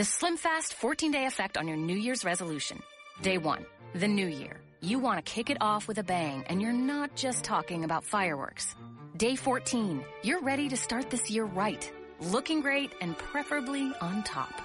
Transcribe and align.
The 0.00 0.06
SlimFast 0.06 0.72
14 0.72 1.12
day 1.12 1.26
effect 1.26 1.58
on 1.58 1.68
your 1.68 1.76
New 1.76 1.94
Year's 1.94 2.24
resolution. 2.24 2.82
Day 3.20 3.36
one, 3.36 3.66
the 3.92 4.08
new 4.08 4.26
year. 4.26 4.62
You 4.80 4.98
want 4.98 5.18
to 5.18 5.30
kick 5.30 5.50
it 5.50 5.58
off 5.60 5.86
with 5.86 5.98
a 5.98 6.02
bang, 6.02 6.42
and 6.46 6.62
you're 6.62 6.72
not 6.72 7.14
just 7.16 7.44
talking 7.44 7.84
about 7.84 8.02
fireworks. 8.02 8.74
Day 9.18 9.36
14, 9.36 10.02
you're 10.22 10.40
ready 10.40 10.70
to 10.70 10.76
start 10.78 11.10
this 11.10 11.28
year 11.28 11.44
right, 11.44 11.92
looking 12.18 12.62
great 12.62 12.92
and 13.02 13.14
preferably 13.18 13.92
on 14.00 14.22
top. 14.22 14.62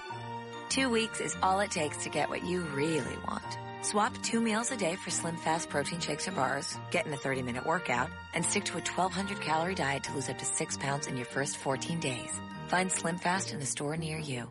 Two 0.70 0.88
weeks 0.88 1.20
is 1.20 1.36
all 1.42 1.60
it 1.60 1.70
takes 1.70 2.04
to 2.04 2.08
get 2.08 2.30
what 2.30 2.42
you 2.42 2.62
really 2.74 3.18
want. 3.28 3.58
Swap 3.82 4.16
two 4.22 4.40
meals 4.40 4.70
a 4.70 4.76
day 4.78 4.96
for 4.96 5.10
Slim 5.10 5.36
Fast 5.36 5.68
protein 5.68 6.00
shakes 6.00 6.26
or 6.26 6.32
bars, 6.32 6.78
get 6.90 7.06
in 7.06 7.12
a 7.12 7.18
30 7.18 7.42
minute 7.42 7.66
workout, 7.66 8.08
and 8.32 8.42
stick 8.42 8.64
to 8.64 8.78
a 8.78 8.80
1200 8.80 9.42
calorie 9.42 9.74
diet 9.74 10.04
to 10.04 10.14
lose 10.14 10.30
up 10.30 10.38
to 10.38 10.46
six 10.46 10.78
pounds 10.78 11.06
in 11.06 11.18
your 11.18 11.26
first 11.26 11.58
14 11.58 12.00
days. 12.00 12.40
Find 12.68 12.90
Slim 12.90 13.18
Fast 13.18 13.52
in 13.52 13.60
the 13.60 13.66
store 13.66 13.98
near 13.98 14.16
you. 14.16 14.50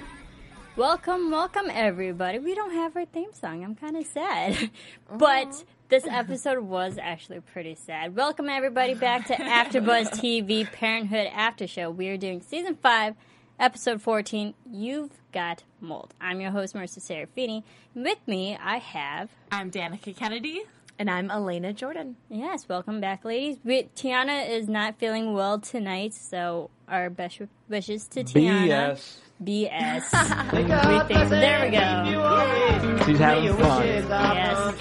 Welcome, 0.77 1.31
welcome 1.31 1.69
everybody. 1.69 2.39
We 2.39 2.55
don't 2.55 2.71
have 2.71 2.95
our 2.95 3.03
theme 3.03 3.33
song. 3.33 3.61
I'm 3.61 3.75
kind 3.75 3.97
of 3.97 4.05
sad. 4.05 4.71
but 5.17 5.65
this 5.89 6.05
episode 6.07 6.59
was 6.59 6.97
actually 6.97 7.41
pretty 7.41 7.75
sad. 7.75 8.15
Welcome 8.15 8.47
everybody 8.47 8.93
back 8.93 9.27
to 9.27 9.33
AfterBuzz 9.35 10.11
TV 10.11 10.71
Parenthood 10.71 11.27
After 11.35 11.67
Show. 11.67 11.89
We 11.89 12.07
are 12.07 12.15
doing 12.15 12.41
season 12.41 12.77
5, 12.81 13.15
episode 13.59 14.01
14, 14.01 14.53
You've 14.71 15.11
Got 15.33 15.63
Mold. 15.81 16.13
I'm 16.21 16.39
your 16.39 16.51
host, 16.51 16.73
Marissa 16.73 16.99
Serafini. 16.99 17.63
With 17.93 18.25
me, 18.25 18.57
I 18.57 18.77
have... 18.77 19.29
I'm 19.51 19.71
Danica 19.71 20.15
Kennedy. 20.15 20.61
And 20.97 21.09
I'm 21.09 21.29
Elena 21.29 21.73
Jordan. 21.73 22.15
Yes, 22.29 22.69
welcome 22.69 23.01
back, 23.01 23.25
ladies. 23.25 23.57
We, 23.65 23.89
Tiana 23.97 24.49
is 24.49 24.69
not 24.69 24.99
feeling 24.99 25.33
well 25.33 25.59
tonight, 25.59 26.13
so 26.13 26.69
our 26.87 27.09
best 27.09 27.41
wishes 27.67 28.07
to 28.07 28.23
Tiana. 28.23 28.67
BS. 28.67 29.17
BS. 29.43 30.05
we 30.53 31.13
think, 31.13 31.29
there 31.29 31.65
we 31.65 31.71
go. 31.71 33.05
She's 33.05 33.17
having 33.19 33.57
fun. 33.57 33.83
Yes. 33.85 34.75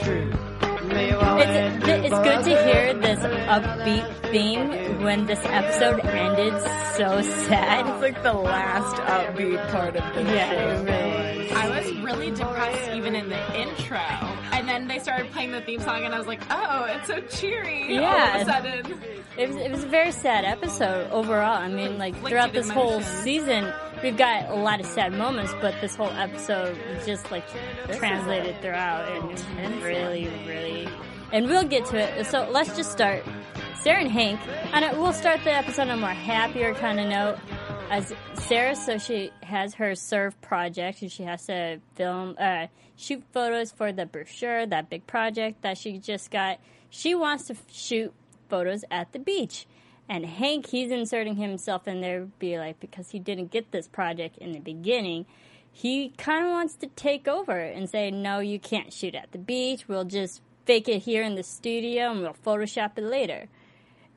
It's, 0.93 1.89
it's 1.89 2.19
good 2.21 2.45
to 2.45 2.65
hear 2.65 2.95
this 2.95 3.21
upbeat 3.21 4.31
theme 4.31 5.03
when 5.03 5.27
this 5.27 5.39
episode 5.45 6.01
ended 6.05 6.53
so 6.97 7.23
sad. 7.49 7.87
It's 7.87 8.03
like 8.03 8.23
the 8.23 8.33
last 8.33 8.97
upbeat 8.97 9.71
part 9.71 9.97
of 9.97 10.15
the 10.15 10.23
Yeah, 10.23 10.85
show. 10.85 11.10
Really 12.13 12.31
depressed 12.31 12.91
even 12.91 13.15
in 13.15 13.29
the 13.29 13.61
intro. 13.61 13.99
And 14.53 14.69
then 14.69 14.89
they 14.89 14.99
started 14.99 15.31
playing 15.33 15.53
the 15.53 15.61
theme 15.61 15.81
song 15.81 16.05
and 16.05 16.15
I 16.15 16.19
was 16.19 16.27
like, 16.27 16.43
oh, 16.51 16.85
it's 16.85 17.07
so 17.07 17.21
cheery 17.21 17.95
yeah. 17.95 18.35
all 18.35 18.41
of 18.41 18.49
a 18.49 18.51
sudden. 18.51 19.01
It 19.37 19.49
was, 19.49 19.57
it 19.57 19.71
was 19.71 19.85
a 19.85 19.89
very 19.89 20.13
sad 20.13 20.45
episode 20.45 21.11
overall. 21.11 21.57
I 21.57 21.69
mean, 21.69 21.99
like 21.99 22.17
throughout 22.27 22.53
this 22.53 22.69
whole 22.69 23.01
season, 23.01 23.73
we've 24.03 24.17
got 24.17 24.49
a 24.49 24.55
lot 24.55 24.81
of 24.81 24.87
sad 24.87 25.13
moments, 25.13 25.53
but 25.61 25.75
this 25.81 25.95
whole 25.95 26.11
episode 26.11 26.79
just 27.07 27.31
like 27.31 27.45
translated 27.97 28.61
throughout 28.61 29.09
and 29.09 29.83
really, 29.83 30.29
really. 30.47 30.89
And 31.33 31.47
we'll 31.47 31.65
get 31.65 31.85
to 31.87 31.97
it. 31.97 32.27
So 32.27 32.49
let's 32.51 32.77
just 32.77 32.91
start. 32.91 33.25
Sarah 33.81 34.03
and 34.03 34.11
Hank, 34.11 34.41
and 34.75 34.99
we'll 34.99 35.15
start 35.15 35.43
the 35.43 35.53
episode 35.53 35.83
on 35.83 35.91
a 35.91 35.97
more 35.97 36.11
happier 36.11 36.75
kind 36.75 37.01
of 37.01 37.07
note. 37.09 37.39
As 37.91 38.15
Sarah, 38.35 38.77
so 38.77 38.99
she 38.99 39.33
has 39.43 39.75
her 39.75 39.97
serve 39.97 40.41
project, 40.41 41.03
and 41.03 41.11
she 41.11 41.25
has 41.25 41.47
to 41.47 41.81
film, 41.97 42.37
uh, 42.39 42.69
shoot 42.97 43.25
photos 43.33 43.73
for 43.73 43.91
the 43.91 44.07
brochure, 44.07 44.65
that 44.65 44.89
big 44.89 45.09
project 45.09 45.63
that 45.63 45.77
she 45.77 45.99
just 45.99 46.31
got. 46.31 46.61
She 46.89 47.17
wants 47.17 47.49
to 47.49 47.57
shoot 47.69 48.15
photos 48.49 48.85
at 48.93 49.11
the 49.11 49.19
beach. 49.19 49.67
And 50.09 50.25
Hank, 50.25 50.69
he's 50.69 50.93
inserting 50.93 51.35
himself 51.35 51.89
in 51.89 52.01
there, 52.01 52.27
be 52.39 52.59
like, 52.59 52.79
because 52.79 53.11
he 53.11 53.19
didn't 53.19 53.51
get 53.51 53.73
this 53.73 53.89
project 53.89 54.39
in 54.39 54.53
the 54.53 54.61
beginning, 54.61 55.27
he 55.73 56.11
kind 56.11 56.47
of 56.47 56.53
wants 56.53 56.75
to 56.77 56.87
take 56.89 57.27
over 57.27 57.59
and 57.59 57.91
say, 57.91 58.13
no, 58.13 58.39
you 58.39 58.61
can't 58.61 58.93
shoot 58.93 59.17
at 59.17 59.33
the 59.33 59.39
beach. 59.39 59.89
We'll 59.89 60.05
just 60.05 60.43
fake 60.65 60.89
it 60.89 61.01
here 61.01 61.25
in 61.25 61.35
the 61.35 61.43
studio 61.43 62.13
and 62.13 62.21
we'll 62.21 62.37
Photoshop 62.45 62.99
it 62.99 63.05
later. 63.05 63.49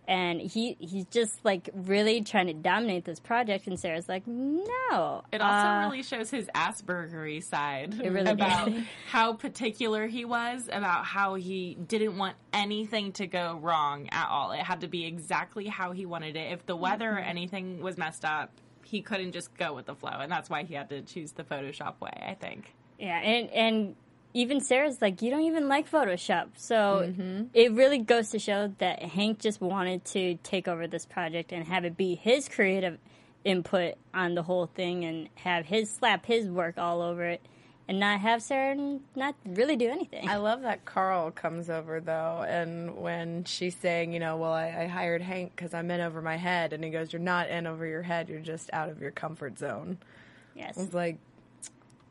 And 0.08 0.42
he 0.42 0.76
he's 0.80 1.06
just 1.06 1.34
like 1.46 1.70
really 1.74 2.22
trying 2.22 2.48
to 2.48 2.54
dominate 2.54 3.06
this 3.06 3.20
project. 3.20 3.68
And 3.68 3.80
Sarah's 3.80 4.10
like, 4.10 4.28
no. 4.28 5.24
It 5.32 5.42
also 5.42 5.68
uh, 5.68 5.86
really 5.86 6.04
shows 6.04 6.30
his 6.30 6.48
Aspergery 6.54 7.42
side 7.44 8.00
It 8.04 8.10
really 8.12 8.32
about 8.32 8.66
did. 8.66 8.84
how 9.08 9.34
particular 9.34 10.08
he 10.08 10.26
was, 10.26 10.68
about 10.72 11.06
how 11.06 11.36
he 11.36 11.76
didn't 11.88 12.18
want 12.18 12.36
anything 12.52 13.14
to 13.14 13.28
go 13.28 13.58
wrong 13.62 14.10
at 14.12 14.28
all. 14.30 14.52
It 14.52 14.60
had 14.60 14.82
to 14.82 14.88
be 14.88 15.06
exactly 15.06 15.68
how 15.68 15.92
he 15.92 16.06
wanted 16.06 16.36
it. 16.36 16.52
If 16.52 16.66
the 16.66 16.76
weather 16.76 17.04
Mm-hmm. 17.10 17.18
or 17.18 17.22
anything 17.22 17.82
was 17.82 17.98
messed 17.98 18.24
up, 18.26 18.52
he 18.84 19.02
couldn't 19.02 19.32
just 19.32 19.56
go 19.58 19.74
with 19.74 19.86
the 19.88 19.96
flow, 19.96 20.12
and 20.20 20.32
that's 20.32 20.50
why 20.50 20.64
he 20.64 20.74
had 20.74 20.90
to 20.90 21.02
choose 21.02 21.32
the 21.32 21.44
Photoshop 21.44 22.00
way. 22.02 22.12
I 22.28 22.34
think. 22.36 22.74
Yeah, 23.00 23.18
and 23.20 23.50
and 23.50 23.96
even 24.34 24.62
Sarah's 24.62 25.02
like, 25.02 25.22
you 25.22 25.30
don't 25.30 25.44
even 25.44 25.68
like 25.68 25.90
Photoshop. 25.90 26.50
So 26.56 27.06
mm-hmm. 27.08 27.44
it 27.54 27.72
really 27.74 28.00
goes 28.00 28.30
to 28.32 28.40
show 28.40 28.74
that 28.80 29.02
Hank 29.04 29.40
just 29.40 29.62
wanted 29.62 30.06
to 30.06 30.36
take 30.44 30.68
over 30.68 30.88
this 30.88 31.06
project 31.06 31.52
and 31.52 31.68
have 31.68 31.86
it 31.86 31.96
be 31.96 32.16
his 32.16 32.50
creative 32.50 32.98
input 33.44 33.96
on 34.14 34.36
the 34.36 34.44
whole 34.44 34.68
thing 34.68 35.04
and 35.04 35.30
have 35.36 35.66
his 35.66 35.90
slap 35.90 36.26
his 36.26 36.48
work 36.48 36.78
all 36.78 37.02
over 37.02 37.26
it 37.26 37.42
and 37.88 38.00
not 38.00 38.20
have 38.22 38.42
Sarah 38.42 39.00
not 39.16 39.36
really 39.46 39.76
do 39.76 39.90
anything. 39.90 40.28
I 40.28 40.38
love 40.38 40.62
that 40.62 40.86
Carl 40.86 41.32
comes 41.32 41.70
over 41.70 42.00
though, 42.00 42.46
and 42.48 42.96
when 42.96 43.44
she's 43.44 43.76
saying, 43.76 44.14
you 44.14 44.20
know, 44.20 44.38
well, 44.38 44.54
I, 44.54 44.84
I 44.84 44.88
hired 44.88 45.22
Hank 45.22 45.52
because 45.56 45.74
I'm 45.74 45.92
in 45.92 46.00
over 46.00 46.22
my 46.22 46.38
head, 46.38 46.74
and 46.74 46.84
he 46.84 46.90
goes, 46.90 47.12
"You're 47.12 47.22
not 47.22 47.50
in 47.50 47.68
over 47.68 47.86
your 47.86 48.02
head. 48.02 48.30
You're 48.30 48.40
just 48.40 48.70
out 48.72 48.90
of 48.90 49.02
your 49.02 49.12
comfort 49.12 49.60
zone." 49.60 49.98
yes. 50.56 50.78
It's 50.78 50.94
like, 50.94 51.18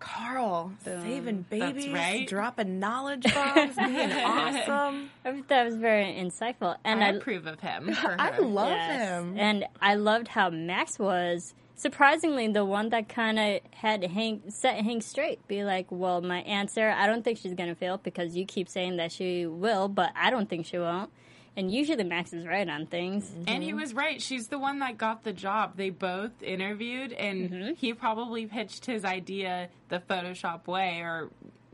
Carl 0.02 0.72
saving 0.84 1.46
That's 1.48 1.60
babies, 1.72 1.92
right. 1.92 2.26
dropping 2.28 2.78
knowledge 2.80 3.22
bombs, 3.34 3.76
being 3.76 4.12
awesome. 4.12 5.10
I 5.24 5.32
thought 5.32 5.48
that 5.48 5.64
was 5.64 5.76
very 5.76 6.06
insightful. 6.06 6.76
And 6.84 7.02
I 7.02 7.08
I, 7.08 7.10
approve 7.10 7.46
of 7.46 7.60
him. 7.60 7.90
I 8.02 8.38
love 8.38 8.68
Yes. 8.68 9.08
him. 9.08 9.36
And 9.38 9.64
I 9.80 9.94
loved 9.94 10.28
how 10.28 10.50
Max 10.50 10.98
was 10.98 11.54
surprisingly 11.74 12.46
the 12.48 12.64
one 12.64 12.90
that 12.90 13.08
kind 13.08 13.38
of 13.38 13.60
had 13.74 14.04
Hank 14.04 14.42
set 14.48 14.76
Hank 14.84 15.02
straight. 15.02 15.46
Be 15.48 15.64
like, 15.64 15.86
well, 15.90 16.20
my 16.20 16.40
answer, 16.42 16.90
I 16.90 17.06
don't 17.06 17.22
think 17.24 17.38
she's 17.38 17.54
gonna 17.54 17.74
fail 17.74 17.98
because 17.98 18.36
you 18.36 18.44
keep 18.44 18.68
saying 18.68 18.96
that 18.96 19.12
she 19.12 19.46
will, 19.46 19.88
but 19.88 20.10
I 20.16 20.30
don't 20.30 20.48
think 20.48 20.66
she 20.66 20.78
won't. 20.78 21.10
And 21.56 21.70
usually 21.70 22.02
Max 22.04 22.32
is 22.32 22.46
right 22.46 22.68
on 22.68 22.86
things. 22.86 23.24
Mm-hmm. 23.26 23.44
And 23.46 23.62
he 23.62 23.74
was 23.74 23.92
right. 23.92 24.22
She's 24.22 24.48
the 24.48 24.58
one 24.58 24.78
that 24.78 24.96
got 24.96 25.22
the 25.22 25.32
job. 25.32 25.76
They 25.76 25.90
both 25.90 26.42
interviewed, 26.42 27.12
and 27.12 27.50
mm-hmm. 27.50 27.74
he 27.74 27.92
probably 27.92 28.46
pitched 28.46 28.86
his 28.86 29.04
idea 29.04 29.68
the 29.88 29.98
Photoshop 29.98 30.66
way 30.66 31.00
or 31.00 31.28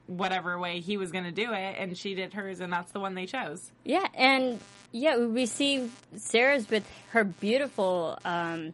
whatever 0.09 0.59
way 0.59 0.81
he 0.81 0.97
was 0.97 1.13
going 1.13 1.25
to 1.25 1.31
do 1.31 1.53
it, 1.53 1.77
and 1.79 1.97
she 1.97 2.15
did 2.15 2.33
hers, 2.33 2.61
and 2.61 2.73
that's 2.73 2.91
the 2.93 2.99
one 3.01 3.15
they 3.15 3.27
chose. 3.27 3.71
Yeah, 3.85 4.07
and 4.15 4.59
yeah, 4.91 5.19
we 5.19 5.47
see 5.47 5.91
Sarah's 6.17 6.69
with 6.69 6.85
her 7.11 7.25
beautiful 7.25 8.19
um, 8.25 8.73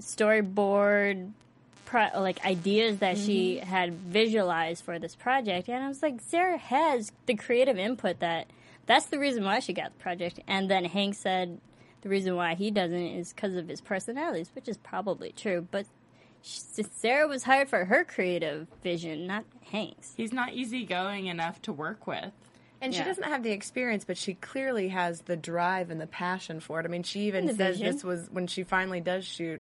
storyboard, 0.00 1.30
pro- 1.86 2.20
like 2.20 2.44
ideas 2.44 2.98
that 2.98 3.16
she 3.16 3.56
mm-hmm. 3.56 3.70
had 3.70 3.94
visualized 3.94 4.84
for 4.84 4.98
this 4.98 5.14
project, 5.14 5.68
and 5.68 5.82
I 5.82 5.88
was 5.88 6.02
like, 6.02 6.20
Sarah 6.20 6.58
has 6.58 7.12
the 7.26 7.36
creative 7.36 7.78
input 7.78 8.18
that 8.18 8.48
that's 8.86 9.06
the 9.06 9.18
reason 9.18 9.44
why 9.44 9.58
she 9.60 9.72
got 9.72 9.92
the 9.92 10.02
project. 10.02 10.40
And 10.46 10.70
then 10.70 10.84
Hank 10.84 11.14
said 11.14 11.60
the 12.02 12.08
reason 12.08 12.36
why 12.36 12.54
he 12.54 12.70
doesn't 12.70 12.96
is 12.96 13.32
because 13.32 13.54
of 13.54 13.68
his 13.68 13.80
personalities, 13.80 14.50
which 14.54 14.68
is 14.68 14.76
probably 14.78 15.32
true, 15.32 15.66
but. 15.70 15.86
sh- 16.42 16.60
Sarah 16.92 17.26
was 17.26 17.42
hired 17.44 17.68
for 17.68 17.84
her 17.86 18.04
creative 18.04 18.68
vision, 18.82 19.26
not 19.26 19.44
Hank's. 19.70 20.14
He's 20.16 20.32
not 20.32 20.52
easygoing 20.52 21.26
enough 21.26 21.60
to 21.62 21.72
work 21.72 22.06
with. 22.06 22.32
And 22.80 22.94
she 22.94 23.02
doesn't 23.02 23.24
have 23.24 23.42
the 23.42 23.52
experience, 23.52 24.04
but 24.04 24.18
she 24.18 24.34
clearly 24.34 24.88
has 24.88 25.22
the 25.22 25.36
drive 25.36 25.90
and 25.90 26.00
the 26.00 26.06
passion 26.06 26.60
for 26.60 26.78
it. 26.78 26.84
I 26.84 26.88
mean, 26.88 27.02
she 27.02 27.20
even 27.22 27.48
says 27.48 27.78
vision. 27.78 27.86
this 27.86 28.04
was 28.04 28.28
when 28.30 28.46
she 28.46 28.62
finally 28.62 29.00
does 29.00 29.24
shoot 29.24 29.58
Hey, 29.58 29.65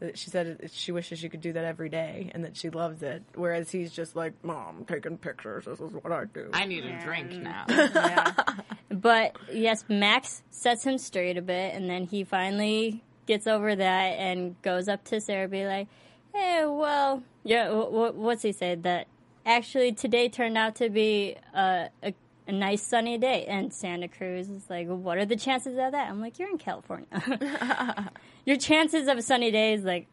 That 0.00 0.18
she 0.18 0.30
said 0.30 0.70
she 0.72 0.92
wishes 0.92 1.18
she 1.18 1.28
could 1.28 1.40
do 1.40 1.52
that 1.52 1.64
every 1.64 1.88
day 1.88 2.30
and 2.34 2.44
that 2.44 2.56
she 2.56 2.70
loves 2.70 3.02
it. 3.02 3.22
Whereas 3.34 3.70
he's 3.70 3.90
just 3.92 4.14
like, 4.14 4.32
Mom, 4.44 4.84
taking 4.86 5.18
pictures. 5.18 5.64
This 5.64 5.80
is 5.80 5.92
what 5.92 6.12
I 6.12 6.24
do. 6.26 6.50
I 6.52 6.64
need 6.66 6.84
a 6.84 7.00
drink 7.00 7.32
now. 7.32 7.66
But 8.90 9.36
yes, 9.52 9.84
Max 9.88 10.42
sets 10.50 10.84
him 10.84 10.98
straight 10.98 11.36
a 11.36 11.42
bit, 11.42 11.74
and 11.74 11.88
then 11.90 12.04
he 12.04 12.24
finally 12.24 13.02
gets 13.26 13.46
over 13.46 13.76
that 13.76 14.06
and 14.18 14.60
goes 14.62 14.88
up 14.88 15.04
to 15.04 15.20
Sarah, 15.20 15.46
be 15.46 15.66
like, 15.66 15.88
"Hey, 16.34 16.64
well, 16.64 17.22
yeah, 17.44 17.66
w- 17.66 17.84
w- 17.84 18.12
what's 18.14 18.42
he 18.42 18.52
say? 18.52 18.74
That 18.76 19.06
actually 19.44 19.92
today 19.92 20.28
turned 20.30 20.56
out 20.56 20.76
to 20.76 20.88
be 20.88 21.36
a, 21.54 21.90
a, 22.02 22.14
a 22.46 22.52
nice 22.52 22.82
sunny 22.82 23.18
day." 23.18 23.44
And 23.44 23.72
Santa 23.72 24.08
Cruz 24.08 24.48
is 24.48 24.68
like, 24.70 24.88
"What 24.88 25.18
are 25.18 25.26
the 25.26 25.36
chances 25.36 25.76
of 25.78 25.92
that?" 25.92 26.08
I'm 26.10 26.20
like, 26.20 26.38
"You're 26.38 26.48
in 26.50 26.58
California. 26.58 27.06
Your 28.48 28.56
chances 28.56 29.08
of 29.08 29.18
a 29.18 29.20
sunny 29.20 29.50
day 29.50 29.74
is 29.74 29.84
like 29.84 30.06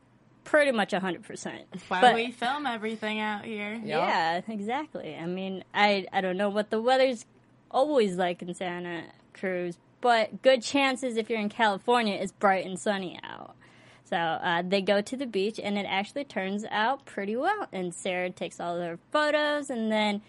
pretty 0.43 0.73
much 0.73 0.91
hundred 0.91 1.23
percent." 1.23 1.61
Why 1.87 2.13
we 2.13 2.31
film 2.31 2.65
everything 2.67 3.21
out 3.21 3.45
here? 3.45 3.79
Yeah, 3.81 4.41
exactly. 4.45 5.15
I 5.15 5.25
mean, 5.25 5.63
I 5.73 6.05
I 6.11 6.19
don't 6.19 6.35
know 6.35 6.49
what 6.49 6.69
the 6.69 6.81
weather's 6.81 7.25
always 7.71 8.17
like 8.17 8.41
in 8.41 8.53
Santa 8.53 9.05
Cruz, 9.33 9.77
but 10.01 10.41
good 10.41 10.61
chances 10.61 11.15
if 11.15 11.29
you're 11.29 11.39
in 11.39 11.47
California, 11.47 12.15
it's 12.15 12.33
bright 12.33 12.65
and 12.65 12.77
sunny 12.77 13.17
out. 13.23 13.55
So 14.03 14.17
uh, 14.17 14.63
they 14.67 14.81
go 14.81 14.99
to 14.99 15.15
the 15.15 15.25
beach, 15.25 15.57
and 15.57 15.77
it 15.77 15.85
actually 15.87 16.25
turns 16.25 16.65
out 16.69 17.05
pretty 17.05 17.37
well. 17.37 17.69
And 17.71 17.95
Sarah 17.95 18.31
takes 18.31 18.59
all 18.59 18.77
their 18.77 18.99
photos, 19.13 19.69
and 19.69 19.89
then 19.89 20.21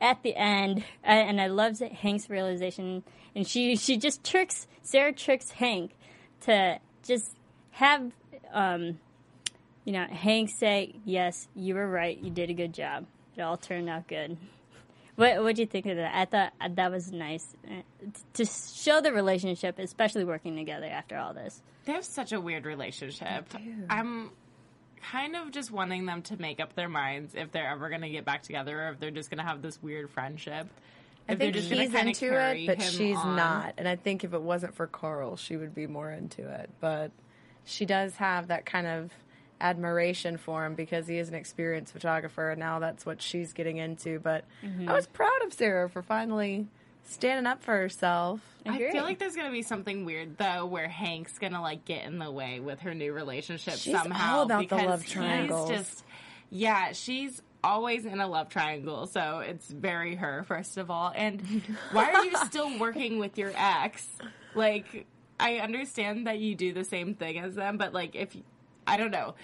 at 0.00 0.24
the 0.24 0.34
end, 0.34 0.82
and 1.04 1.40
I 1.40 1.46
love 1.46 1.78
Hank's 1.78 2.28
realization, 2.28 3.04
and 3.36 3.46
she 3.46 3.76
she 3.76 3.98
just 3.98 4.24
tricks 4.24 4.66
Sarah 4.82 5.12
tricks 5.12 5.52
Hank 5.52 5.92
to 6.40 6.80
just 7.04 7.36
have 7.72 8.10
um, 8.52 8.98
you 9.84 9.92
know, 9.92 10.04
Hank 10.06 10.50
say, 10.50 10.94
"Yes, 11.04 11.48
you 11.54 11.74
were 11.74 11.88
right. 11.88 12.16
You 12.18 12.30
did 12.30 12.50
a 12.50 12.54
good 12.54 12.72
job. 12.72 13.06
It 13.36 13.42
all 13.42 13.56
turned 13.56 13.88
out 13.88 14.06
good." 14.08 14.36
What 15.16 15.42
what 15.42 15.56
do 15.56 15.62
you 15.62 15.66
think 15.66 15.86
of 15.86 15.96
that? 15.96 16.14
I 16.14 16.24
thought 16.24 16.52
uh, 16.60 16.68
that 16.74 16.90
was 16.90 17.12
nice 17.12 17.54
uh, 17.68 17.82
to 18.34 18.44
show 18.46 19.00
the 19.00 19.12
relationship, 19.12 19.78
especially 19.78 20.24
working 20.24 20.56
together 20.56 20.86
after 20.86 21.16
all 21.18 21.34
this. 21.34 21.60
They 21.84 21.92
have 21.92 22.04
such 22.04 22.32
a 22.32 22.40
weird 22.40 22.64
relationship. 22.64 23.46
I'm 23.90 24.30
kind 25.02 25.34
of 25.36 25.50
just 25.50 25.70
wanting 25.70 26.06
them 26.06 26.22
to 26.22 26.40
make 26.40 26.60
up 26.60 26.74
their 26.76 26.88
minds 26.88 27.34
if 27.34 27.50
they're 27.52 27.68
ever 27.68 27.88
going 27.88 28.02
to 28.02 28.08
get 28.08 28.24
back 28.24 28.42
together 28.42 28.86
or 28.86 28.88
if 28.90 29.00
they're 29.00 29.10
just 29.10 29.30
going 29.30 29.38
to 29.38 29.44
have 29.44 29.60
this 29.62 29.82
weird 29.82 30.08
friendship. 30.08 30.68
I 31.28 31.32
If 31.32 31.38
they're 31.38 31.52
think 31.52 31.54
just 31.56 31.70
gonna 31.70 31.82
he's 31.82 31.90
kinda 31.92 32.08
into 32.08 32.20
carry 32.30 32.64
it, 32.64 32.66
but 32.68 32.82
she's 32.82 33.16
on. 33.16 33.36
not. 33.36 33.74
And 33.78 33.86
I 33.88 33.96
think 33.96 34.22
if 34.24 34.32
it 34.32 34.40
wasn't 34.40 34.74
for 34.74 34.86
Carl, 34.86 35.36
she 35.36 35.56
would 35.56 35.74
be 35.74 35.86
more 35.88 36.10
into 36.10 36.48
it. 36.48 36.70
But 36.80 37.10
she 37.64 37.86
does 37.86 38.16
have 38.16 38.48
that 38.48 38.66
kind 38.66 38.86
of 38.86 39.10
admiration 39.60 40.36
for 40.36 40.64
him 40.66 40.74
because 40.74 41.06
he 41.06 41.18
is 41.18 41.28
an 41.28 41.34
experienced 41.34 41.92
photographer, 41.92 42.50
and 42.50 42.58
now 42.60 42.78
that's 42.80 43.06
what 43.06 43.22
she's 43.22 43.52
getting 43.52 43.76
into. 43.76 44.18
But 44.18 44.44
Mm-hmm. 44.64 44.88
I 44.88 44.92
was 44.92 45.06
proud 45.06 45.42
of 45.46 45.52
Sarah 45.52 45.88
for 45.88 46.02
finally 46.02 46.66
standing 47.04 47.46
up 47.46 47.62
for 47.62 47.76
herself. 47.76 48.40
I 48.66 48.78
feel 48.78 49.02
like 49.02 49.18
there's 49.18 49.34
gonna 49.36 49.50
be 49.50 49.62
something 49.62 50.04
weird 50.04 50.38
though, 50.38 50.66
where 50.66 50.88
Hank's 50.88 51.38
gonna 51.38 51.60
like 51.62 51.84
get 51.84 52.04
in 52.04 52.18
the 52.18 52.30
way 52.30 52.60
with 52.60 52.80
her 52.80 52.94
new 52.94 53.12
relationship 53.12 53.74
She's 53.74 53.92
somehow. 53.96 54.36
all 54.38 54.42
about 54.44 54.68
the 54.68 54.76
because 54.76 54.86
love 54.86 55.02
he's 55.02 55.12
triangles. 55.12 55.68
Just 55.70 56.04
yeah, 56.50 56.92
she's 56.92 57.42
always 57.64 58.04
in 58.04 58.20
a 58.20 58.26
love 58.26 58.48
triangle, 58.48 59.06
so 59.06 59.40
it's 59.40 59.68
very 59.68 60.14
her 60.16 60.44
first 60.46 60.76
of 60.78 60.90
all. 60.90 61.12
And 61.14 61.40
why 61.92 62.12
are 62.12 62.24
you 62.24 62.36
still 62.46 62.78
working 62.78 63.18
with 63.18 63.36
your 63.38 63.52
ex? 63.56 64.06
Like, 64.54 65.06
I 65.40 65.56
understand 65.56 66.26
that 66.26 66.38
you 66.38 66.54
do 66.54 66.72
the 66.72 66.84
same 66.84 67.14
thing 67.14 67.38
as 67.38 67.54
them, 67.54 67.78
but 67.78 67.92
like 67.92 68.14
if 68.14 68.36
I 68.86 68.96
don't 68.96 69.10
know. 69.10 69.34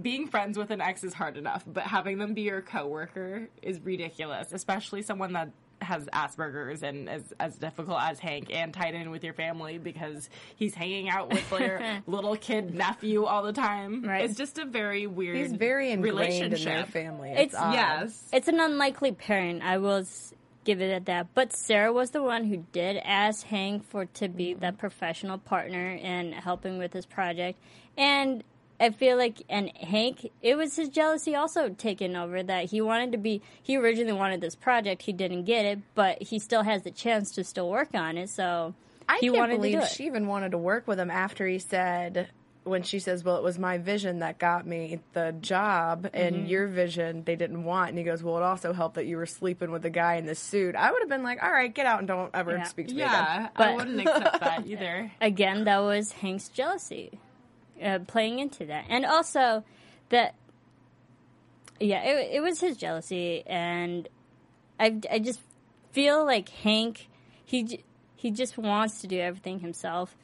Being 0.00 0.28
friends 0.28 0.56
with 0.56 0.70
an 0.70 0.80
ex 0.80 1.04
is 1.04 1.12
hard 1.12 1.36
enough, 1.36 1.62
but 1.66 1.84
having 1.84 2.16
them 2.18 2.32
be 2.32 2.40
your 2.42 2.62
coworker 2.62 3.48
is 3.62 3.78
ridiculous, 3.80 4.50
especially 4.52 5.02
someone 5.02 5.34
that 5.34 5.50
has 5.82 6.06
Asperger's 6.06 6.82
and 6.82 7.08
is 7.08 7.34
as 7.38 7.56
difficult 7.56 7.98
as 8.00 8.18
Hank 8.18 8.48
and 8.50 8.72
tied 8.72 8.94
in 8.94 9.10
with 9.10 9.22
your 9.22 9.34
family 9.34 9.76
because 9.76 10.30
he's 10.56 10.74
hanging 10.74 11.10
out 11.10 11.30
with 11.30 11.50
your 11.52 11.82
little 12.06 12.34
kid 12.34 12.74
nephew 12.74 13.24
all 13.24 13.42
the 13.42 13.52
time. 13.52 14.02
Right. 14.04 14.24
It's 14.24 14.38
just 14.38 14.58
a 14.58 14.64
very 14.64 15.06
weird 15.06 15.36
He's 15.36 15.52
very 15.52 15.90
ingrained 15.90 16.54
in 16.54 16.64
their 16.64 16.86
family. 16.86 17.30
It's, 17.30 17.52
It's. 17.52 17.62
Yes. 17.62 18.28
It's 18.32 18.48
an 18.48 18.60
unlikely 18.60 19.12
pairing. 19.12 19.60
I 19.60 19.76
will 19.78 19.98
s- 19.98 20.32
give 20.64 20.80
it 20.80 20.90
at 20.90 21.06
that. 21.06 21.28
But 21.34 21.52
Sarah 21.52 21.92
was 21.92 22.10
the 22.10 22.22
one 22.22 22.44
who 22.44 22.64
did 22.72 22.96
ask 23.04 23.46
Hank 23.46 23.88
for 23.88 24.06
to 24.06 24.28
be 24.28 24.54
the 24.54 24.72
professional 24.72 25.38
partner 25.38 25.90
in 25.90 26.32
helping 26.32 26.78
with 26.78 26.92
this 26.92 27.06
project, 27.06 27.58
and 27.96 28.42
I 28.80 28.90
feel 28.90 29.16
like 29.16 29.42
and 29.48 29.70
Hank, 29.76 30.30
it 30.42 30.56
was 30.56 30.76
his 30.76 30.88
jealousy 30.88 31.34
also 31.34 31.68
taking 31.68 32.16
over 32.16 32.42
that 32.42 32.66
he 32.66 32.80
wanted 32.80 33.12
to 33.12 33.18
be. 33.18 33.42
He 33.62 33.76
originally 33.76 34.12
wanted 34.12 34.40
this 34.40 34.56
project, 34.56 35.02
he 35.02 35.12
didn't 35.12 35.44
get 35.44 35.64
it, 35.64 35.78
but 35.94 36.22
he 36.22 36.38
still 36.38 36.62
has 36.62 36.82
the 36.82 36.90
chance 36.90 37.32
to 37.32 37.44
still 37.44 37.70
work 37.70 37.94
on 37.94 38.18
it. 38.18 38.30
So 38.30 38.74
I 39.08 39.18
he 39.20 39.28
can't 39.28 39.38
wanted 39.38 39.56
believe 39.56 39.72
to 39.74 39.78
do 39.78 39.84
it. 39.84 39.90
she 39.90 40.06
even 40.06 40.26
wanted 40.26 40.52
to 40.52 40.58
work 40.58 40.88
with 40.88 40.98
him 40.98 41.10
after 41.10 41.46
he 41.46 41.58
said 41.58 42.28
when 42.64 42.82
she 42.82 42.98
says, 42.98 43.22
"Well, 43.22 43.36
it 43.36 43.42
was 43.42 43.58
my 43.58 43.78
vision 43.78 44.18
that 44.20 44.38
got 44.38 44.66
me 44.66 44.98
the 45.12 45.34
job, 45.40 46.08
and 46.12 46.34
Mm-hmm. 46.36 46.46
your 46.46 46.66
vision 46.66 47.22
they 47.24 47.36
didn't 47.36 47.64
want." 47.64 47.90
And 47.90 47.98
he 47.98 48.04
goes, 48.04 48.22
"Well, 48.22 48.36
it 48.38 48.42
also 48.42 48.72
helped 48.72 48.94
that 48.96 49.04
you 49.06 49.16
were 49.18 49.26
sleeping 49.26 49.70
with 49.70 49.82
the 49.82 49.90
guy 49.90 50.14
in 50.14 50.26
the 50.26 50.34
suit." 50.34 50.74
I 50.74 50.90
would 50.90 51.00
have 51.02 51.08
been 51.08 51.22
like, 51.22 51.42
"All 51.42 51.50
right, 51.52 51.72
get 51.72 51.86
out 51.86 51.98
and 52.00 52.08
don't 52.08 52.30
ever 52.34 52.52
Yeah. 52.56 52.62
speak 52.64 52.88
to 52.88 52.94
me 52.94 53.02
again." 53.02 53.12
Yeah, 53.12 53.48
I 53.54 53.58
But- 53.58 53.74
wouldn't 53.76 54.00
accept 54.00 54.40
that 54.40 54.66
either. 54.66 55.12
again, 55.20 55.64
that 55.64 55.78
was 55.78 56.12
Hank's 56.12 56.48
jealousy 56.48 57.18
uh, 57.82 57.98
playing 58.06 58.38
into 58.38 58.64
that, 58.66 58.84
and 58.88 59.04
also 59.04 59.62
that, 60.08 60.34
yeah, 61.80 62.02
it, 62.02 62.36
it 62.36 62.40
was 62.40 62.60
his 62.60 62.76
jealousy, 62.76 63.42
and 63.46 64.08
I, 64.78 65.00
I 65.10 65.18
just 65.18 65.40
feel 65.92 66.24
like 66.24 66.48
Hank, 66.48 67.08
he 67.44 67.80
he 68.16 68.30
just 68.30 68.56
wants 68.56 69.00
to 69.02 69.06
do 69.06 69.18
everything 69.20 69.60
himself, 69.60 70.16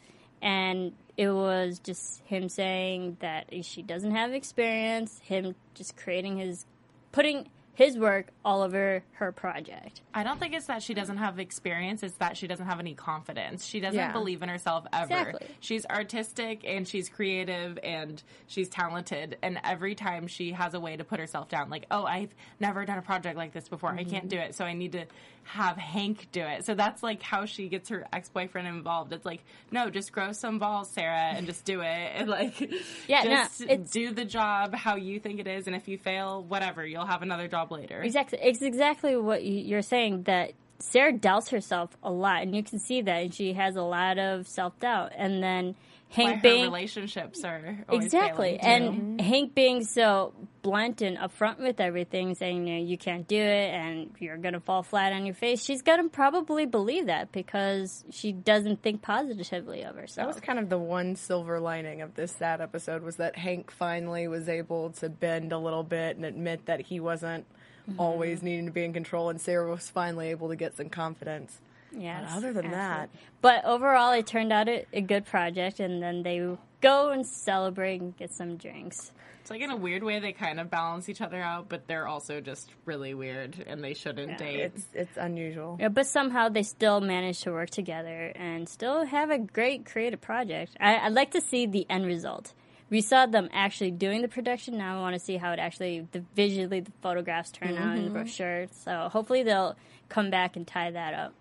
and 0.42 0.92
it 1.16 1.30
was 1.30 1.78
just 1.78 2.22
him 2.24 2.48
saying 2.48 3.18
that 3.20 3.46
she 3.64 3.82
doesn't 3.82 4.12
have 4.12 4.32
experience, 4.32 5.20
him 5.22 5.54
just 5.74 5.96
creating 5.96 6.38
his, 6.38 6.64
putting 7.12 7.48
his 7.74 7.96
work 7.96 8.28
all 8.44 8.62
over 8.62 9.02
her 9.12 9.32
project. 9.32 10.02
I 10.12 10.22
don't 10.22 10.38
think 10.38 10.54
it's 10.54 10.66
that 10.66 10.82
she 10.82 10.92
doesn't 10.92 11.16
have 11.16 11.38
experience, 11.38 12.02
it's 12.02 12.16
that 12.16 12.36
she 12.36 12.46
doesn't 12.46 12.66
have 12.66 12.80
any 12.80 12.94
confidence. 12.94 13.64
She 13.64 13.80
doesn't 13.80 13.98
Yeah. 13.98 14.12
believe 14.12 14.42
in 14.42 14.48
herself 14.48 14.86
ever. 14.92 15.04
Exactly. 15.04 15.46
She's 15.60 15.86
artistic 15.86 16.64
and 16.66 16.86
she's 16.86 17.08
creative 17.08 17.78
and 17.82 18.22
she's 18.46 18.68
talented. 18.68 19.38
And 19.42 19.60
every 19.64 19.94
time 19.94 20.26
she 20.26 20.52
has 20.52 20.74
a 20.74 20.80
way 20.80 20.96
to 20.96 21.04
put 21.04 21.20
herself 21.20 21.48
down, 21.48 21.70
like, 21.70 21.86
oh, 21.90 22.04
I've 22.04 22.34
never 22.58 22.84
done 22.84 22.98
a 22.98 23.02
project 23.02 23.36
like 23.36 23.52
this 23.52 23.68
before. 23.68 23.90
I 23.90 24.04
can't 24.04 24.26
mm-hmm. 24.26 24.28
do 24.28 24.38
it. 24.38 24.54
So 24.54 24.64
I 24.64 24.72
need 24.72 24.92
to 24.92 25.06
have 25.44 25.76
Hank 25.76 26.28
do 26.32 26.42
it. 26.42 26.64
So 26.64 26.74
that's 26.74 27.02
like 27.02 27.22
how 27.22 27.44
she 27.46 27.68
gets 27.68 27.88
her 27.88 28.06
ex 28.12 28.28
boyfriend 28.28 28.68
involved. 28.68 29.12
It's 29.12 29.24
like, 29.24 29.42
no, 29.70 29.90
just 29.90 30.12
grow 30.12 30.32
some 30.32 30.58
balls, 30.58 30.90
Sarah, 30.90 31.32
and 31.34 31.46
just 31.46 31.64
do 31.64 31.80
it. 31.80 31.86
And 32.20 32.28
like, 32.28 32.60
Yeah, 33.08 33.24
just 33.24 33.62
it's- 33.62 33.90
do 33.90 34.12
the 34.12 34.24
job 34.24 34.74
how 34.74 34.96
you 34.96 35.20
think 35.20 35.40
it 35.40 35.46
is. 35.46 35.66
And 35.66 35.74
if 35.76 35.88
you 35.88 35.98
fail, 35.98 36.42
whatever, 36.42 36.84
you'll 36.86 37.06
have 37.06 37.22
another 37.22 37.48
job 37.48 37.59
later. 37.70 38.02
Exactly. 38.02 38.38
It's 38.42 38.62
exactly 38.62 39.16
what 39.16 39.42
you- 39.42 39.60
you're 39.60 39.82
saying 39.82 40.22
that 40.24 40.52
Sarah 40.78 41.12
doubts 41.12 41.50
herself 41.50 41.96
a 42.02 42.10
lot, 42.10 42.42
and 42.42 42.56
you 42.56 42.62
can 42.62 42.78
see 42.78 43.02
that. 43.02 43.22
And 43.22 43.34
she 43.34 43.52
has 43.52 43.76
a 43.76 43.82
lot 43.82 44.18
of 44.18 44.48
self 44.48 44.78
doubt. 44.78 45.12
And 45.16 45.42
then 45.42 45.74
Hank 46.10 46.36
her 46.36 46.42
being 46.42 46.64
relationships 46.64 47.44
are 47.44 47.84
exactly, 47.90 48.58
failing, 48.60 48.92
too. 48.92 48.98
and 49.00 49.20
Hank 49.20 49.54
being 49.54 49.84
so 49.84 50.34
blunt 50.62 51.02
and 51.02 51.16
upfront 51.16 51.58
with 51.60 51.80
everything, 51.80 52.34
saying 52.34 52.66
you 52.66 52.74
know 52.74 52.84
you 52.84 52.98
can't 52.98 53.26
do 53.28 53.36
it 53.40 53.70
and 53.72 54.10
you're 54.18 54.36
gonna 54.36 54.60
fall 54.60 54.82
flat 54.82 55.12
on 55.12 55.24
your 55.24 55.34
face. 55.36 55.64
She's 55.64 55.82
gonna 55.82 56.08
probably 56.08 56.66
believe 56.66 57.06
that 57.06 57.30
because 57.32 58.04
she 58.10 58.32
doesn't 58.32 58.82
think 58.82 59.02
positively 59.02 59.82
of 59.82 59.94
herself. 59.94 60.26
That 60.26 60.34
was 60.34 60.40
kind 60.40 60.58
of 60.58 60.68
the 60.68 60.78
one 60.78 61.14
silver 61.16 61.60
lining 61.60 62.02
of 62.02 62.14
this 62.14 62.32
sad 62.32 62.60
episode 62.60 63.02
was 63.02 63.16
that 63.16 63.36
Hank 63.36 63.70
finally 63.70 64.26
was 64.26 64.48
able 64.48 64.90
to 64.94 65.08
bend 65.08 65.52
a 65.52 65.58
little 65.58 65.84
bit 65.84 66.16
and 66.16 66.24
admit 66.24 66.66
that 66.66 66.80
he 66.80 67.00
wasn't 67.00 67.46
Mm-hmm. 67.88 67.98
always 67.98 68.42
needing 68.42 68.66
to 68.66 68.70
be 68.72 68.84
in 68.84 68.92
control, 68.92 69.30
and 69.30 69.40
Sarah 69.40 69.68
was 69.70 69.88
finally 69.88 70.28
able 70.28 70.50
to 70.50 70.54
get 70.54 70.76
some 70.76 70.90
confidence. 70.90 71.58
Yes, 71.92 72.24
But 72.28 72.36
other 72.36 72.52
than 72.52 72.70
that- 72.70 73.10
but 73.40 73.64
overall, 73.64 74.12
it 74.12 74.26
turned 74.26 74.52
out 74.52 74.68
a, 74.68 74.86
a 74.92 75.00
good 75.00 75.24
project, 75.26 75.80
and 75.80 76.02
then 76.02 76.22
they 76.22 76.56
go 76.80 77.10
and 77.10 77.26
celebrate 77.26 78.00
and 78.00 78.16
get 78.16 78.32
some 78.32 78.56
drinks. 78.56 79.12
It's 79.40 79.50
like 79.50 79.62
in 79.62 79.70
a 79.70 79.76
weird 79.76 80.02
way 80.02 80.18
they 80.18 80.32
kind 80.32 80.60
of 80.60 80.70
balance 80.70 81.08
each 81.08 81.20
other 81.20 81.40
out, 81.42 81.68
but 81.68 81.86
they're 81.86 82.06
also 82.06 82.40
just 82.40 82.70
really 82.84 83.14
weird 83.14 83.64
and 83.66 83.82
they 83.82 83.94
shouldn't 83.94 84.38
date. 84.38 84.60
It's 84.60 84.86
it's 84.92 85.16
unusual. 85.16 85.76
Yeah, 85.80 85.88
but 85.88 86.06
somehow 86.06 86.50
they 86.50 86.62
still 86.62 87.00
manage 87.00 87.40
to 87.40 87.50
work 87.50 87.70
together 87.70 88.32
and 88.36 88.68
still 88.68 89.06
have 89.06 89.30
a 89.30 89.38
great 89.38 89.86
creative 89.86 90.20
project. 90.20 90.76
I, 90.78 90.98
I'd 90.98 91.14
like 91.14 91.30
to 91.32 91.40
see 91.40 91.66
the 91.66 91.86
end 91.88 92.06
result. 92.06 92.52
We 92.90 93.00
saw 93.00 93.26
them 93.26 93.48
actually 93.52 93.92
doing 93.92 94.20
the 94.22 94.28
production. 94.28 94.76
Now 94.76 94.98
I 94.98 95.00
want 95.00 95.14
to 95.14 95.20
see 95.20 95.36
how 95.36 95.52
it 95.52 95.58
actually, 95.58 96.06
the 96.12 96.24
visually, 96.34 96.80
the 96.80 96.92
photographs 97.02 97.52
turn 97.52 97.76
out 97.76 97.96
in 97.96 98.02
the 98.02 98.10
mm-hmm. 98.10 98.14
brochure. 98.14 98.66
So 98.84 99.08
hopefully 99.10 99.42
they'll 99.42 99.76
come 100.08 100.30
back 100.30 100.56
and 100.56 100.66
tie 100.66 100.90
that 100.90 101.14
up. 101.14 101.32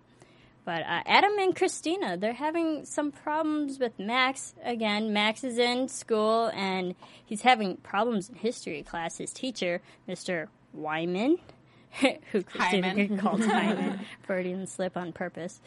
But 0.64 0.82
uh, 0.82 1.02
Adam 1.06 1.32
and 1.38 1.56
Christina, 1.56 2.16
they're 2.16 2.32
having 2.32 2.84
some 2.84 3.10
problems 3.12 3.78
with 3.78 3.98
Max. 3.98 4.54
Again, 4.64 5.12
Max 5.12 5.42
is 5.42 5.58
in 5.58 5.88
school 5.88 6.50
and 6.54 6.94
he's 7.24 7.42
having 7.42 7.76
problems 7.78 8.28
in 8.28 8.36
history 8.36 8.82
class. 8.82 9.18
His 9.18 9.32
teacher, 9.32 9.80
Mr. 10.08 10.48
Wyman, 10.72 11.38
who 12.32 12.42
Christina 12.42 13.16
called 13.18 13.44
Hyman, 13.44 14.00
Freudian 14.22 14.66
slip 14.66 14.96
on 14.96 15.12
purpose. 15.12 15.60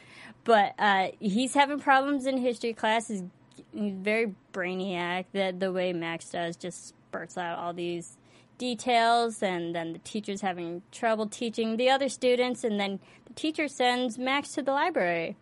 But 0.44 0.74
uh, 0.78 1.08
he's 1.20 1.54
having 1.54 1.80
problems 1.80 2.26
in 2.26 2.38
history 2.38 2.74
class. 2.74 3.08
He's, 3.08 3.24
he's 3.74 3.94
very 3.94 4.36
brainiac. 4.54 5.26
That 5.34 5.60
the 5.60 5.72
way 5.72 5.94
Max 5.94 6.30
does 6.30 6.56
just 6.56 6.88
spurts 6.90 7.38
out 7.38 7.58
all 7.58 7.74
these 7.74 8.18
details, 8.64 9.44
and 9.44 9.76
then 9.76 9.92
the 9.92 10.00
teacher's 10.00 10.40
having 10.40 10.82
trouble 10.92 11.28
teaching 11.28 11.76
the 11.76 11.90
other 11.90 12.08
students, 12.08 12.64
and 12.64 12.80
then 12.80 13.00
the 13.26 13.34
teacher 13.34 13.68
sends 13.68 14.18
Max 14.18 14.54
to 14.54 14.62
the 14.62 14.72
library. 14.72 15.36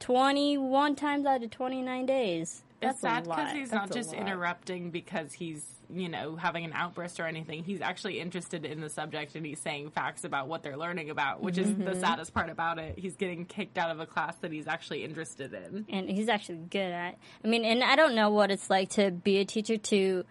21 0.00 0.96
times 0.96 1.24
out 1.24 1.42
of 1.42 1.50
29 1.50 2.06
days. 2.06 2.62
That's 2.80 2.94
it's 2.94 3.00
sad 3.00 3.24
because 3.24 3.52
he's 3.52 3.70
That's 3.70 3.88
not 3.90 3.96
just 3.96 4.12
lot. 4.12 4.20
interrupting 4.22 4.90
because 4.90 5.32
he's, 5.32 5.64
you 5.92 6.08
know, 6.08 6.36
having 6.36 6.64
an 6.64 6.72
outburst 6.72 7.18
or 7.20 7.26
anything. 7.26 7.64
He's 7.64 7.80
actually 7.80 8.20
interested 8.20 8.64
in 8.64 8.80
the 8.80 8.88
subject 8.88 9.34
and 9.34 9.44
he's 9.46 9.58
saying 9.60 9.90
facts 9.90 10.22
about 10.24 10.46
what 10.48 10.62
they're 10.62 10.76
learning 10.76 11.10
about, 11.10 11.40
which 11.42 11.58
is 11.58 11.72
the 11.74 11.94
saddest 11.96 12.32
part 12.34 12.50
about 12.50 12.78
it. 12.78 12.96
He's 12.98 13.16
getting 13.16 13.44
kicked 13.46 13.78
out 13.78 13.90
of 13.90 13.98
a 13.98 14.06
class 14.06 14.36
that 14.42 14.52
he's 14.52 14.68
actually 14.68 15.04
interested 15.04 15.52
in. 15.52 15.86
and 15.88 16.08
he's 16.08 16.28
actually 16.28 16.58
good 16.70 16.92
at. 16.92 17.18
I 17.44 17.48
mean, 17.48 17.64
and 17.64 17.82
I 17.82 17.96
don't 17.96 18.14
know 18.14 18.30
what 18.30 18.50
it's 18.52 18.70
like 18.70 18.90
to 18.90 19.10
be 19.10 19.38
a 19.38 19.44
teacher 19.44 19.76
to 19.76 20.24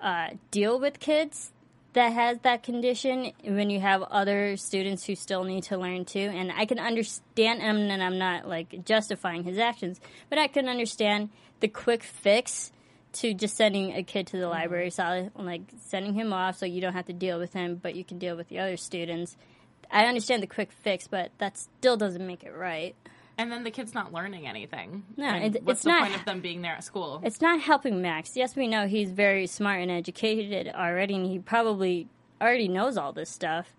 uh, 0.00 0.28
deal 0.50 0.78
with 0.78 1.00
kids 1.00 1.52
that 1.96 2.12
has 2.12 2.38
that 2.42 2.62
condition 2.62 3.32
when 3.42 3.70
you 3.70 3.80
have 3.80 4.02
other 4.02 4.58
students 4.58 5.04
who 5.04 5.14
still 5.14 5.44
need 5.44 5.62
to 5.64 5.78
learn 5.78 6.04
too. 6.04 6.30
And 6.32 6.52
I 6.52 6.66
can 6.66 6.78
understand, 6.78 7.62
and 7.62 7.90
and 7.90 8.02
I'm 8.02 8.18
not 8.18 8.46
like 8.46 8.84
justifying 8.84 9.44
his 9.44 9.56
actions, 9.56 9.98
but 10.28 10.38
I 10.38 10.46
can 10.46 10.68
understand 10.68 11.30
the 11.60 11.68
quick 11.68 12.02
fix 12.02 12.70
to 13.14 13.32
just 13.32 13.56
sending 13.56 13.94
a 13.94 14.02
kid 14.02 14.26
to 14.26 14.36
the 14.36 14.46
library, 14.46 14.90
so 14.90 15.30
like 15.36 15.62
sending 15.86 16.12
him 16.12 16.34
off 16.34 16.58
so 16.58 16.66
you 16.66 16.82
don't 16.82 16.92
have 16.92 17.06
to 17.06 17.14
deal 17.14 17.38
with 17.38 17.54
him, 17.54 17.76
but 17.82 17.94
you 17.94 18.04
can 18.04 18.18
deal 18.18 18.36
with 18.36 18.50
the 18.50 18.58
other 18.58 18.76
students. 18.76 19.34
I 19.90 20.04
understand 20.04 20.42
the 20.42 20.46
quick 20.46 20.72
fix, 20.72 21.08
but 21.08 21.30
that 21.38 21.56
still 21.56 21.96
doesn't 21.96 22.26
make 22.26 22.44
it 22.44 22.54
right. 22.54 22.94
And 23.38 23.52
then 23.52 23.64
the 23.64 23.70
kid's 23.70 23.92
not 23.94 24.12
learning 24.12 24.46
anything. 24.46 25.04
No, 25.16 25.26
And 25.26 25.56
it- 25.56 25.62
what's 25.62 25.78
it's 25.78 25.84
the 25.84 25.90
not- 25.90 26.02
point 26.08 26.18
of 26.18 26.24
them 26.24 26.40
being 26.40 26.62
there 26.62 26.72
at 26.72 26.84
school? 26.84 27.20
It's 27.22 27.40
not 27.40 27.60
helping 27.60 28.00
Max. 28.00 28.36
Yes, 28.36 28.56
we 28.56 28.66
know 28.66 28.86
he's 28.86 29.10
very 29.10 29.46
smart 29.46 29.80
and 29.80 29.90
educated 29.90 30.68
already, 30.74 31.14
and 31.14 31.26
he 31.26 31.38
probably 31.38 32.08
already 32.40 32.68
knows 32.68 32.96
all 32.96 33.12
this 33.12 33.28
stuff. 33.30 33.72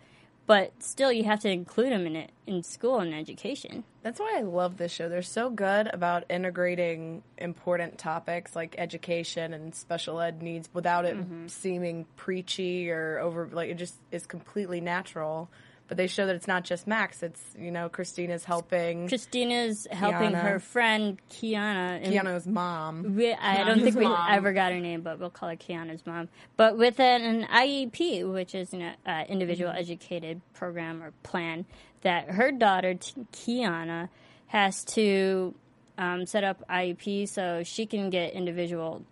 But 0.45 0.81
still, 0.81 1.11
you 1.11 1.25
have 1.25 1.41
to 1.41 1.49
include 1.49 1.91
him 1.91 2.07
in 2.07 2.15
it 2.15 2.31
in 2.45 2.63
school 2.63 2.99
and 2.99 3.13
education. 3.13 3.83
That's 4.01 4.17
why 4.17 4.35
I 4.37 4.43
love 4.43 4.77
this 4.77 4.93
show. 4.93 5.09
They're 5.09 5.21
so 5.21 5.49
good 5.49 5.89
about 5.93 6.23
integrating 6.29 7.21
important 7.37 7.97
topics 7.97 8.55
like 8.55 8.73
education 8.77 9.53
and 9.53 9.75
special 9.75 10.21
ed 10.21 10.41
needs 10.41 10.69
without 10.73 11.03
it 11.03 11.17
mm-hmm. 11.17 11.47
seeming 11.47 12.05
preachy 12.15 12.89
or 12.89 13.19
over 13.19 13.49
like 13.51 13.69
it 13.69 13.75
just 13.75 13.95
is 14.13 14.25
completely 14.25 14.79
natural. 14.79 15.49
But 15.87 15.95
they 15.97 16.07
show 16.07 16.25
that 16.25 16.35
it's 16.35 16.47
not 16.47 16.65
just 16.65 16.85
Max. 16.85 17.23
It's 17.23 17.41
you 17.57 17.71
know 17.71 17.87
Christina's 17.87 18.43
helping 18.43 19.07
Christina's 19.07 19.87
helping 19.89 20.31
Kiana. 20.31 20.41
her 20.41 20.59
friend 20.59 21.17
Kiana. 21.29 22.05
Kiana's 22.05 22.45
mom. 22.45 23.15
we, 23.15 23.33
I 23.33 23.63
don't 23.63 23.77
Kiana's 23.77 23.83
think 23.83 23.95
we 23.95 24.03
mom. 24.03 24.27
ever 24.29 24.51
got 24.53 24.73
her 24.73 24.79
name, 24.79 25.01
but 25.01 25.17
we'll 25.19 25.29
call 25.29 25.49
her 25.49 25.55
Kiana's 25.55 26.05
mom. 26.05 26.27
But 26.57 26.77
with 26.77 26.99
an, 26.99 27.21
an 27.21 27.47
IEP, 27.47 28.29
which 28.31 28.53
is 28.53 28.73
an 28.73 28.93
uh, 29.05 29.23
individual 29.29 29.71
educated 29.71 30.41
program 30.53 31.01
or 31.01 31.11
plan, 31.23 31.65
that 32.01 32.31
her 32.31 32.51
daughter 32.51 32.95
T- 32.95 33.25
Kiana 33.31 34.09
has 34.47 34.83
to 34.85 35.55
um, 35.97 36.25
set 36.25 36.43
up 36.43 36.63
IEP 36.69 37.29
so 37.29 37.63
she 37.63 37.85
can 37.85 38.09
get 38.09 38.33
individual 38.33 39.03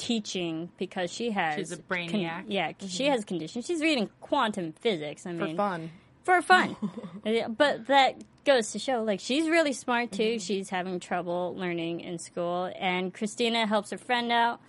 teaching 0.00 0.70
because 0.78 1.12
she 1.12 1.30
has 1.30 1.56
She's 1.56 1.72
a 1.72 1.76
brainiac. 1.76 2.44
yeah, 2.48 2.72
she 2.80 3.04
mm-hmm. 3.04 3.12
has 3.12 3.24
conditions. 3.24 3.66
She's 3.66 3.80
reading 3.80 4.10
quantum 4.20 4.72
physics. 4.72 5.26
I 5.26 5.32
mean, 5.32 5.50
For 5.50 5.56
fun. 5.56 5.90
for 6.24 6.42
fun. 6.42 6.76
But 7.56 7.86
that 7.88 8.22
goes 8.44 8.72
to 8.72 8.78
show, 8.78 9.02
like, 9.02 9.20
she's 9.20 9.48
really 9.48 9.72
smart 9.72 10.10
too. 10.12 10.22
Mm-hmm. 10.22 10.38
She's 10.38 10.70
having 10.70 10.98
trouble 11.00 11.54
learning 11.56 12.00
in 12.00 12.18
school, 12.18 12.72
and 12.78 13.12
Christina 13.12 13.66
helps 13.66 13.90
her 13.90 13.98
friend 13.98 14.32
out. 14.32 14.60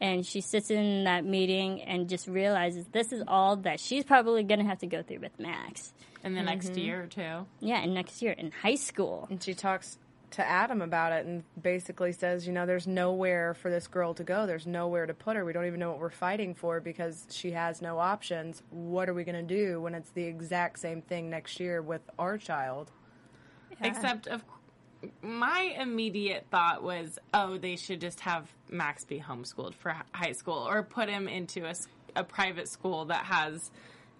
And 0.00 0.24
she 0.24 0.40
sits 0.40 0.70
in 0.70 1.04
that 1.04 1.24
meeting 1.24 1.82
and 1.82 2.08
just 2.08 2.28
realizes 2.28 2.86
this 2.92 3.12
is 3.12 3.24
all 3.26 3.56
that 3.56 3.80
she's 3.80 4.04
probably 4.04 4.44
going 4.44 4.60
to 4.60 4.66
have 4.66 4.78
to 4.78 4.86
go 4.86 5.02
through 5.02 5.18
with 5.18 5.36
Max. 5.40 5.92
in 6.22 6.34
the 6.34 6.42
next 6.42 6.68
mm-hmm. 6.68 6.78
year 6.78 7.02
or 7.02 7.06
two. 7.06 7.46
Yeah, 7.60 7.82
and 7.82 7.94
next 7.94 8.22
year 8.22 8.30
in 8.32 8.52
high 8.52 8.76
school. 8.76 9.26
And 9.28 9.42
she 9.42 9.54
talks 9.54 9.98
to 10.32 10.46
Adam 10.46 10.82
about 10.82 11.12
it 11.12 11.26
and 11.26 11.42
basically 11.60 12.12
says, 12.12 12.46
you 12.46 12.52
know, 12.52 12.66
there's 12.66 12.86
nowhere 12.86 13.54
for 13.54 13.70
this 13.70 13.86
girl 13.86 14.14
to 14.14 14.24
go. 14.24 14.46
There's 14.46 14.66
nowhere 14.66 15.06
to 15.06 15.14
put 15.14 15.36
her. 15.36 15.44
We 15.44 15.52
don't 15.52 15.66
even 15.66 15.80
know 15.80 15.90
what 15.90 16.00
we're 16.00 16.10
fighting 16.10 16.54
for 16.54 16.80
because 16.80 17.26
she 17.30 17.52
has 17.52 17.80
no 17.80 17.98
options. 17.98 18.62
What 18.70 19.08
are 19.08 19.14
we 19.14 19.24
going 19.24 19.46
to 19.46 19.54
do 19.54 19.80
when 19.80 19.94
it's 19.94 20.10
the 20.10 20.24
exact 20.24 20.78
same 20.78 21.02
thing 21.02 21.30
next 21.30 21.60
year 21.60 21.80
with 21.80 22.02
our 22.18 22.36
child? 22.36 22.90
Except, 23.80 24.26
of 24.26 24.42
my 25.22 25.74
immediate 25.78 26.46
thought 26.50 26.82
was, 26.82 27.18
oh, 27.32 27.58
they 27.58 27.76
should 27.76 28.00
just 28.00 28.20
have 28.20 28.48
Max 28.68 29.04
be 29.04 29.20
homeschooled 29.20 29.74
for 29.74 29.94
high 30.12 30.32
school 30.32 30.66
or 30.68 30.82
put 30.82 31.08
him 31.08 31.28
into 31.28 31.64
a, 31.64 31.74
a 32.16 32.24
private 32.24 32.68
school 32.68 33.06
that 33.06 33.24
has, 33.24 33.70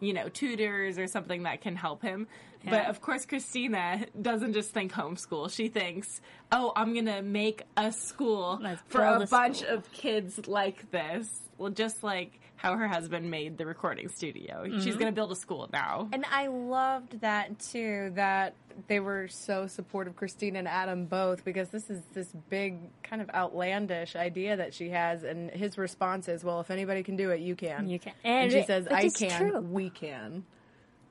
you 0.00 0.12
know, 0.12 0.28
tutors 0.28 0.99
or 0.99 1.07
something 1.07 1.43
that 1.45 1.61
can 1.61 1.76
help 1.76 2.02
him. 2.02 2.26
But 2.64 2.87
of 2.87 3.00
course, 3.00 3.25
Christina 3.25 4.07
doesn't 4.21 4.52
just 4.52 4.71
think 4.73 4.93
homeschool. 4.93 5.50
She 5.50 5.69
thinks, 5.69 6.21
oh, 6.52 6.73
I'm 6.76 6.93
going 6.93 7.07
to 7.07 7.23
make 7.23 7.62
a 7.76 7.93
school 7.93 8.59
Let's 8.61 8.83
for 8.88 9.02
a 9.02 9.21
a 9.21 9.26
bunch 9.26 9.59
school. 9.59 9.75
of 9.75 9.93
kids 9.93 10.47
like 10.49 10.90
this. 10.90 11.40
Well, 11.57 11.71
just 11.71 12.02
like 12.02 12.40
how 12.58 12.76
her 12.76 12.88
husband 12.88 13.30
made 13.30 13.56
the 13.56 13.64
recording 13.64 14.08
studio. 14.08 14.64
She's 14.64 14.72
Mm-hmm. 14.84 14.92
going 14.98 15.06
to 15.06 15.12
build 15.12 15.30
a 15.32 15.36
school 15.36 15.68
now. 15.72 16.08
And 16.12 16.24
I 16.30 16.48
loved 16.48 17.20
that 17.20 17.58
too, 17.60 18.10
that 18.16 18.54
they 18.88 18.98
were 19.00 19.28
so 19.28 19.66
supportive, 19.68 20.16
Christina 20.16 20.58
and 20.58 20.68
Adam 20.68 21.06
both, 21.06 21.44
because 21.44 21.68
this 21.70 21.88
is 21.88 22.00
this 22.14 22.26
big 22.50 22.78
kind 23.04 23.22
of 23.22 23.30
outlandish 23.30 24.16
idea 24.16 24.56
that 24.56 24.74
she 24.74 24.90
has. 24.90 25.22
And 25.22 25.50
his 25.50 25.78
response 25.78 26.28
is, 26.28 26.42
well, 26.44 26.60
if 26.60 26.70
anybody 26.70 27.02
can 27.04 27.16
do 27.16 27.30
it, 27.30 27.40
you 27.40 27.54
can. 27.54 27.88
You 27.88 27.98
can. 28.00 28.12
And, 28.24 28.42
And 28.44 28.52
she 28.52 28.58
it- 28.58 28.66
says, 28.66 28.88
I 28.88 29.08
can, 29.08 29.50
true. 29.50 29.60
we 29.60 29.88
can. 29.90 30.44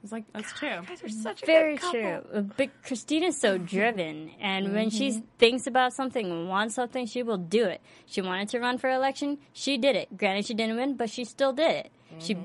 It's 0.03 0.11
like, 0.11 0.25
That's 0.33 0.51
"God, 0.53 0.59
true. 0.59 0.69
You 0.69 0.87
guys 0.87 1.03
are 1.03 1.09
such 1.09 1.43
a 1.43 1.45
Very 1.45 1.73
good 1.73 1.81
couple." 1.81 1.99
true. 2.01 2.21
Uh, 2.33 2.41
But 2.41 2.69
Christina's 2.83 3.39
so 3.39 3.57
driven, 3.57 4.31
and 4.39 4.73
when 4.73 4.89
she 4.89 5.23
thinks 5.37 5.67
about 5.67 5.93
something 5.93 6.29
and 6.29 6.49
wants 6.49 6.75
something, 6.75 7.05
she 7.05 7.23
will 7.23 7.37
do 7.37 7.65
it. 7.65 7.81
She 8.05 8.21
wanted 8.21 8.49
to 8.49 8.59
run 8.59 8.77
for 8.77 8.89
election, 8.89 9.39
she 9.53 9.77
did 9.77 9.95
it. 9.95 10.17
Granted, 10.17 10.45
she 10.45 10.53
didn't 10.53 10.77
win, 10.77 10.95
but 10.95 11.09
she 11.09 11.23
still 11.25 11.53
did 11.53 11.85
it. 11.85 11.91
She 12.19 12.37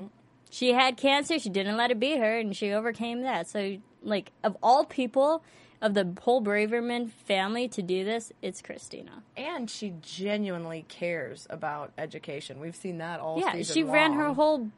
she 0.49 0.73
had 0.73 0.97
cancer, 0.97 1.39
she 1.39 1.49
didn't 1.49 1.77
let 1.77 1.89
it 1.89 1.99
beat 1.99 2.19
her, 2.19 2.37
and 2.37 2.55
she 2.55 2.71
overcame 2.71 3.21
that. 3.21 3.47
So, 3.49 3.77
like, 4.03 4.31
of 4.43 4.55
all 4.61 4.85
people, 4.85 5.43
of 5.81 5.93
the 5.95 6.15
whole 6.21 6.41
Braverman 6.41 7.09
family 7.09 7.67
to 7.67 7.81
do 7.81 8.05
this, 8.05 8.31
it's 8.41 8.61
Christina. 8.61 9.23
And 9.35 9.69
she 9.69 9.93
genuinely 10.01 10.85
cares 10.87 11.45
about 11.49 11.91
education. 11.97 12.59
We've 12.59 12.75
seen 12.75 12.99
that 12.99 13.19
all 13.19 13.39
Yeah, 13.39 13.51
season 13.51 13.73
she 13.73 13.83
ran 13.83 14.13
her 14.13 14.33
whole 14.33 14.69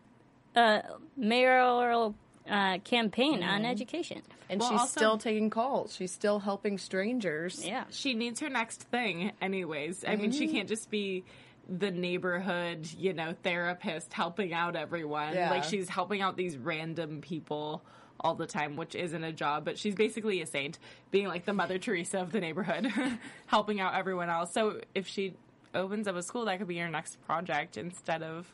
uh, 0.55 0.82
mayoral 1.15 2.15
uh, 2.50 2.78
campaign 2.80 3.42
on 3.44 3.66
education. 3.66 4.22
And 4.50 4.60
Well, 4.62 4.70
she's 4.72 4.80
also- 4.82 5.00
still 5.00 5.18
taking 5.18 5.50
calls. 5.50 5.96
She's 5.96 6.12
still 6.12 6.40
helping 6.40 6.78
strangers. 6.78 7.66
Yeah. 7.66 7.86
she 7.90 8.14
needs 8.14 8.40
her 8.40 8.50
next 8.50 8.84
thing 8.84 9.32
anyways 9.42 10.04
i 10.08 10.16
mean 10.16 10.30
Mm-hmm. 10.32 10.38
she 10.40 10.48
can't 10.48 10.68
just 10.70 10.90
be 10.92 11.24
the 11.68 11.90
neighborhood 11.92 12.88
you 12.98 13.14
know 13.14 13.34
therapist 13.44 14.14
helping 14.14 14.54
out 14.54 14.75
everyone 14.75 15.34
Yeah. 15.34 15.50
like 15.50 15.64
she's 15.64 15.90
helping 15.90 16.22
out 16.22 16.38
these 16.38 16.58
random 16.58 17.22
people 17.22 17.84
all 18.20 18.36
the 18.36 18.46
time 18.46 18.75
which 18.75 18.96
isn't 18.96 19.24
a 19.24 19.34
job 19.34 19.66
but 19.66 19.78
she's 19.78 19.96
basically 19.96 20.42
a 20.42 20.46
saint 20.46 20.78
being 21.12 21.28
like 21.28 21.46
the 21.46 21.54
mother 21.54 21.78
teresa 21.80 22.20
of 22.20 22.32
the 22.32 22.40
neighborhood 22.40 22.88
helping 23.48 23.80
out 23.80 23.94
everyone 23.96 24.30
else 24.30 24.54
so 24.54 24.80
if 24.94 25.08
she 25.08 25.34
opens 25.74 26.08
up 26.08 26.16
a 26.16 26.24
school 26.24 26.46
that 26.46 26.58
could 26.60 26.68
be 26.68 26.75
your 26.75 26.88
next 26.90 27.20
project 27.25 27.78
instead 27.78 28.22
of 28.24 28.54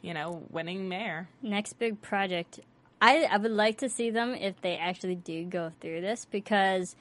you 0.00 0.14
know 0.14 0.42
winning 0.50 0.88
mayor 0.88 1.28
next 1.42 1.74
big 1.74 2.00
project. 2.00 2.60
I, 3.02 3.24
I 3.24 3.36
would 3.36 3.50
like 3.50 3.78
to 3.78 3.88
see 3.88 4.10
them 4.10 4.32
if 4.32 4.60
they 4.60 4.76
actually 4.76 5.16
do 5.16 5.44
go 5.44 5.72
through 5.80 6.02
this 6.02 6.24
because, 6.24 6.94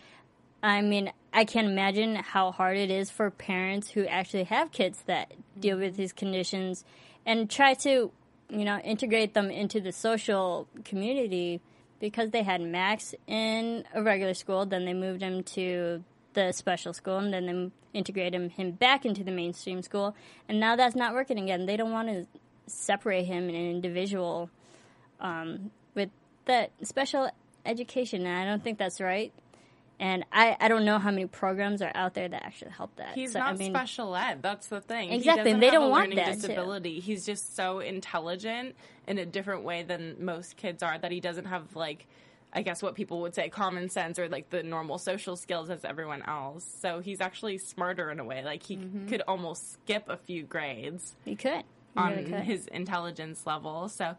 I 0.63 0.81
mean, 0.81 1.13
I 1.31 1.45
can't 1.45 1.67
imagine 1.67 2.15
how 2.15 2.51
hard 2.51 2.77
it 2.77 2.89
is 2.89 3.11
for 3.11 3.29
parents 3.29 3.91
who 3.91 4.07
actually 4.07 4.45
have 4.45 4.71
kids 4.71 5.03
that 5.05 5.31
deal 5.59 5.77
with 5.77 5.97
these 5.97 6.11
conditions 6.11 6.83
and 7.23 7.47
try 7.47 7.75
to, 7.75 8.11
you 8.49 8.65
know, 8.65 8.79
integrate 8.79 9.35
them 9.35 9.51
into 9.51 9.79
the 9.79 9.91
social 9.91 10.67
community 10.83 11.61
because 11.99 12.31
they 12.31 12.41
had 12.41 12.61
Max 12.61 13.13
in 13.27 13.83
a 13.93 14.01
regular 14.01 14.33
school, 14.33 14.65
then 14.65 14.85
they 14.85 14.95
moved 14.95 15.21
him 15.21 15.43
to 15.43 16.03
the 16.33 16.51
special 16.51 16.93
school, 16.93 17.17
and 17.17 17.31
then 17.31 17.45
they 17.45 17.99
integrated 17.99 18.33
him, 18.33 18.49
him 18.49 18.71
back 18.71 19.05
into 19.05 19.23
the 19.23 19.29
mainstream 19.29 19.83
school, 19.83 20.15
and 20.49 20.59
now 20.59 20.75
that's 20.75 20.95
not 20.95 21.13
working 21.13 21.37
again. 21.37 21.67
They 21.67 21.77
don't 21.77 21.91
want 21.91 22.07
to 22.07 22.25
separate 22.65 23.25
him 23.25 23.49
in 23.49 23.55
an 23.55 23.69
individual 23.69 24.49
um, 25.19 25.69
that 26.45 26.71
special 26.83 27.29
education, 27.65 28.25
and 28.25 28.35
I 28.37 28.45
don't 28.45 28.63
think 28.63 28.77
that's 28.77 28.99
right. 29.01 29.31
And 29.99 30.25
I, 30.31 30.57
I 30.59 30.67
don't 30.67 30.83
know 30.83 30.97
how 30.97 31.11
many 31.11 31.27
programs 31.27 31.79
are 31.83 31.91
out 31.93 32.15
there 32.15 32.27
that 32.27 32.43
actually 32.43 32.71
help 32.71 32.95
that. 32.95 33.13
He's 33.13 33.33
So, 33.33 33.39
not 33.39 33.49
I 33.53 33.55
mean, 33.55 33.71
special 33.71 34.15
ed. 34.15 34.41
That's 34.41 34.65
the 34.67 34.81
thing. 34.81 35.11
Exactly, 35.11 35.53
He 35.53 35.59
they 35.59 35.67
have 35.67 35.73
don't 35.75 35.83
a 35.83 35.89
want 35.89 36.15
that, 36.15 36.41
too. 36.41 37.01
He's 37.01 37.23
just 37.23 37.55
so 37.55 37.79
intelligent 37.79 38.75
in 39.07 39.19
a 39.19 39.27
different 39.27 39.61
way 39.63 39.83
than 39.83 40.15
most 40.25 40.57
kids 40.57 40.81
are. 40.81 40.97
That 40.97 41.11
he 41.11 41.19
doesn't 41.19 41.45
have 41.45 41.75
like, 41.75 42.07
I 42.51 42.63
guess 42.63 42.81
what 42.81 42.95
people 42.95 43.21
would 43.21 43.35
say 43.35 43.49
common 43.49 43.89
sense 43.89 44.17
or 44.17 44.27
like 44.27 44.49
the 44.49 44.63
normal 44.63 44.97
social 44.97 45.35
skills 45.35 45.69
as 45.69 45.85
everyone 45.85 46.23
else. 46.23 46.65
So 46.81 46.99
he's 46.99 47.21
actually 47.21 47.59
smarter 47.59 48.09
in 48.09 48.19
a 48.19 48.25
way. 48.25 48.43
Like 48.43 48.63
he 48.63 48.77
Mm-hmm. 48.77 49.05
could 49.07 49.21
almost 49.27 49.73
skip 49.73 50.05
a 50.09 50.17
few 50.17 50.41
grades 50.43 51.15
He 51.25 51.35
could. 51.35 51.63
You 51.95 52.01
on 52.01 52.11
really 52.13 52.23
could. 52.23 52.39
his 52.41 52.65
intelligence 52.65 53.45
level. 53.45 53.87
So. 53.87 54.15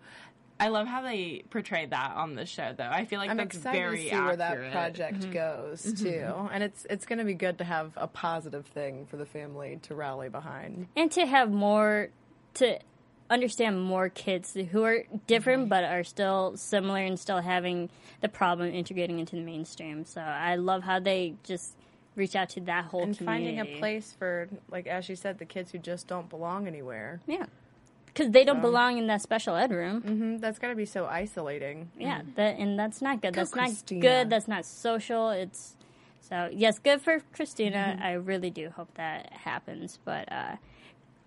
I 0.63 0.69
love 0.69 0.87
how 0.87 1.03
they 1.03 1.43
portrayed 1.51 1.91
that 1.91 2.13
on 2.15 2.37
the 2.37 2.47
show, 2.47 2.73
though. 2.77 2.89
I 2.89 3.05
feel 3.05 3.19
like 3.19 3.31
I'm 3.31 3.37
that's 3.37 3.57
excited 3.57 3.77
very 3.77 4.05
to 4.05 4.11
see 4.11 4.17
where 4.17 4.37
that 4.37 4.53
accurate. 4.53 4.73
project 4.73 5.19
mm-hmm. 5.19 5.33
goes 5.33 5.83
mm-hmm. 5.85 6.05
too, 6.05 6.49
and 6.53 6.63
it's 6.63 6.87
it's 6.89 7.05
going 7.05 7.19
to 7.19 7.25
be 7.25 7.35
good 7.35 7.59
to 7.59 7.65
have 7.65 7.91
a 7.97 8.07
positive 8.07 8.65
thing 8.67 9.07
for 9.07 9.17
the 9.17 9.27
family 9.27 9.81
to 9.83 9.97
rally 9.97 10.29
behind. 10.29 10.87
and 10.95 11.11
to 11.13 11.27
have 11.27 11.51
more 11.51 12.11
to 12.55 12.79
understand 13.29 13.83
more 13.83 14.09
kids 14.09 14.57
who 14.71 14.85
are 14.85 15.05
different 15.27 15.69
but 15.69 15.83
are 15.83 16.05
still 16.05 16.57
similar 16.57 17.01
and 17.01 17.19
still 17.19 17.41
having 17.41 17.89
the 18.21 18.29
problem 18.29 18.73
integrating 18.73 19.19
into 19.19 19.35
the 19.35 19.43
mainstream. 19.43 20.05
So 20.05 20.21
I 20.21 20.55
love 20.55 20.85
how 20.85 21.01
they 21.01 21.35
just 21.43 21.75
reach 22.15 22.37
out 22.37 22.51
to 22.51 22.61
that 22.61 22.85
whole 22.85 23.03
and 23.03 23.19
community. 23.19 23.57
finding 23.57 23.77
a 23.77 23.79
place 23.81 24.15
for, 24.17 24.49
like 24.71 24.87
as 24.87 25.09
you 25.09 25.17
said, 25.17 25.39
the 25.39 25.45
kids 25.45 25.73
who 25.73 25.79
just 25.79 26.07
don't 26.07 26.29
belong 26.29 26.69
anywhere. 26.69 27.21
Yeah. 27.27 27.47
Because 28.13 28.31
they 28.31 28.45
don't 28.45 28.61
belong 28.61 28.99
in 28.99 29.07
that 29.07 29.23
special 29.23 29.57
ed 29.57 29.71
room. 29.71 30.03
hmm 30.03 30.37
That's 30.37 30.59
got 30.59 30.69
to 30.69 30.75
be 30.75 30.85
so 30.85 31.07
isolating. 31.07 31.91
Yeah, 31.99 32.23
that 32.37 32.59
and 32.59 32.79
that's 32.79 33.01
not 33.01 33.23
good. 33.23 33.33
Go, 33.33 33.41
that's 33.41 33.53
Christina. 33.53 34.01
not 34.01 34.09
good. 34.09 34.31
That's 34.31 34.49
not 34.49 34.65
social. 34.67 35.31
It's 35.31 35.77
so 36.21 36.51
yes, 36.53 36.79
good 36.79 37.01
for 37.01 37.21
Christina. 37.33 37.95
Mm-hmm. 37.97 38.03
I 38.03 38.13
really 38.13 38.51
do 38.51 38.71
hope 38.71 38.95
that 38.95 39.33
happens. 39.33 39.99
But 40.05 40.31
uh, 40.31 40.57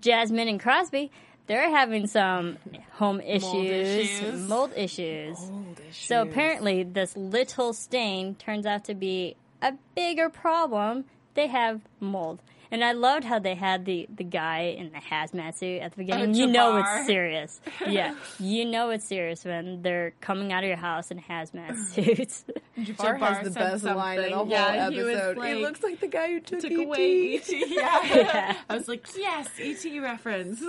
Jasmine 0.01 0.47
and 0.47 0.59
Crosby, 0.59 1.11
they're 1.47 1.69
having 1.69 2.05
some 2.07 2.57
home 2.93 3.19
issues, 3.19 4.21
issues. 4.21 4.47
mold 4.47 4.71
issues. 4.75 5.51
So 5.91 6.21
apparently, 6.21 6.83
this 6.83 7.15
little 7.17 7.73
stain 7.73 8.35
turns 8.35 8.65
out 8.65 8.85
to 8.85 8.93
be 8.93 9.35
a 9.61 9.73
bigger 9.95 10.29
problem. 10.29 11.05
They 11.33 11.47
have 11.47 11.81
mold. 11.99 12.41
And 12.75 12.83
I 12.83 12.91
loved 12.91 13.23
how 13.23 13.39
they 13.39 13.55
had 13.55 13.85
the, 13.85 14.05
the 14.13 14.25
guy 14.25 14.75
in 14.77 14.91
the 14.91 14.97
hazmat 14.99 15.55
suit 15.57 15.81
at 15.81 15.91
the 15.91 15.97
beginning. 15.97 16.35
you 16.35 16.45
know 16.45 16.73
Jabbar. 16.73 16.97
it's 16.99 17.07
serious. 17.07 17.61
Yeah, 17.87 18.15
you 18.37 18.65
know 18.65 18.89
it's 18.89 19.05
serious 19.05 19.45
when 19.45 19.81
they're 19.81 20.11
coming 20.19 20.51
out 20.51 20.63
of 20.63 20.67
your 20.67 20.75
house 20.77 21.09
in 21.09 21.19
hazmat 21.21 21.77
suits. 21.93 22.43
Jabbar 22.77 22.95
Jabbar 22.97 23.19
has 23.19 23.47
the 23.47 23.53
said 23.53 23.71
best 23.71 23.83
line 23.85 24.19
in 24.19 24.29
the 24.31 24.35
whole 24.35 24.49
something. 24.49 24.51
Yeah, 24.51 24.89
he 24.89 24.99
episode. 24.99 25.35
He, 25.35 25.39
like- 25.53 25.61
looks 25.61 25.83
like 25.83 25.99
the 26.01 26.07
guy 26.07 26.27
who 26.33 26.39
took, 26.41 26.59
Took 26.59 26.71
ET. 26.73 26.79
away 26.85 27.35
ET. 27.35 27.49
Yeah. 27.69 28.55
I 28.69 28.75
was 28.75 28.89
like, 28.89 29.07
yes, 29.15 29.47
ET 29.57 30.01
reference. 30.01 30.59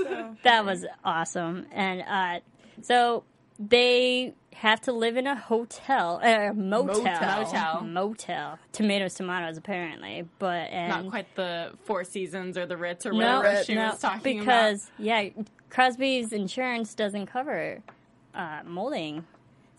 that 0.45 0.65
was 0.65 0.87
awesome. 1.05 1.67
And 1.73 2.03
uh, 2.03 2.41
so 2.83 3.25
they 3.59 4.35
have 4.55 4.81
to 4.83 4.93
live 4.93 5.17
in 5.17 5.27
a 5.27 5.37
hotel, 5.37 6.19
uh, 6.23 6.53
motel, 6.55 7.05
Motel. 7.45 7.83
motel. 7.83 8.59
Tomatoes, 8.73 9.15
tomatoes, 9.15 9.57
apparently, 9.59 10.25
but 10.39 10.71
and 10.71 11.05
Not 11.05 11.11
quite 11.11 11.35
the 11.37 11.73
Four 11.85 12.05
Seasons 12.05 12.57
or 12.57 12.67
the 12.67 12.77
Ritz 12.77 13.05
or 13.07 13.13
no, 13.13 13.39
whatever 13.39 13.65
she 13.65 13.75
no, 13.75 13.91
was 13.91 14.01
talking 14.01 14.41
about. 14.41 14.47
because 14.47 14.91
yeah, 14.99 15.29
Crosby's 15.71 16.33
insurance 16.33 16.95
doesn't 16.95 17.27
cover 17.27 17.83
uh, 18.35 18.61
molding, 18.65 19.25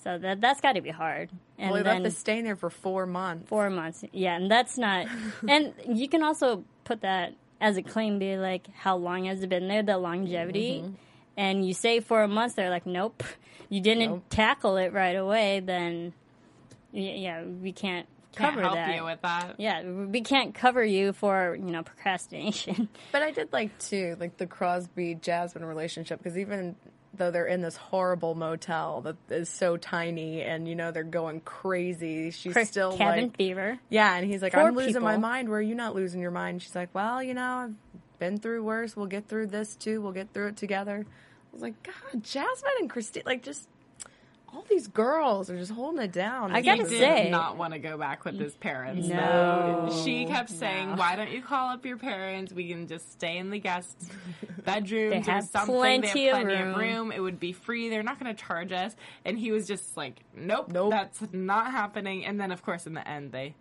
so 0.03 0.17
that 0.19 0.41
that's 0.41 0.61
got 0.61 0.73
to 0.73 0.81
be 0.81 0.91
hard. 0.91 1.29
And 1.57 1.71
Well, 1.71 1.77
he 1.79 1.83
then 1.83 2.03
left 2.03 2.15
the 2.15 2.19
stain 2.19 2.43
there 2.43 2.55
for 2.55 2.69
four 2.69 3.07
months. 3.07 3.49
four 3.49 3.69
months, 3.71 4.03
yeah, 4.11 4.35
and 4.35 4.49
that's 4.49 4.77
not. 4.77 5.07
and 5.47 5.73
you 5.87 6.07
can 6.07 6.23
also 6.23 6.63
put 6.83 7.01
that 7.01 7.33
as 7.59 7.77
a 7.77 7.81
claim, 7.81 8.19
be 8.19 8.37
like, 8.37 8.67
how 8.75 8.95
long 8.95 9.25
has 9.25 9.41
it 9.41 9.49
been 9.49 9.67
there? 9.67 9.81
The 9.81 9.97
longevity, 9.97 10.81
Mm-hmm. 10.83 10.93
And 11.37 11.65
you 11.65 11.73
say 11.73 11.99
for 12.01 12.23
a 12.23 12.27
month, 12.27 12.55
they're 12.55 12.69
like, 12.71 12.85
nope, 12.85 13.23
you 13.69 13.79
didn't 13.79 14.09
Nope. 14.09 14.23
tackle 14.29 14.77
it 14.77 14.91
right 14.91 15.15
away. 15.15 15.59
Then, 15.61 16.13
yeah, 16.91 17.43
we 17.43 17.71
can't 17.71 18.07
Can't 18.35 18.51
cover 18.55 18.61
help 18.61 18.75
that. 18.75 18.95
you 18.95 19.03
with 19.05 19.21
that. 19.21 19.55
yeah, 19.59 19.83
we 19.83 20.21
can't 20.21 20.53
cover 20.55 20.83
you 20.83 21.13
for 21.13 21.55
you 21.55 21.71
know 21.71 21.83
procrastination. 21.83 22.89
But 23.11 23.21
I 23.21 23.31
did 23.31 23.53
like 23.53 23.77
too, 23.79 24.17
like 24.19 24.37
the 24.37 24.47
Crosby 24.47 25.15
Jasmine 25.15 25.63
relationship, 25.65 26.19
because 26.21 26.37
even 26.37 26.75
though 27.13 27.31
they're 27.31 27.47
in 27.47 27.61
this 27.61 27.75
horrible 27.75 28.35
motel 28.35 29.01
that 29.01 29.15
is 29.29 29.49
so 29.49 29.75
tiny, 29.75 30.41
and 30.43 30.67
you 30.67 30.75
know 30.75 30.91
they're 30.91 31.03
going 31.03 31.39
crazy, 31.41 32.29
she's 32.31 32.53
For 32.53 32.63
still 32.65 32.95
cabin 32.95 33.25
like, 33.25 33.37
fever. 33.37 33.79
yeah, 33.89 34.15
and 34.15 34.25
he's 34.29 34.41
like, 34.41 34.53
Poor 34.53 34.63
I'm 34.67 34.75
losing 34.75 35.01
my 35.01 35.17
mind. 35.17 35.49
Where 35.49 35.57
are 35.59 35.61
you 35.61 35.73
not 35.75 35.95
losing 35.95 36.21
your 36.21 36.31
mind? 36.31 36.61
She's 36.61 36.75
like, 36.75 36.89
well, 36.93 37.23
you 37.23 37.33
know, 37.33 37.41
I've 37.69 37.73
been 38.19 38.37
through 38.37 38.63
worse. 38.63 38.95
We'll 38.95 39.07
get 39.07 39.27
through 39.27 39.47
this 39.47 39.75
too. 39.75 39.99
We'll 40.01 40.11
get 40.11 40.31
through 40.31 40.49
it 40.49 40.57
together. 40.57 41.05
I 41.57 41.59
was 41.59 41.63
like, 41.63 41.83
God, 41.83 42.23
Jasmine 42.23 42.71
and 42.81 42.89
Christine, 42.89 43.23
like 43.25 43.41
just 43.41 43.67
all 44.53 44.63
these 44.69 44.87
girls 44.87 45.49
are 45.49 45.57
just 45.57 45.71
holding 45.71 46.01
it 46.01 46.11
down. 46.11 46.51
I 46.51 46.61
This 46.61 46.65
gotta 46.65 46.89
did 46.89 46.99
say- 46.99 47.29
not 47.31 47.57
want 47.57 47.73
to 47.73 47.79
go 47.79 47.97
back 47.97 48.23
with 48.25 48.39
his 48.39 48.53
parents. 48.55 49.07
No. 49.07 49.87
though. 49.89 50.03
She 50.05 50.25
kept 50.25 50.49
saying, 50.51 50.95
"Why 50.95 51.15
don't 51.15 51.31
you 51.31 51.41
call 51.41 51.69
up 51.69 51.83
your 51.85 51.97
parents? 51.97 52.53
We 52.53 52.67
can 52.69 52.87
just 52.87 53.11
stay 53.11 53.37
in 53.37 53.49
the 53.49 53.59
guest 53.59 54.11
bedroom 54.65 55.09
They 55.09 55.17
or 55.17 55.21
have 55.23 55.45
something. 55.45 55.75
plenty 55.75 56.13
they 56.13 56.23
have 56.25 56.37
of 56.37 56.43
plenty 56.43 56.61
room." 56.63 56.71
of 56.73 56.77
room. 56.77 57.11
It 57.11 57.19
would 57.21 57.39
be 57.39 57.51
free. 57.53 57.89
They're 57.89 58.03
not 58.03 58.19
going 58.19 58.33
to 58.33 58.39
charge 58.41 58.71
us." 58.71 58.95
And 59.25 59.37
he 59.39 59.51
was 59.51 59.65
just 59.67 59.97
like, 59.97 60.21
"Nope, 60.35 60.71
Nope. 60.71 60.91
that's 60.91 61.21
not 61.33 61.71
happening." 61.71 62.23
And 62.25 62.39
then, 62.39 62.51
of 62.51 62.61
course, 62.63 62.85
in 62.87 62.93
the 62.93 63.07
end, 63.07 63.31
they 63.31 63.55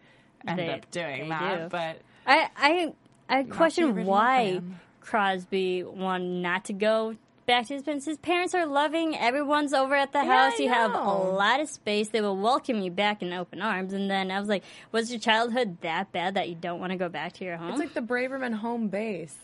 end 0.46 0.58
They- 0.58 0.68
up 0.70 0.90
doing 0.90 1.30
that. 1.30 1.62
do. 1.62 1.68
But 1.70 2.00
I 2.26 2.48
I 2.56 2.92
I 3.28 3.42
question 3.44 4.04
why 4.04 4.50
plan. 4.60 4.80
Crosby 5.00 5.82
wanted 5.84 6.42
not 6.42 6.64
to 6.66 6.72
go 6.72 7.16
back 7.46 7.66
to 7.66 7.74
his 7.74 7.82
parents. 7.82 8.04
His 8.06 8.18
parents 8.18 8.54
are 8.54 8.66
loving. 8.66 9.16
Everyone's 9.16 9.72
over 9.72 9.94
at 9.94 10.12
the 10.12 10.18
Yeah, 10.18 10.44
house. 10.50 10.54
I 10.58 10.62
You 10.64 10.68
have 10.68 10.94
a 10.94 10.98
lot 10.98 11.60
of 11.60 11.68
space. 11.68 12.08
They 12.08 12.20
will 12.20 12.36
welcome 12.36 12.80
you 12.80 12.90
back 12.90 13.22
in 13.22 13.32
open 13.32 13.62
arms. 13.62 13.92
And 13.92 14.10
then 14.10 14.30
I 14.30 14.38
was 14.40 14.48
like, 14.48 14.64
was 14.92 15.10
your 15.10 15.20
childhood 15.20 15.78
that 15.82 16.12
bad 16.12 16.34
that 16.34 16.48
you 16.48 16.54
don't 16.54 16.80
want 16.80 16.92
to 16.92 16.98
go 16.98 17.08
back 17.08 17.32
to 17.34 17.44
your 17.44 17.56
home? 17.56 17.70
It's 17.70 17.78
like 17.78 17.94
the 17.94 18.00
Braverman 18.02 18.54
home 18.54 18.88
base. 18.88 19.36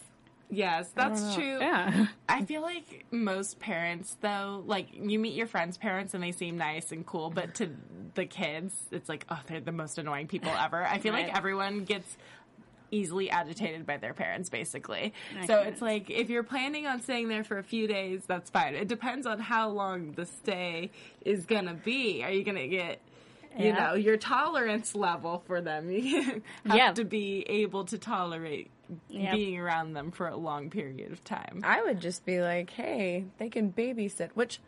yes, 0.51 0.91
that's 0.95 1.35
true. 1.35 1.59
yeah. 1.61 2.07
I 2.29 2.45
feel 2.45 2.61
like 2.63 3.07
most 3.11 3.59
parents, 3.61 4.17
though, 4.21 4.63
like 4.67 4.89
you 4.93 5.19
meet 5.19 5.35
your 5.35 5.47
friends' 5.47 5.79
parents 5.79 6.13
and 6.15 6.23
they 6.23 6.33
seem 6.33 6.59
nice 6.59 6.93
and 6.93 7.07
cool, 7.07 7.31
but 7.31 7.55
to 7.57 7.71
the 8.15 8.27
kids, 8.27 8.75
it's 8.91 9.09
like, 9.09 9.25
oh, 9.31 9.41
they're 9.47 9.61
the 9.61 9.73
most 9.73 9.97
annoying 9.97 10.27
people 10.29 10.51
ever. 10.51 10.85
I 10.85 10.99
feel 10.99 11.15
Right. 11.15 11.27
like 11.29 11.37
everyone 11.37 11.85
gets 11.85 12.17
easily 12.93 13.31
agitated 13.31 13.85
by 13.87 13.97
their 13.97 14.15
parents, 14.15 14.49
basically. 14.49 15.13
I 15.37 15.47
so 15.47 15.59
can 15.65 15.73
it's 15.73 15.83
like 15.83 16.11
if 16.11 16.31
you're 16.31 16.45
planning 16.45 16.87
on 16.87 17.01
staying 17.03 17.27
there 17.29 17.43
for 17.43 17.59
a 17.59 17.63
few 17.65 17.89
days, 17.89 18.23
that's 18.27 18.51
fine. 18.51 18.75
It 18.77 18.87
depends 18.87 19.27
on 19.27 19.41
how 19.41 19.71
long 19.71 20.13
the 20.13 20.27
stay 20.27 20.91
is 21.25 21.47
gonna 21.47 21.75
be. 21.75 22.23
Are 22.23 22.31
you 22.31 22.45
gonna 22.45 22.69
get 22.69 23.01
you 23.59 23.67
Yeah. 23.67 23.73
know 23.89 23.95
your 23.95 24.17
tolerance 24.17 24.95
level 24.95 25.43
for 25.47 25.61
them? 25.61 25.91
You 25.91 26.23
have 26.23 26.43
Yeah. 26.77 26.93
to 26.93 27.05
be 27.05 27.45
able 27.49 27.85
to 27.87 27.99
tolerate 27.99 28.71
Yep. 29.09 29.35
being 29.35 29.59
around 29.59 29.95
them 29.95 30.11
for 30.11 30.29
a 30.29 30.37
long 30.37 30.69
period 30.69 31.13
of 31.13 31.25
time. 31.25 31.61
I 31.65 31.83
would 31.83 31.99
just 32.01 32.27
be 32.27 32.43
like, 32.43 32.69
hey, 32.71 33.25
they 33.39 33.49
can 33.49 33.73
babysit. 33.73 34.31
Which 34.35 34.61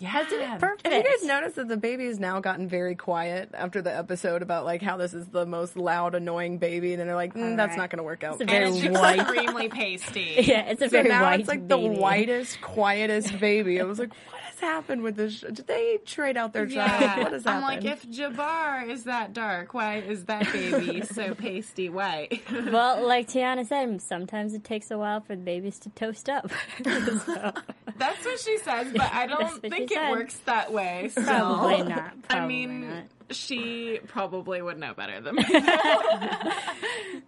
Yeah, 0.00 0.10
has 0.10 0.30
it, 0.30 0.40
have 0.40 0.62
you 0.84 1.02
guys 1.02 1.24
noticed 1.24 1.56
that 1.56 1.66
the 1.66 1.76
baby 1.76 2.06
has 2.06 2.20
now 2.20 2.38
gotten 2.38 2.68
very 2.68 2.94
quiet 2.94 3.50
after 3.52 3.82
the 3.82 3.92
episode 3.94 4.42
about 4.42 4.64
like 4.64 4.80
how 4.80 4.96
this 4.96 5.12
is 5.12 5.26
the 5.26 5.44
most 5.44 5.76
loud, 5.76 6.14
annoying 6.14 6.58
baby, 6.58 6.92
and 6.92 7.00
then 7.00 7.08
they're 7.08 7.16
like, 7.16 7.34
mm, 7.34 7.56
that's 7.56 7.72
Alright. 7.72 7.78
not 7.78 7.90
going 7.90 7.98
to 7.98 8.04
work 8.04 8.22
out. 8.22 8.40
It's 8.40 8.48
a 8.48 8.54
and 8.54 8.74
very 8.74 8.86
it's 8.86 8.98
white. 8.98 9.18
extremely 9.18 9.68
pasty. 9.68 10.34
yeah, 10.38 10.66
it's 10.70 10.80
a 10.82 10.84
so 10.84 10.90
very 10.90 11.08
now 11.08 11.22
white 11.22 11.40
it's 11.40 11.48
like 11.48 11.66
baby. 11.66 11.94
the 11.94 12.00
whitest, 12.00 12.60
quietest 12.60 13.40
baby. 13.40 13.80
I 13.80 13.84
was 13.84 13.98
like, 13.98 14.10
what 14.30 14.40
has 14.58 14.68
happened 14.68 15.02
with 15.02 15.16
this? 15.16 15.40
Did 15.40 15.66
they 15.66 15.98
trade 16.04 16.36
out 16.36 16.52
their 16.52 16.66
child? 16.66 17.00
Yeah, 17.00 17.22
What 17.24 17.32
has 17.32 17.46
I'm 17.46 17.62
like, 17.62 17.84
if 17.84 18.04
Jabbar 18.06 18.88
is 18.88 19.04
that 19.04 19.32
dark, 19.32 19.74
why 19.74 19.96
is 19.98 20.24
that 20.26 20.50
baby 20.52 21.02
so 21.02 21.34
pasty 21.38 21.88
white? 21.88 22.42
Well, 22.78 23.06
like 23.06 23.28
Tiana 23.28 23.66
said, 23.66 24.00
sometimes 24.02 24.52
it 24.54 24.64
takes 24.64 24.90
a 24.90 24.98
while 24.98 25.20
for 25.20 25.34
the 25.36 25.42
babies 25.42 25.78
to 25.80 25.90
toast 25.90 26.28
up. 26.28 26.50
So, 26.84 27.52
That's 27.96 28.24
what 28.24 28.38
she 28.40 28.58
says, 28.58 28.92
but 28.92 29.12
I 29.12 29.26
don't 29.26 29.60
think 29.60 29.90
it 29.90 29.94
said. 29.94 30.10
works 30.10 30.36
that 30.44 30.72
way. 30.72 31.08
still. 31.10 31.24
probably 31.24 31.82
not. 31.82 32.12
I 32.30 32.46
mean, 32.46 32.88
not. 32.88 33.04
She 33.30 34.00
probably 34.06 34.62
would 34.62 34.78
know 34.78 34.94
better 34.94 35.20
than 35.20 35.34
me. 35.36 35.44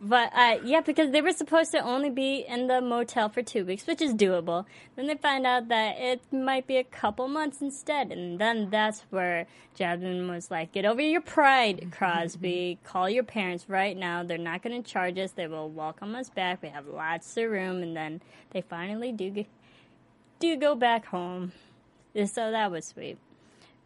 But 0.00 0.32
uh, 0.34 0.56
yeah, 0.64 0.80
because 0.80 1.10
they 1.10 1.20
were 1.20 1.32
supposed 1.32 1.72
to 1.72 1.80
only 1.80 2.08
be 2.08 2.44
in 2.48 2.68
the 2.68 2.80
motel 2.80 3.28
for 3.28 3.42
two 3.42 3.66
weeks, 3.66 3.86
which 3.86 4.00
is 4.00 4.14
doable. 4.14 4.64
Then 4.96 5.08
they 5.08 5.16
find 5.16 5.46
out 5.46 5.68
that 5.68 5.98
it 5.98 6.22
might 6.32 6.66
be 6.66 6.78
a 6.78 6.84
couple 6.84 7.28
months 7.28 7.60
instead, 7.60 8.10
and 8.10 8.38
then 8.38 8.70
that's 8.70 9.04
where 9.10 9.46
Jasmine 9.74 10.26
was 10.28 10.50
like, 10.50 10.72
"Get 10.72 10.86
over 10.86 11.02
your 11.02 11.20
pride, 11.20 11.92
Crosby. 11.96 12.78
Call 12.82 13.10
your 13.10 13.24
parents 13.24 13.68
right 13.68 13.94
now. 13.96 14.22
They're 14.22 14.38
not 14.38 14.62
going 14.62 14.82
to 14.82 14.90
charge 14.90 15.18
us. 15.18 15.32
They 15.32 15.48
will 15.48 15.68
welcome 15.68 16.14
us 16.14 16.30
back. 16.30 16.62
We 16.62 16.70
have 16.70 16.86
lots 16.86 17.36
of 17.36 17.50
room." 17.50 17.82
And 17.82 17.94
then 17.94 18.22
they 18.52 18.62
finally 18.62 19.12
do 19.12 19.28
get, 19.28 19.46
do 20.38 20.56
go 20.56 20.74
back 20.74 21.04
home. 21.04 21.52
So 22.14 22.50
that 22.50 22.70
was 22.70 22.86
sweet. 22.86 23.18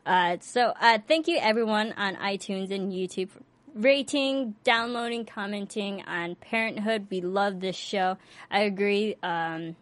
Uh, 0.06 0.36
so 0.40 0.72
uh, 0.80 0.98
thank 1.08 1.28
you 1.28 1.38
everyone 1.40 1.92
on 1.96 2.16
iTunes 2.16 2.70
and 2.70 2.92
YouTube 2.92 3.30
for 3.30 3.40
rating, 3.74 4.54
downloading, 4.64 5.24
commenting 5.24 6.02
on 6.06 6.36
Parenthood. 6.36 7.08
We 7.10 7.20
love 7.20 7.60
this 7.60 7.76
show. 7.76 8.16
I 8.50 8.60
agree 8.60 9.16
um, 9.22 9.76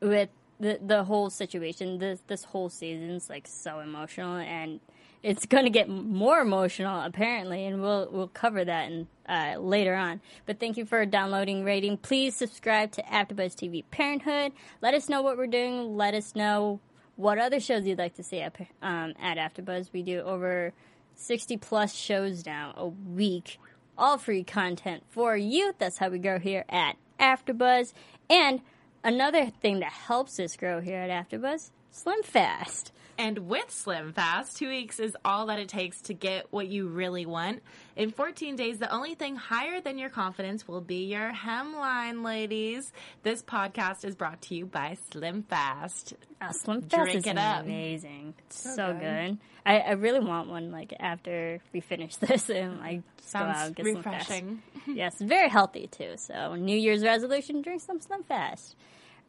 with 0.00 0.30
the 0.58 0.78
the 0.84 1.04
whole 1.04 1.30
situation. 1.30 1.98
This 1.98 2.20
this 2.26 2.44
whole 2.44 2.68
season's 2.68 3.28
like 3.28 3.46
so 3.46 3.80
emotional, 3.80 4.36
and 4.36 4.80
it's 5.22 5.46
going 5.46 5.64
to 5.64 5.70
get 5.70 5.88
more 5.88 6.40
emotional 6.40 7.02
apparently, 7.02 7.66
and 7.66 7.82
we'll 7.82 8.08
we'll 8.10 8.28
cover 8.28 8.64
that 8.64 8.90
in, 8.90 9.06
uh, 9.28 9.56
later 9.58 9.94
on. 9.94 10.20
But 10.46 10.58
thank 10.58 10.76
you 10.76 10.86
for 10.86 11.04
downloading, 11.04 11.64
rating. 11.64 11.98
Please 11.98 12.34
subscribe 12.34 12.92
to 12.92 13.02
AfterBuzz 13.02 13.54
TV 13.54 13.84
Parenthood. 13.90 14.52
Let 14.80 14.94
us 14.94 15.08
know 15.08 15.22
what 15.22 15.36
we're 15.36 15.46
doing. 15.46 15.96
Let 15.96 16.14
us 16.14 16.34
know 16.34 16.80
what 17.22 17.38
other 17.38 17.60
shows 17.60 17.86
you'd 17.86 17.98
like 17.98 18.14
to 18.16 18.22
see 18.22 18.40
at, 18.40 18.54
um, 18.82 19.14
at 19.20 19.38
AfterBuzz. 19.38 19.92
We 19.92 20.02
do 20.02 20.20
over 20.20 20.72
60 21.14 21.56
plus 21.58 21.94
shows 21.94 22.44
now 22.44 22.74
a 22.76 22.88
week, 22.88 23.60
all 23.96 24.18
free 24.18 24.42
content 24.42 25.04
for 25.08 25.36
you. 25.36 25.72
That's 25.78 25.98
how 25.98 26.08
we 26.08 26.18
grow 26.18 26.40
here 26.40 26.64
at 26.68 26.96
AfterBuzz. 27.20 27.92
And 28.28 28.60
another 29.04 29.46
thing 29.46 29.78
that 29.80 29.92
helps 29.92 30.40
us 30.40 30.56
grow 30.56 30.80
here 30.80 30.98
at 30.98 31.30
AfterBuzz, 31.30 31.70
Slim 31.92 32.22
Fast. 32.24 32.92
And 33.22 33.38
with 33.48 33.70
Slim 33.70 34.12
Fast, 34.12 34.56
two 34.56 34.68
weeks 34.68 34.98
is 34.98 35.16
all 35.24 35.46
that 35.46 35.60
it 35.60 35.68
takes 35.68 36.00
to 36.02 36.12
get 36.12 36.46
what 36.50 36.66
you 36.66 36.88
really 36.88 37.24
want. 37.24 37.62
In 37.94 38.10
14 38.10 38.56
days, 38.56 38.78
the 38.80 38.92
only 38.92 39.14
thing 39.14 39.36
higher 39.36 39.80
than 39.80 39.96
your 39.96 40.08
confidence 40.08 40.66
will 40.66 40.80
be 40.80 41.04
your 41.04 41.32
hemline, 41.32 42.24
ladies. 42.24 42.92
This 43.22 43.40
podcast 43.40 44.04
is 44.04 44.16
brought 44.16 44.42
to 44.42 44.56
you 44.56 44.66
by 44.66 44.96
Slim 45.12 45.44
Fast. 45.44 46.14
Uh, 46.40 46.50
Slim 46.50 46.82
Fast 46.82 47.04
Drink 47.04 47.14
is 47.14 47.26
it 47.28 47.38
up. 47.38 47.62
amazing. 47.62 48.34
It's 48.40 48.60
so, 48.60 48.74
So 48.74 48.92
good. 48.94 49.00
good. 49.00 49.38
I, 49.64 49.78
I 49.78 49.92
really 49.92 50.18
want 50.18 50.48
one 50.48 50.72
like 50.72 50.92
after 50.98 51.60
we 51.72 51.78
finish 51.78 52.16
this 52.16 52.50
and 52.50 52.80
like 52.80 53.02
just 53.18 53.34
go 53.34 53.38
out 53.38 53.66
and 53.68 53.76
get 53.76 53.86
Slim 53.86 54.02
Fast. 54.02 54.42
yes, 54.88 55.14
very 55.20 55.48
healthy 55.48 55.86
too. 55.86 56.14
So 56.16 56.56
New 56.56 56.76
Year's 56.76 57.04
resolution: 57.04 57.62
drink 57.62 57.82
some 57.82 58.00
Slim 58.00 58.24
Fast. 58.24 58.74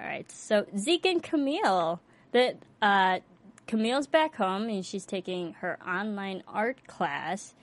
All 0.02 0.08
right. 0.08 0.32
So 0.32 0.66
Zeke 0.76 1.06
and 1.06 1.22
Camille, 1.22 2.02
that 2.32 2.58
uh, 2.82 3.20
Camille's 3.68 4.08
back 4.08 4.36
home 4.36 4.70
and 4.70 4.86
she's 4.86 5.06
taking 5.06 5.54
her 5.54 5.78
online 5.88 6.44
art 6.48 6.86
class, 6.88 7.54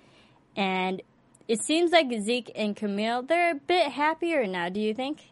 and 0.56 1.02
it 1.48 1.62
seems 1.62 1.90
like 1.90 2.12
Zeke 2.20 2.52
and 2.54 2.76
Camille 2.76 3.22
they're 3.22 3.52
a 3.52 3.54
bit 3.54 3.90
happier 3.90 4.46
now. 4.46 4.68
Do 4.68 4.80
you 4.80 4.94
think? 4.94 5.30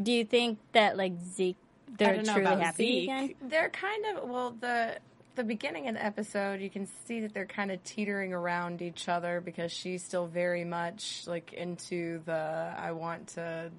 Do 0.00 0.12
you 0.12 0.24
think 0.24 0.58
that 0.72 0.96
like 0.96 1.12
Zeke 1.22 1.56
they're 1.98 2.16
don't 2.16 2.26
know 2.26 2.34
truly 2.34 2.46
about 2.46 2.60
happy 2.60 2.84
Zeke. 2.84 3.04
again? 3.04 3.34
They're 3.48 3.70
kind 3.70 4.04
of 4.06 4.28
well 4.28 4.56
the 4.58 4.98
the 5.36 5.44
beginning 5.44 5.88
of 5.88 5.94
the 5.94 6.04
episode 6.04 6.60
you 6.60 6.70
can 6.70 6.86
see 7.06 7.20
that 7.20 7.32
they're 7.32 7.46
kind 7.46 7.70
of 7.70 7.82
teetering 7.84 8.32
around 8.32 8.82
each 8.82 9.08
other 9.08 9.40
because 9.40 9.72
she's 9.72 10.02
still 10.02 10.26
very 10.26 10.64
much 10.64 11.22
like 11.26 11.52
into 11.52 12.20
the 12.24 12.74
I 12.76 12.92
want 12.92 13.28
to 13.28 13.70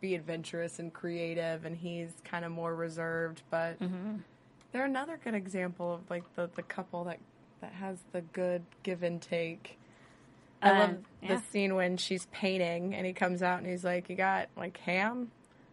be 0.00 0.14
adventurous 0.14 0.78
and 0.78 0.92
creative 0.92 1.64
and 1.64 1.76
he's 1.76 2.10
kind 2.24 2.44
of 2.44 2.52
more 2.52 2.74
reserved 2.74 3.42
but 3.50 3.78
mm-hmm. 3.80 4.16
They're 4.72 4.84
another 4.84 5.18
good 5.22 5.34
example 5.34 5.94
of 5.94 6.10
like 6.10 6.24
the 6.36 6.48
the 6.54 6.62
couple 6.62 7.04
that 7.04 7.18
that 7.60 7.72
has 7.72 7.98
the 8.12 8.20
good 8.20 8.62
give 8.82 9.02
and 9.02 9.20
take. 9.20 9.78
I 10.62 10.70
Um, 10.70 10.78
love 10.78 10.96
yeah. 11.22 11.34
the 11.36 11.42
scene 11.50 11.74
when 11.74 11.96
she's 11.96 12.26
painting 12.26 12.94
and 12.94 13.06
he 13.06 13.12
comes 13.12 13.42
out 13.42 13.58
and 13.58 13.66
he's 13.66 13.84
like, 13.84 14.08
"You 14.10 14.16
got 14.16 14.48
like 14.56 14.76
ham? 14.78 15.30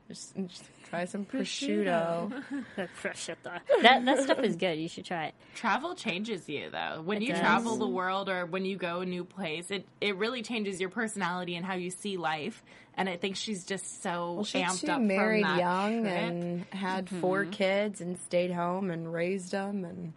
Just, 0.07 0.33
just 0.47 0.63
try 0.89 1.03
some 1.05 1.25
prosciutto." 1.25 2.31
Prosciutto. 3.01 3.59
that 3.81 4.05
that 4.05 4.23
stuff 4.23 4.39
is 4.39 4.55
good. 4.55 4.77
You 4.79 4.87
should 4.87 5.05
try 5.05 5.25
it. 5.27 5.35
Travel 5.55 5.95
changes 5.95 6.47
you 6.47 6.69
though. 6.69 7.01
When 7.03 7.17
It 7.21 7.23
you 7.25 7.31
does. 7.33 7.39
travel 7.41 7.75
the 7.77 7.87
world 7.87 8.29
or 8.29 8.45
when 8.45 8.63
you 8.65 8.77
go 8.77 9.01
a 9.01 9.05
new 9.05 9.25
place, 9.25 9.71
it, 9.71 9.85
it 9.99 10.15
really 10.15 10.41
changes 10.41 10.79
your 10.79 10.89
personality 10.89 11.55
and 11.55 11.65
how 11.65 11.75
you 11.75 11.89
see 11.91 12.15
life. 12.17 12.63
And 12.97 13.07
I 13.07 13.15
think 13.15 13.35
she's 13.35 13.63
just 13.63 14.01
so 14.01 14.33
Well, 14.33 14.43
she 14.43 14.59
amped 14.59 14.81
too 14.81 14.91
up 14.91 14.99
married 15.01 15.45
from 15.45 15.57
that 15.57 15.59
young 15.59 16.01
trip. 16.03 16.13
and 16.13 16.65
had 16.71 17.07
four 17.09 17.45
kids 17.45 18.01
and 18.01 18.17
stayed 18.17 18.51
home 18.51 18.89
and 18.89 19.13
raised 19.13 19.51
them 19.51 19.85
and 19.85 20.13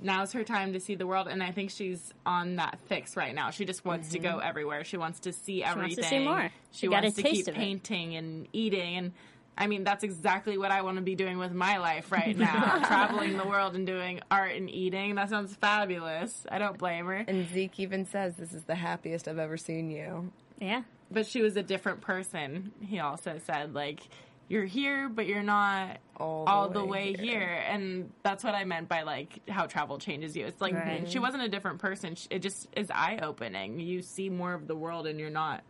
now's 0.00 0.32
her 0.32 0.42
time 0.44 0.72
to 0.72 0.80
see 0.80 0.94
the 0.96 1.06
world 1.06 1.28
and 1.28 1.42
i 1.44 1.52
think 1.52 1.70
she's 1.70 2.12
on 2.26 2.56
that 2.56 2.76
fix 2.86 3.16
right 3.16 3.34
now 3.36 3.50
she 3.50 3.64
just 3.64 3.84
wants 3.84 4.08
to 4.10 4.18
go 4.18 4.38
everywhere 4.38 4.82
she 4.82 4.96
wants 4.96 5.20
to 5.20 5.32
see 5.32 5.62
Mm-hmm. 5.62 5.78
wants 5.78 5.92
everything 5.98 6.02
to 6.04 6.08
see 6.08 6.24
more. 6.24 6.50
she 6.72 6.78
She 6.80 6.88
wants 6.88 7.14
to 7.14 7.22
keep 7.22 7.46
of 7.46 7.54
it. 7.54 7.56
painting 7.56 8.16
and 8.16 8.48
eating 8.52 8.96
and 8.96 9.12
i 9.56 9.68
mean 9.68 9.84
that's 9.84 10.02
exactly 10.02 10.58
what 10.58 10.72
i 10.72 10.82
want 10.82 10.96
to 10.96 11.02
be 11.02 11.14
doing 11.14 11.38
with 11.38 11.52
my 11.52 11.76
life 11.78 12.10
right 12.10 12.36
now 12.36 12.78
traveling 12.86 13.36
the 13.36 13.46
world 13.46 13.76
and 13.76 13.86
doing 13.86 14.20
art 14.28 14.56
and 14.56 14.68
eating 14.70 15.14
that 15.14 15.28
sounds 15.30 15.54
fabulous 15.54 16.46
i 16.50 16.58
don't 16.58 16.78
blame 16.78 17.06
her 17.06 17.24
and 17.28 17.48
Zeke 17.52 17.78
even 17.78 18.04
says 18.04 18.34
this 18.36 18.52
is 18.52 18.62
the 18.64 18.74
happiest 18.74 19.28
I've 19.28 19.38
ever 19.38 19.56
seen 19.56 19.90
you. 19.90 20.32
Yeah. 20.60 20.82
But 21.12 21.26
she 21.26 21.42
was 21.42 21.56
a 21.56 21.62
different 21.62 22.00
person 22.00 22.72
he 22.80 22.98
also 22.98 23.38
said 23.46 23.74
like 23.74 24.00
you're 24.48 24.64
here 24.64 25.08
but 25.08 25.26
you're 25.26 25.42
not 25.42 25.98
All 26.16 26.44
all, 26.46 26.68
the 26.68 26.80
the 26.80 26.84
way 26.84 27.12
way 27.12 27.16
here. 27.24 27.40
here. 27.40 27.62
and 27.68 28.10
that's 28.22 28.42
what 28.44 28.54
i 28.54 28.64
meant 28.64 28.88
by 28.88 29.02
like 29.02 29.40
how 29.48 29.66
travel 29.66 29.98
changes 29.98 30.36
you 30.36 30.46
it's 30.46 30.60
like 30.60 30.74
Right. 30.74 31.08
she 31.08 31.18
wasn't 31.18 31.42
a 31.44 31.48
different 31.48 31.78
person 31.78 32.16
it 32.30 32.40
just 32.40 32.68
is 32.76 32.90
eye-opening 32.90 33.78
you 33.80 34.02
see 34.02 34.28
more 34.28 34.52
of 34.54 34.66
the 34.66 34.76
world 34.76 35.06
and 35.06 35.18
you're 35.20 35.30
not 35.30 35.62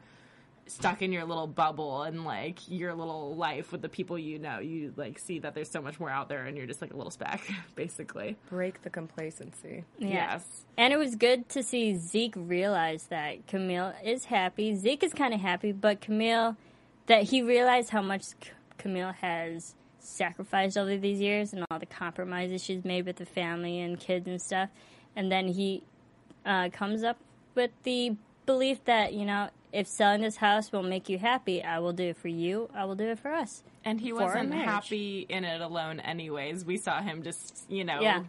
stuck 0.66 1.02
in 1.02 1.12
your 1.12 1.24
little 1.24 1.46
bubble 1.46 2.02
and 2.02 2.24
like 2.24 2.58
your 2.68 2.94
little 2.94 3.34
life 3.34 3.72
with 3.72 3.82
the 3.82 3.88
people 3.88 4.18
you 4.18 4.38
know 4.38 4.58
you 4.60 4.92
like 4.96 5.18
see 5.18 5.38
that 5.40 5.54
there's 5.54 5.70
so 5.70 5.82
much 5.82 5.98
more 6.00 6.08
out 6.08 6.28
there 6.28 6.44
and 6.44 6.56
you're 6.56 6.66
just 6.66 6.80
like 6.80 6.94
a 6.94 6.96
little 6.96 7.10
speck 7.10 7.42
basically 7.74 8.36
Break 8.48 8.82
the 8.82 8.90
complacency. 8.90 9.84
Yeah. 9.98 10.08
yes 10.08 10.64
And 10.78 10.92
it 10.92 10.96
was 10.96 11.16
good 11.16 11.48
to 11.50 11.62
see 11.62 11.96
Zeke 11.96 12.34
realize 12.36 13.04
that 13.08 13.46
Camille 13.46 13.92
is 14.04 14.26
happy. 14.26 14.74
Zeke 14.74 15.02
is 15.02 15.12
kind 15.12 15.34
of 15.34 15.40
happy, 15.40 15.72
but 15.72 16.00
Camille, 16.00 16.56
that 17.06 17.24
he 17.24 17.42
realized 17.42 17.90
how 17.90 18.00
much 18.02 18.22
C- 18.22 18.34
Camille 18.78 19.12
has 19.20 19.74
sacrificed 19.98 20.76
over 20.78 20.96
these 20.96 21.20
years 21.20 21.52
and 21.52 21.64
all 21.70 21.78
the 21.78 21.86
compromises 21.86 22.62
she's 22.64 22.84
made 22.84 23.04
with 23.06 23.16
the 23.16 23.26
family 23.26 23.80
and 23.80 23.98
kids 24.00 24.26
and 24.26 24.40
stuff. 24.40 24.70
And 25.14 25.30
then 25.30 25.48
he 25.48 25.82
uh, 26.46 26.70
comes 26.70 27.02
up 27.02 27.18
with 27.54 27.70
the 27.82 28.16
belief 28.46 28.84
that, 28.84 29.12
you 29.12 29.24
know, 29.24 29.50
if 29.72 29.86
selling 29.86 30.20
this 30.20 30.36
house 30.36 30.70
will 30.70 30.82
make 30.82 31.08
you 31.08 31.18
happy, 31.18 31.62
I 31.62 31.78
will 31.78 31.92
do 31.92 32.04
it 32.04 32.16
for 32.18 32.28
you. 32.28 32.68
I 32.74 32.84
will 32.84 32.94
do 32.94 33.04
it 33.08 33.18
for 33.18 33.32
us. 33.32 33.62
and 33.84 34.00
he 34.00 34.10
For 34.10 34.16
wasn't 34.26 34.52
happy 34.54 35.26
in 35.28 35.44
it 35.44 35.60
alone 35.60 35.98
anyways 36.00 36.64
we 36.64 36.76
saw 36.76 37.00
him 37.02 37.22
just 37.22 37.64
you 37.68 37.82
know 37.84 38.00
Yeah. 38.00 38.24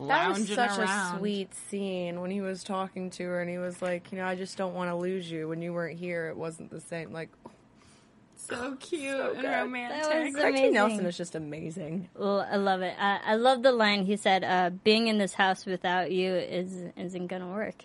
That 0.00 0.28
was 0.28 0.46
such 0.48 0.78
around. 0.78 1.16
a 1.16 1.18
sweet 1.18 1.52
scene 1.54 2.20
when 2.20 2.30
he 2.30 2.40
was 2.40 2.62
talking 2.62 3.10
to 3.10 3.24
her 3.24 3.40
and 3.40 3.50
he 3.50 3.58
was 3.58 3.82
like, 3.82 4.12
you 4.12 4.18
know, 4.18 4.26
I 4.26 4.36
just 4.36 4.56
don't 4.56 4.72
want 4.74 4.90
to 4.90 4.94
lose 4.94 5.28
you. 5.28 5.48
When 5.48 5.60
you 5.60 5.72
weren't 5.72 5.98
here, 5.98 6.28
it 6.28 6.36
wasn't 6.36 6.70
the 6.70 6.80
same. 6.80 7.12
Like, 7.12 7.30
so 8.36 8.76
cute 8.78 9.18
and 9.18 9.40
good. 9.40 9.44
romantic 9.44 10.02
That 10.04 10.24
was 10.24 10.34
Craig 10.34 10.54
T. 10.54 10.60
amazing. 10.60 10.74
Nelson 10.74 11.06
is 11.06 11.16
just 11.16 11.34
amazing. 11.34 12.08
Well, 12.14 12.46
I 12.48 12.56
love 12.56 12.82
it. 12.82 12.94
I, 12.96 13.18
I 13.24 13.34
love 13.34 13.64
the 13.64 13.72
line 13.72 14.04
he 14.06 14.16
said, 14.16 14.44
uh, 14.44 14.70
"Being 14.84 15.08
in 15.08 15.18
this 15.18 15.34
house 15.34 15.66
without 15.66 16.12
you 16.12 16.32
is 16.32 16.72
isn't 16.96 17.26
gonna 17.26 17.48
work." 17.50 17.84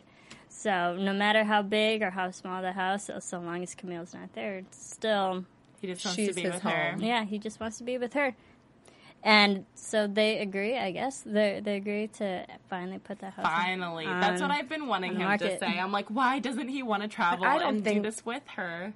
So 0.55 0.95
no 0.99 1.13
matter 1.13 1.43
how 1.43 1.63
big 1.63 2.03
or 2.03 2.11
how 2.11 2.29
small 2.31 2.61
the 2.61 2.71
house, 2.73 3.05
so, 3.05 3.19
so 3.19 3.39
long 3.39 3.63
as 3.63 3.73
Camille's 3.73 4.13
not 4.13 4.33
there, 4.33 4.57
it's 4.59 4.77
still 4.93 5.45
he 5.81 5.87
just 5.87 6.05
wants 6.05 6.15
She's 6.15 6.29
to 6.29 6.33
be 6.35 6.41
his 6.41 6.53
with 6.53 6.61
her 6.61 6.91
home. 6.91 7.01
yeah. 7.01 7.25
He 7.25 7.39
just 7.39 7.59
wants 7.59 7.77
to 7.79 7.83
be 7.83 7.97
with 7.97 8.13
her, 8.13 8.35
and 9.23 9.65
so 9.75 10.05
they 10.07 10.39
agree. 10.39 10.77
I 10.77 10.91
guess 10.91 11.21
they 11.25 11.59
they 11.63 11.75
agree 11.77 12.07
to 12.19 12.45
finally 12.69 12.99
put 12.99 13.19
the 13.19 13.31
house. 13.31 13.45
Finally, 13.45 14.05
on- 14.05 14.21
that's 14.21 14.41
what 14.41 14.51
I've 14.51 14.69
been 14.69 14.87
wanting 14.87 15.13
him 15.13 15.23
market. 15.23 15.59
to 15.59 15.65
say. 15.65 15.79
I'm 15.79 15.91
like, 15.91 16.07
why 16.09 16.39
doesn't 16.39 16.67
he 16.69 16.83
want 16.83 17.01
to 17.01 17.09
travel 17.09 17.45
I 17.45 17.57
don't 17.57 17.75
and 17.77 17.83
think- 17.83 18.03
do 18.03 18.09
this 18.09 18.23
with 18.25 18.43
her? 18.55 18.93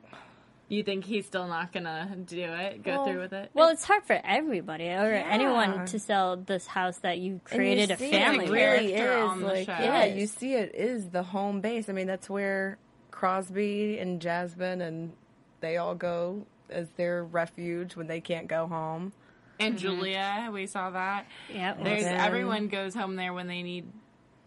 You 0.69 0.83
think 0.83 1.05
he's 1.05 1.25
still 1.25 1.47
not 1.47 1.71
gonna 1.71 2.13
do 2.25 2.41
it? 2.43 2.83
Go 2.83 2.91
Well, 2.91 3.05
through 3.05 3.21
with 3.21 3.33
it? 3.33 3.51
Well, 3.53 3.69
it's 3.69 3.85
hard 3.85 4.03
for 4.03 4.19
everybody 4.23 4.85
or 4.85 5.11
Yeah. 5.13 5.27
anyone 5.29 5.85
to 5.85 5.97
sell 5.99 6.35
this 6.35 6.67
house 6.67 6.97
that 6.99 7.19
you 7.19 7.33
And 7.33 7.43
created 7.45 7.89
you 7.89 7.95
a 7.95 7.97
family 8.11 8.45
It 8.47 8.51
really 8.51 8.93
is 8.93 9.09
on 9.29 9.39
the 9.41 9.47
like 9.47 9.65
show. 9.65 9.71
yeah, 9.79 10.05
you 10.05 10.27
see 10.27 10.55
it 10.55 10.75
is 10.75 11.09
the 11.09 11.23
home 11.23 11.61
base. 11.61 11.87
I 11.87 11.93
mean, 11.93 12.07
that's 12.07 12.29
where 12.29 12.77
Crosby 13.11 13.97
and 13.97 14.21
Jasmine 14.21 14.81
and 14.81 15.13
they 15.61 15.77
all 15.77 15.95
go 15.95 16.45
as 16.69 16.89
their 16.97 17.23
refuge 17.23 17.95
when 17.95 18.07
they 18.07 18.19
can't 18.21 18.47
go 18.47 18.67
home. 18.67 19.13
and 19.59 19.73
mm-hmm. 19.75 19.81
Julia, 19.87 20.49
we 20.53 20.67
saw 20.67 20.91
that. 20.91 21.25
Yeah, 21.51 21.73
There's 21.81 22.03
then- 22.03 22.19
everyone 22.19 22.67
goes 22.67 22.93
home 22.93 23.15
there 23.15 23.33
when 23.33 23.47
they 23.47 23.63
need 23.63 23.85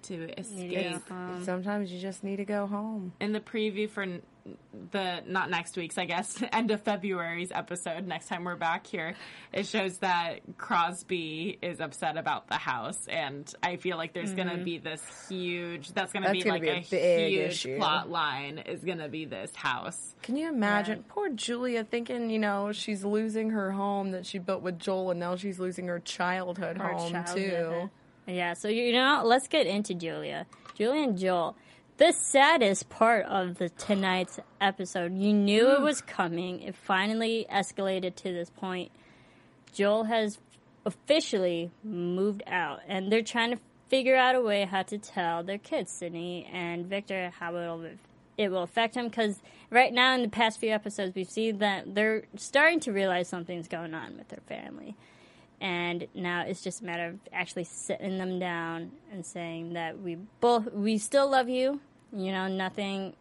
to 0.02 0.30
escape. 0.38 1.04
go. 1.08 1.40
Sometimes 1.42 1.90
you 1.92 1.98
just 2.00 2.22
need 2.22 2.36
to 2.36 2.44
go 2.44 2.66
home. 2.68 3.12
In 3.20 3.32
the 3.32 3.40
preview 3.40 3.90
for 3.90 4.02
n- 4.04 4.22
the 4.90 5.22
not 5.26 5.50
next 5.50 5.76
week's, 5.76 5.98
I 5.98 6.04
guess, 6.04 6.42
end 6.52 6.70
of 6.70 6.82
February's 6.82 7.50
episode, 7.52 8.06
next 8.06 8.28
time 8.28 8.44
we're 8.44 8.56
back 8.56 8.86
here, 8.86 9.14
it 9.52 9.66
shows 9.66 9.98
that 9.98 10.40
Crosby 10.58 11.58
is 11.62 11.80
upset 11.80 12.16
about 12.16 12.48
the 12.48 12.56
house, 12.56 13.06
and 13.08 13.52
I 13.62 13.76
feel 13.76 13.96
like 13.96 14.12
there's 14.12 14.32
gonna 14.34 14.54
mm-hmm. 14.54 14.64
be 14.64 14.78
this 14.78 15.02
huge. 15.28 15.92
That's 15.92 16.12
gonna 16.12 16.26
That's 16.26 16.38
be 16.38 16.42
gonna 16.42 16.54
like 16.54 16.62
be 16.62 16.68
a 16.68 16.72
a, 16.72 16.84
big 16.90 17.30
huge 17.32 17.50
issue. 17.50 17.76
plot 17.76 18.10
line. 18.10 18.58
Is 18.58 18.84
gonna 18.84 19.08
be 19.08 19.24
this 19.24 19.54
house. 19.54 20.14
Can 20.22 20.36
you 20.36 20.48
imagine 20.48 21.04
poor 21.08 21.30
Julia 21.30 21.84
thinking, 21.84 22.30
you 22.30 22.38
know, 22.38 22.72
she's 22.72 23.04
losing 23.04 23.50
her 23.50 23.72
home 23.72 24.12
that 24.12 24.26
she 24.26 24.38
built 24.38 24.62
with 24.62 24.78
Joel, 24.78 25.10
and 25.12 25.20
now 25.20 25.36
she's 25.36 25.58
losing 25.58 25.86
her 25.88 26.00
childhood 26.00 26.78
Her 26.78 26.92
home 26.92 27.12
childhood. 27.12 27.36
too. 27.36 27.90
Yeah, 28.26 28.54
so 28.54 28.68
you 28.68 28.92
know, 28.92 29.22
let's 29.24 29.48
get 29.48 29.66
into 29.66 29.94
Julia. 29.94 30.46
Julia 30.74 31.02
and 31.02 31.18
Joel. 31.18 31.56
The 32.00 32.12
saddest 32.12 32.88
part 32.88 33.26
of 33.26 33.58
the 33.58 33.68
tonight's 33.68 34.40
episode, 34.58 35.18
you 35.18 35.34
knew 35.34 35.70
it 35.72 35.80
hmm. 35.80 35.84
was 35.84 36.00
coming. 36.00 36.62
It 36.62 36.74
finally 36.74 37.44
escalated 37.52 38.14
to 38.16 38.32
this 38.32 38.48
point. 38.48 38.90
Joel 39.74 40.04
has 40.04 40.38
officially 40.86 41.70
moved 41.84 42.42
out, 42.46 42.80
and 42.88 43.12
they're 43.12 43.20
trying 43.20 43.50
to 43.50 43.58
figure 43.90 44.16
out 44.16 44.34
a 44.34 44.40
way 44.40 44.64
how 44.64 44.80
to 44.84 44.96
tell 44.96 45.42
their 45.42 45.58
kids, 45.58 45.92
Sydney 45.92 46.48
and 46.50 46.86
Victor, 46.86 47.34
how 47.38 47.54
it'll 47.54 47.84
it 48.38 48.48
will 48.48 48.62
affect 48.62 48.94
them. 48.94 49.08
Because 49.08 49.38
right 49.68 49.92
now, 49.92 50.14
in 50.14 50.22
the 50.22 50.28
past 50.30 50.58
few 50.58 50.70
episodes, 50.70 51.14
we've 51.14 51.28
seen 51.28 51.58
that 51.58 51.94
they're 51.94 52.22
starting 52.34 52.80
to 52.80 52.92
realize 52.92 53.28
something's 53.28 53.68
going 53.68 53.92
on 53.92 54.16
with 54.16 54.28
their 54.28 54.40
family 54.48 54.96
and 55.60 56.06
now 56.14 56.42
it's 56.46 56.62
just 56.62 56.80
a 56.80 56.84
matter 56.84 57.08
of 57.08 57.18
actually 57.32 57.64
sitting 57.64 58.16
them 58.16 58.38
down 58.38 58.90
and 59.12 59.26
saying 59.26 59.74
that 59.74 60.00
we 60.00 60.16
both 60.40 60.72
we 60.72 60.96
still 60.96 61.30
love 61.30 61.50
you 61.50 61.80
you 62.12 62.32
know 62.32 62.48
nothing 62.48 63.14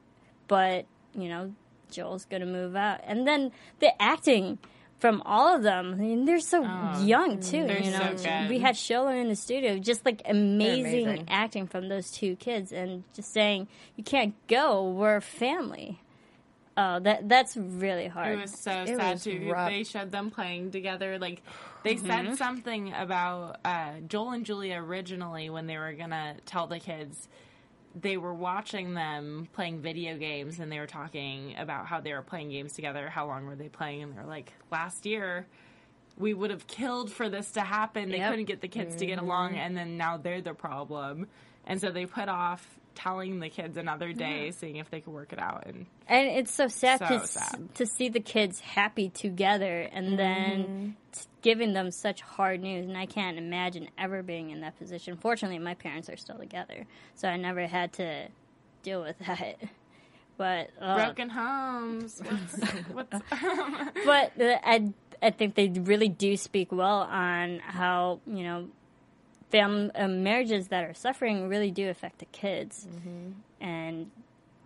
but 0.47 0.85
you 1.13 1.29
know 1.29 1.53
joel's 1.91 2.25
gonna 2.25 2.45
move 2.45 2.75
out 2.75 2.99
and 3.03 3.27
then 3.27 3.51
the 3.79 3.89
acting 4.01 4.57
from 4.99 5.21
all 5.25 5.55
of 5.55 5.63
them 5.63 5.93
i 5.93 5.97
mean 5.97 6.25
they're 6.25 6.39
so 6.39 6.61
young 7.01 7.39
too 7.39 7.65
they're 7.65 7.81
you 7.81 7.91
know 7.91 8.15
so 8.15 8.45
we 8.49 8.59
had 8.59 8.75
Xolo 8.75 9.19
in 9.19 9.27
the 9.29 9.35
studio 9.35 9.77
just 9.79 10.05
like 10.05 10.21
amazing, 10.25 11.05
amazing. 11.07 11.25
acting 11.29 11.67
from 11.67 11.87
those 11.89 12.11
two 12.11 12.35
kids 12.35 12.71
and 12.71 13.03
just 13.13 13.31
saying 13.33 13.67
you 13.95 14.03
can't 14.03 14.33
go 14.47 14.89
we're 14.89 15.21
family 15.21 15.99
oh 16.77 16.99
that 16.99 17.27
that's 17.29 17.55
really 17.57 18.07
hard 18.07 18.37
It 18.37 18.41
was 18.41 18.51
so 18.59 18.71
It 18.83 18.87
sad 18.97 19.13
was 19.13 19.23
too. 19.23 19.49
rough. 19.51 19.69
They 19.69 19.83
showed 19.83 20.11
them 20.11 20.31
playing 20.31 20.71
together. 20.71 21.17
Like 21.19 21.41
they 21.83 21.97
said 21.97 22.37
something 22.37 22.93
about 22.93 23.57
uh, 23.65 23.93
Joel 24.07 24.31
and 24.31 24.45
Julia 24.45 24.77
originally 24.81 25.49
when 25.49 25.65
they 25.67 25.77
were 25.77 25.93
gonna 25.93 26.35
tell 26.45 26.67
the 26.67 26.79
kids. 26.79 27.27
They 27.95 28.17
were 28.17 28.33
watching 28.33 28.93
them 28.93 29.47
playing 29.53 29.81
video 29.81 30.17
games, 30.17 30.59
and 30.59 30.71
they 30.71 30.79
were 30.79 30.87
talking 30.87 31.55
about 31.57 31.87
how 31.87 31.99
they 32.01 32.13
were 32.13 32.21
playing 32.21 32.49
games 32.49 32.73
together. 32.73 33.09
How 33.09 33.25
long 33.27 33.45
were 33.45 33.55
they 33.55 33.69
playing? 33.69 34.03
And 34.03 34.17
they're 34.17 34.25
like, 34.25 34.53
last 34.71 35.05
year 35.05 35.47
we 36.17 36.33
would 36.33 36.51
have 36.51 36.67
killed 36.67 37.11
for 37.11 37.29
this 37.29 37.51
to 37.51 37.61
happen. 37.61 38.09
They 38.09 38.17
Yep. 38.17 38.29
couldn't 38.29 38.45
get 38.45 38.61
the 38.61 38.67
kids 38.67 38.95
to 38.97 39.05
get 39.05 39.17
mm-hmm. 39.17 39.25
along, 39.25 39.55
and 39.55 39.75
then 39.75 39.97
now 39.97 40.17
they're 40.17 40.41
the 40.41 40.53
problem. 40.53 41.27
And 41.65 41.79
so 41.79 41.91
they 41.91 42.05
put 42.05 42.29
off 42.29 42.78
telling 43.01 43.39
the 43.39 43.49
kids 43.49 43.77
another 43.77 44.13
day, 44.13 44.51
seeing 44.51 44.75
if 44.77 44.89
they 44.89 45.01
could 45.01 45.13
work 45.13 45.31
it 45.33 45.39
out. 45.39 45.63
And 45.65 45.85
And 46.07 46.27
it's 46.27 46.53
so 46.53 46.67
sad, 46.67 46.99
So 46.99 47.07
to, 47.07 47.13
s- 47.15 47.31
sad. 47.31 47.75
to 47.75 47.85
see 47.85 48.09
the 48.09 48.19
kids 48.19 48.59
happy 48.59 49.09
together 49.09 49.81
and 49.91 50.17
then 50.19 50.95
t- 51.11 51.21
giving 51.41 51.73
them 51.73 51.91
such 51.91 52.21
hard 52.21 52.61
news. 52.61 52.85
And 52.87 52.97
I 52.97 53.05
can't 53.05 53.37
imagine 53.37 53.89
ever 53.97 54.21
being 54.23 54.49
in 54.49 54.61
that 54.61 54.77
position. 54.77 55.17
Fortunately, 55.17 55.59
my 55.59 55.73
parents 55.75 56.09
are 56.09 56.17
still 56.17 56.37
together, 56.37 56.85
so 57.15 57.27
I 57.27 57.37
never 57.37 57.67
had 57.67 57.93
to 57.93 58.27
deal 58.83 59.01
with 59.01 59.17
that. 59.27 59.55
But 60.37 60.69
uh, 60.81 60.95
broken 61.05 61.29
homes. 61.29 62.21
What's, 62.23 62.71
what's 62.93 63.23
but 64.05 64.31
uh, 64.41 64.57
I 64.63 64.93
I 65.21 65.31
think 65.31 65.55
they 65.55 65.67
really 65.67 66.07
do 66.07 66.37
speak 66.37 66.71
well 66.71 66.99
on 67.01 67.59
how 67.59 68.21
you 68.25 68.43
know 68.43 68.67
fam- 69.51 69.91
uh, 69.95 70.07
marriages 70.07 70.67
that 70.69 70.83
are 70.83 70.93
suffering 70.93 71.47
really 71.49 71.71
do 71.71 71.89
affect 71.89 72.19
the 72.19 72.25
kids, 72.25 72.87
and 73.61 74.09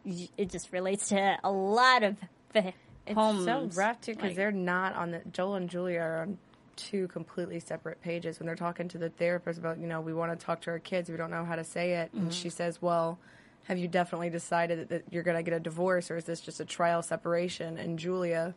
it 0.06 0.50
just 0.50 0.72
relates 0.72 1.10
to 1.10 1.38
a 1.44 1.52
lot 1.52 2.04
of 2.04 2.18
fa- 2.52 2.74
It's 3.06 3.16
homes. 3.16 3.46
so 3.46 3.70
rough 3.80 4.02
too 4.02 4.14
because 4.14 4.30
Like- 4.30 4.36
they're 4.38 4.52
not 4.52 4.96
on 4.96 5.12
the 5.12 5.22
Joel 5.32 5.56
and 5.56 5.70
Julia 5.70 6.00
are 6.00 6.22
on 6.24 6.38
two 6.76 7.08
completely 7.10 7.60
separate 7.60 8.02
pages 8.02 8.40
when 8.40 8.48
they're 8.48 8.56
talking 8.56 8.88
to 8.90 8.98
the 8.98 9.10
therapist 9.10 9.60
about 9.60 9.78
you 9.78 9.86
know 9.88 10.02
we 10.02 10.14
want 10.14 10.38
to 10.38 10.46
talk 10.46 10.60
to 10.62 10.72
our 10.72 10.80
kids 10.80 11.08
we 11.10 11.16
don't 11.16 11.30
know 11.32 11.46
how 11.46 11.56
to 11.56 11.64
say 11.64 11.94
it. 11.94 12.12
And 12.14 12.34
she 12.34 12.50
says 12.50 12.82
well 12.82 13.20
have 13.66 13.78
you 13.78 13.88
definitely 13.88 14.30
decided 14.30 14.80
that, 14.80 14.90
that 14.90 15.04
you're 15.14 15.24
going 15.24 15.38
to 15.38 15.44
get 15.44 15.54
a 15.54 15.60
divorce 15.60 16.10
or 16.12 16.18
is 16.18 16.26
this 16.26 16.42
just 16.42 16.60
a 16.60 16.66
trial 16.66 17.02
separation? 17.02 17.78
And 17.78 17.98
Julia 17.98 18.56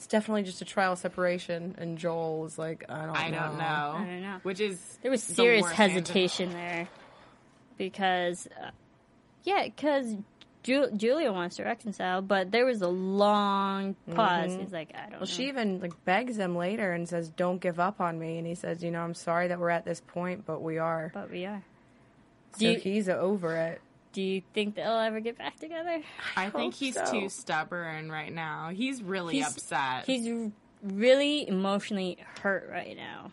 it's 0.00 0.06
definitely 0.06 0.44
just 0.44 0.62
a 0.62 0.64
trial 0.64 0.96
separation 0.96 1.74
and 1.76 1.98
Joel 1.98 2.46
is 2.46 2.58
like 2.58 2.86
I 2.88 3.04
don't 3.04 3.14
I 3.14 3.28
know 3.28 3.38
don't 3.38 3.58
know. 3.58 3.64
I 3.98 4.04
don't 4.06 4.22
know. 4.22 4.40
Which 4.44 4.58
is 4.58 4.80
there 5.02 5.10
was 5.10 5.22
the 5.26 5.34
serious 5.34 5.62
worst 5.62 5.78
answer. 5.78 5.92
hesitation 5.92 6.52
there 6.54 6.88
because 7.76 8.46
uh, 8.46 8.70
yeah, 9.44 9.64
because 9.64 10.16
Ju- 10.62 10.90
Julia 10.96 11.30
wants 11.32 11.56
to 11.56 11.64
reconcile, 11.64 12.22
but 12.22 12.50
there 12.50 12.64
was 12.64 12.80
a 12.80 12.88
long 12.88 13.94
pause. 14.14 14.56
He's 14.58 14.72
like, 14.72 14.92
I 14.94 15.02
don't 15.02 15.10
know. 15.12 15.16
Well, 15.18 15.26
she 15.26 15.48
even 15.48 15.80
like 15.80 16.02
begs 16.06 16.38
him 16.38 16.56
later 16.56 16.92
and 16.92 17.06
says, 17.06 17.28
"Don't 17.28 17.60
give 17.60 17.78
up 17.78 18.00
on 18.00 18.18
me." 18.18 18.38
And 18.38 18.46
he 18.46 18.54
says, 18.54 18.82
"You 18.82 18.90
know, 18.90 19.02
I'm 19.02 19.14
sorry 19.14 19.48
that 19.48 19.60
we're 19.60 19.68
at 19.68 19.84
this 19.84 20.00
point, 20.00 20.46
but 20.46 20.62
we 20.62 20.78
are." 20.78 21.10
but 21.12 21.30
we 21.30 21.44
are. 21.44 21.62
So 22.52 22.60
Do 22.60 22.70
you, 22.70 22.78
he's 22.78 23.10
over 23.10 23.54
it. 23.54 23.82
Do 24.12 24.22
you 24.22 24.42
think 24.54 24.74
they'll 24.74 24.98
ever 24.98 25.20
get 25.20 25.38
back 25.38 25.58
together? 25.58 26.02
I 26.36 26.50
think 26.50 26.74
he's 26.74 26.94
so. 26.94 27.04
too 27.10 27.28
stubborn 27.28 28.10
right 28.10 28.32
now. 28.32 28.70
He's 28.70 29.02
really 29.02 29.34
He's- 29.34 29.52
upset. 29.52 30.06
He's 30.06 30.50
really 30.82 31.48
emotionally 31.48 32.18
hurt 32.42 32.68
right 32.70 32.96
now. 32.96 33.30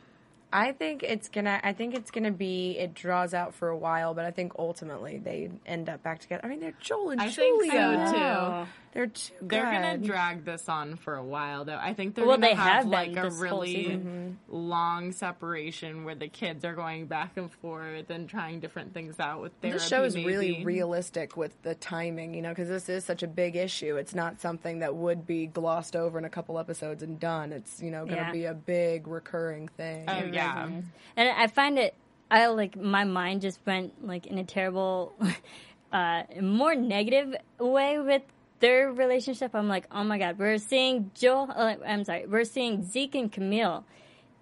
I 0.51 0.71
think 0.71 1.03
it's 1.03 1.27
gonna. 1.27 1.59
I 1.61 1.73
think 1.73 1.93
it's 1.93 2.09
gonna 2.09 2.31
be. 2.31 2.77
It 2.79 2.93
draws 2.93 3.33
out 3.33 3.53
for 3.53 3.67
a 3.67 3.77
while, 3.77 4.13
but 4.13 4.23
I 4.23 4.31
think 4.31 4.53
ultimately 4.57 5.17
they 5.17 5.49
end 5.65 5.89
up 5.89 6.03
back 6.03 6.19
together. 6.19 6.41
I 6.45 6.47
mean, 6.47 6.61
they're 6.61 6.73
Joel 6.79 7.09
and 7.09 7.21
I 7.21 7.29
think 7.29 7.63
so, 7.69 7.73
too. 7.75 8.67
They're 8.97 9.05
too 9.05 9.33
They're 9.43 9.61
gonna 9.61 9.99
drag 9.99 10.43
this 10.43 10.67
on 10.67 10.95
for 10.95 11.17
a 11.17 11.23
while, 11.23 11.65
though. 11.65 11.77
I 11.79 11.93
think 11.93 12.15
they're 12.15 12.25
Well, 12.25 12.37
gonna 12.37 12.47
they 12.47 12.55
have, 12.55 12.85
have 12.85 12.85
like 12.87 13.15
a 13.15 13.29
really 13.29 14.01
long 14.47 15.11
separation 15.11 16.03
where 16.03 16.15
the 16.15 16.27
kids 16.27 16.65
are 16.65 16.73
going 16.73 17.05
back 17.05 17.37
and 17.37 17.51
forth 17.51 18.09
and 18.09 18.27
trying 18.27 18.59
different 18.59 18.95
things 18.95 19.19
out 19.19 19.39
with 19.39 19.51
therapy. 19.61 19.77
This 19.77 19.87
show 19.87 20.03
is 20.03 20.15
really 20.17 20.65
realistic 20.65 21.37
with 21.37 21.61
the 21.61 21.75
timing, 21.75 22.33
you 22.33 22.41
know, 22.41 22.49
because 22.49 22.69
this 22.69 22.89
is 22.89 23.05
such 23.05 23.21
a 23.21 23.27
big 23.27 23.55
issue. 23.55 23.97
It's 23.97 24.15
not 24.15 24.41
something 24.41 24.79
that 24.79 24.95
would 24.95 25.27
be 25.27 25.45
glossed 25.45 25.95
over 25.95 26.17
in 26.17 26.25
a 26.25 26.29
couple 26.29 26.57
episodes 26.57 27.03
and 27.03 27.19
done. 27.19 27.51
It's 27.53 27.79
you 27.79 27.91
know 27.91 28.03
going 28.03 28.17
to 28.17 28.23
Yeah. 28.23 28.31
be 28.31 28.45
a 28.45 28.55
big 28.55 29.07
recurring 29.07 29.67
thing. 29.67 30.05
Oh 30.09 30.23
yeah, 30.33 30.69
And 31.15 31.29
I 31.29 31.45
find 31.45 31.77
it, 31.77 31.93
I 32.31 32.47
like 32.47 32.75
my 32.75 33.03
mind 33.03 33.41
just 33.41 33.59
went 33.63 34.03
like 34.03 34.25
in 34.25 34.39
a 34.39 34.43
terrible, 34.43 35.13
uh, 35.91 36.23
more 36.41 36.73
negative 36.73 37.35
way 37.59 37.99
with 37.99 38.23
their 38.59 38.91
relationship. 38.91 39.53
I'm 39.53 39.67
like, 39.67 39.85
oh 39.91 40.03
my 40.03 40.17
god, 40.17 40.37
we're 40.39 40.57
seeing 40.57 41.11
Joel. 41.13 41.51
Uh, 41.55 41.75
I'm 41.85 42.03
sorry, 42.03 42.25
we're 42.25 42.43
seeing 42.43 42.83
Zeke 42.83 43.15
and 43.15 43.31
Camille 43.31 43.85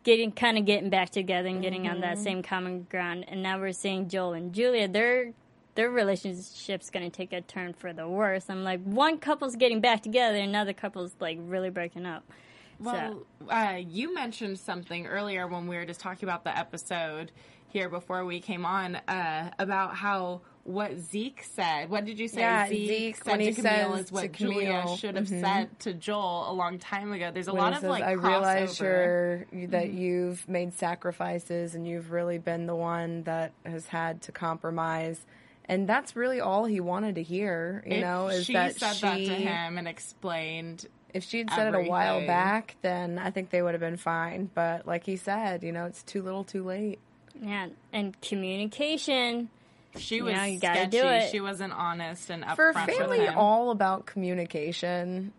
getting 0.03 0.31
kind 0.31 0.57
of 0.57 0.65
getting 0.65 0.89
back 0.89 1.09
together 1.09 1.49
and 1.49 1.61
getting 1.61 1.87
on 1.87 1.99
that 2.01 2.17
same 2.19 2.43
common 2.43 2.83
ground, 2.89 3.25
and 3.27 3.41
now 3.41 3.59
we're 3.59 3.73
seeing 3.73 4.07
Joel 4.07 4.33
and 4.33 4.53
Julia. 4.53 4.87
Their 4.87 5.33
their 5.73 5.89
relationship's 5.89 6.89
going 6.89 7.09
to 7.09 7.15
take 7.15 7.33
a 7.33 7.41
turn 7.41 7.73
for 7.73 7.91
the 7.91 8.07
worse. 8.07 8.49
I'm 8.49 8.63
like, 8.63 8.81
one 8.83 9.17
couple's 9.17 9.55
getting 9.55 9.81
back 9.81 10.01
together, 10.01 10.37
and 10.37 10.49
another 10.49 10.73
couple's 10.73 11.15
like 11.19 11.37
really 11.41 11.69
breaking 11.69 12.05
up. 12.05 12.23
Well, 12.79 13.25
uh, 13.49 13.79
you 13.79 14.13
mentioned 14.13 14.59
something 14.59 15.07
earlier 15.07 15.47
when 15.47 15.67
we 15.67 15.75
were 15.75 15.85
just 15.85 15.99
talking 15.99 16.27
about 16.27 16.43
the 16.43 16.57
episode 16.57 17.31
here 17.67 17.89
before 17.89 18.25
we 18.25 18.39
came 18.39 18.65
on 18.65 18.95
uh, 19.07 19.51
about 19.59 19.95
how 19.95 20.41
what 20.65 20.97
Zeke 20.97 21.43
said. 21.43 21.89
What 21.89 22.05
did 22.05 22.19
you 22.19 22.27
say? 22.27 22.41
Yeah, 22.41 22.67
Zeke, 22.67 22.87
Zeke, 22.87 23.15
said 23.17 23.25
when 23.27 23.39
to 23.39 23.45
he 23.45 23.53
Camille 23.53 23.91
says 23.93 24.05
is 24.07 24.11
what 24.11 24.21
to 24.23 24.27
Julia 24.29 24.85
should 24.97 25.15
have 25.15 25.27
mhm. 25.27 25.41
said 25.41 25.79
to 25.81 25.93
Joel 25.93 26.51
a 26.51 26.53
long 26.53 26.79
time 26.79 27.13
ago. 27.13 27.29
There's 27.33 27.47
a 27.47 27.53
When 27.53 27.61
lot 27.61 27.73
he 27.73 27.77
of 27.77 27.81
says, 27.81 27.89
like 27.91 28.03
I 28.03 28.11
realize 28.13 28.79
crossover. 28.79 28.81
you're, 28.81 29.45
you- 29.61 29.67
that 29.67 29.89
you've 29.93 30.49
made 30.49 30.73
sacrifices 30.73 31.75
and 31.75 31.87
you've 31.87 32.11
really 32.11 32.39
been 32.39 32.65
the 32.65 32.75
one 32.75 33.23
that 33.23 33.53
has 33.65 33.85
had 33.87 34.23
to 34.23 34.31
compromise. 34.31 35.19
And 35.67 35.87
that's 35.87 36.15
really 36.15 36.39
all 36.41 36.65
he 36.65 36.79
wanted 36.79 37.15
to 37.15 37.23
hear, 37.23 37.83
you 37.87 37.97
If 37.97 38.01
know, 38.01 38.27
is 38.27 38.45
she 38.45 38.53
that 38.53 38.75
said 38.75 38.93
she, 38.95 39.01
that 39.01 39.15
to 39.17 39.35
him 39.35 39.77
and 39.77 39.87
explained 39.87 40.85
if 41.13 41.23
she'd 41.23 41.49
said 41.49 41.67
it 41.73 41.75
a 41.75 41.81
while 41.89 42.25
back, 42.27 42.75
then 42.81 43.17
I 43.17 43.29
think 43.31 43.49
they 43.49 43.61
would 43.61 43.73
have 43.73 43.79
been 43.81 43.95
fine. 43.97 44.49
But 44.53 44.85
like 44.85 45.05
he 45.05 45.15
said, 45.15 45.63
you 45.63 45.71
know, 45.71 45.85
it's 45.85 46.03
too 46.03 46.21
little 46.21 46.43
too 46.43 46.63
late. 46.63 46.99
Yeah, 47.41 47.67
and 47.93 48.19
communication. 48.21 49.49
She 49.97 50.21
was 50.21 50.33
know, 50.35 50.43
you 50.43 50.59
gotta 50.59 50.81
sketchy. 50.81 50.97
do 50.97 51.07
it. 51.07 51.31
She 51.31 51.39
wasn't 51.41 51.73
honest 51.73 52.29
and 52.29 52.43
upfront 52.43 52.55
For 52.55 52.69
a 52.69 52.73
with 52.85 52.95
family 52.97 53.19
him. 53.19 53.37
all 53.37 53.71
about 53.71 54.05
communication, 54.05 55.31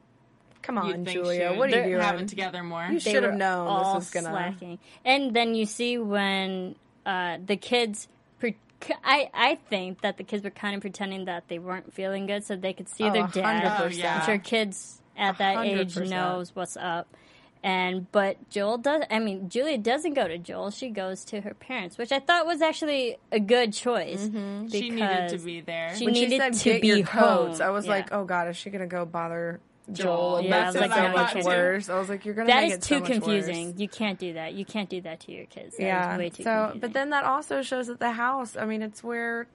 come 0.62 0.78
on, 0.78 1.04
Julia, 1.04 1.52
what 1.54 1.72
are 1.72 1.80
would 1.82 1.90
you 1.90 1.98
have 1.98 2.12
doing? 2.14 2.24
it 2.24 2.28
together 2.28 2.62
more. 2.62 2.86
You 2.90 3.00
should 3.00 3.22
have 3.22 3.34
known 3.34 3.66
all 3.66 3.94
this 4.00 4.06
was 4.14 4.22
gonna. 4.24 4.30
slacking. 4.34 4.78
And 5.04 5.34
then 5.34 5.54
you 5.54 5.66
see 5.66 5.98
when 5.98 6.76
uh, 7.04 7.38
the 7.44 7.56
kids 7.56 8.08
pre- 8.40 8.56
c- 8.82 8.94
I, 9.04 9.30
I 9.32 9.54
think 9.70 10.00
that 10.00 10.16
the 10.16 10.24
kids 10.24 10.42
were 10.44 10.50
kind 10.50 10.74
of 10.74 10.80
pretending 10.80 11.26
that 11.26 11.48
they 11.48 11.58
weren't 11.58 11.92
feeling 11.94 12.26
good 12.26 12.44
so 12.44 12.56
they 12.56 12.72
could 12.72 12.88
see 12.88 13.04
Oh, 13.04 13.12
their 13.12 13.24
a 13.26 13.28
dad. 13.28 13.64
hundred 13.64 13.92
Oh, 13.92 13.96
yeah. 13.96 14.18
I'm 14.20 14.26
sure 14.26 14.38
kids 14.38 15.00
at 15.16 15.38
that 15.38 15.56
hundred 15.56 15.80
age 15.96 15.96
knows 16.10 16.54
what's 16.54 16.76
up. 16.76 17.06
And 17.62 18.10
but 18.12 18.48
Joel 18.50 18.78
does. 18.78 19.02
I 19.10 19.18
mean, 19.18 19.48
Julia 19.48 19.78
doesn't 19.78 20.14
go 20.14 20.28
to 20.28 20.38
Joel. 20.38 20.70
She 20.70 20.88
goes 20.90 21.24
to 21.26 21.40
her 21.40 21.52
parents, 21.54 21.98
which 21.98 22.12
I 22.12 22.20
thought 22.20 22.46
was 22.46 22.62
actually 22.62 23.16
a 23.32 23.40
good 23.40 23.72
choice. 23.72 24.22
Mm-hmm. 24.26 24.68
She 24.68 24.90
needed 24.90 25.30
to 25.30 25.38
be 25.38 25.62
there. 25.62 25.96
She 25.96 26.04
when 26.04 26.14
she 26.14 26.26
needed 26.28 26.40
said 26.40 26.52
to 26.54 26.64
get 26.74 26.82
be 26.82 26.88
your 26.88 27.02
coats, 27.06 27.58
home. 27.58 27.66
I 27.66 27.70
was 27.70 27.86
Yeah. 27.86 27.90
like, 27.92 28.12
oh 28.12 28.24
god, 28.24 28.48
is 28.48 28.56
she 28.56 28.70
gonna 28.70 28.86
go 28.86 29.04
bother 29.04 29.58
Joel. 29.90 30.36
Joel? 30.36 30.40
Yeah, 30.42 30.50
that's 30.70 30.76
like 30.76 30.90
like, 30.90 30.98
so 30.98 31.02
yeah, 31.04 31.12
much 31.12 31.34
me 31.34 31.40
too. 31.42 31.46
worse. 31.48 31.88
I 31.88 31.98
was 31.98 32.08
like, 32.08 32.24
you're 32.24 32.34
gonna 32.34 32.46
That 32.48 32.62
make 32.62 32.70
is 32.72 32.76
it 32.78 32.84
so 32.84 32.94
too 32.96 33.00
much 33.00 33.08
worse. 33.10 33.18
confusing. 33.18 33.74
You 33.78 33.88
can't 33.88 34.18
do 34.18 34.32
that. 34.34 34.54
You 34.54 34.64
can't 34.64 34.88
do 34.88 35.00
that 35.00 35.20
to 35.20 35.32
your 35.32 35.46
kids. 35.46 35.76
That 35.76 35.82
is 35.82 35.86
Yeah. 35.86 36.18
way 36.18 36.28
too 36.30 36.42
So, 36.44 36.50
confusing. 36.52 36.80
but 36.80 36.92
then 36.92 37.10
that 37.10 37.24
also 37.24 37.62
shows 37.62 37.88
that 37.88 37.98
the 37.98 38.12
house. 38.12 38.56
I 38.56 38.64
mean, 38.66 38.82
it's 38.82 39.02
where 39.02 39.48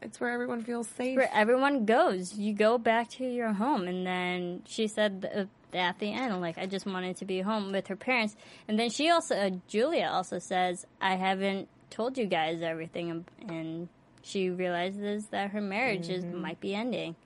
it's 0.00 0.20
where 0.20 0.30
everyone 0.30 0.62
feels 0.62 0.88
safe. 0.88 1.16
where 1.16 1.30
everyone 1.34 1.84
goes. 1.84 2.34
You 2.34 2.54
go 2.54 2.78
back 2.78 3.08
to 3.10 3.24
your 3.24 3.52
home, 3.52 3.86
and 3.88 4.06
then 4.06 4.62
she 4.66 4.86
said 4.88 5.22
th- 5.22 5.48
at 5.74 5.98
the 5.98 6.12
end, 6.12 6.40
like, 6.40 6.58
I 6.58 6.66
just 6.66 6.86
wanted 6.86 7.16
to 7.18 7.24
be 7.24 7.40
home 7.40 7.72
with 7.72 7.86
her 7.88 7.96
parents. 7.96 8.36
And 8.68 8.78
then 8.78 8.90
she 8.90 9.08
also, 9.10 9.34
uh, 9.34 9.50
Julia 9.68 10.08
also 10.12 10.38
says, 10.38 10.86
I 11.00 11.16
haven't 11.16 11.68
told 11.90 12.16
you 12.18 12.26
guys 12.26 12.62
everything, 12.62 13.10
and, 13.10 13.24
and 13.48 13.88
she 14.22 14.50
realizes 14.50 15.26
that 15.26 15.50
her 15.50 15.60
marriage 15.60 16.08
is 16.08 16.24
Mm-hmm. 16.24 16.40
might 16.40 16.60
be 16.60 16.74
ending, 16.74 17.16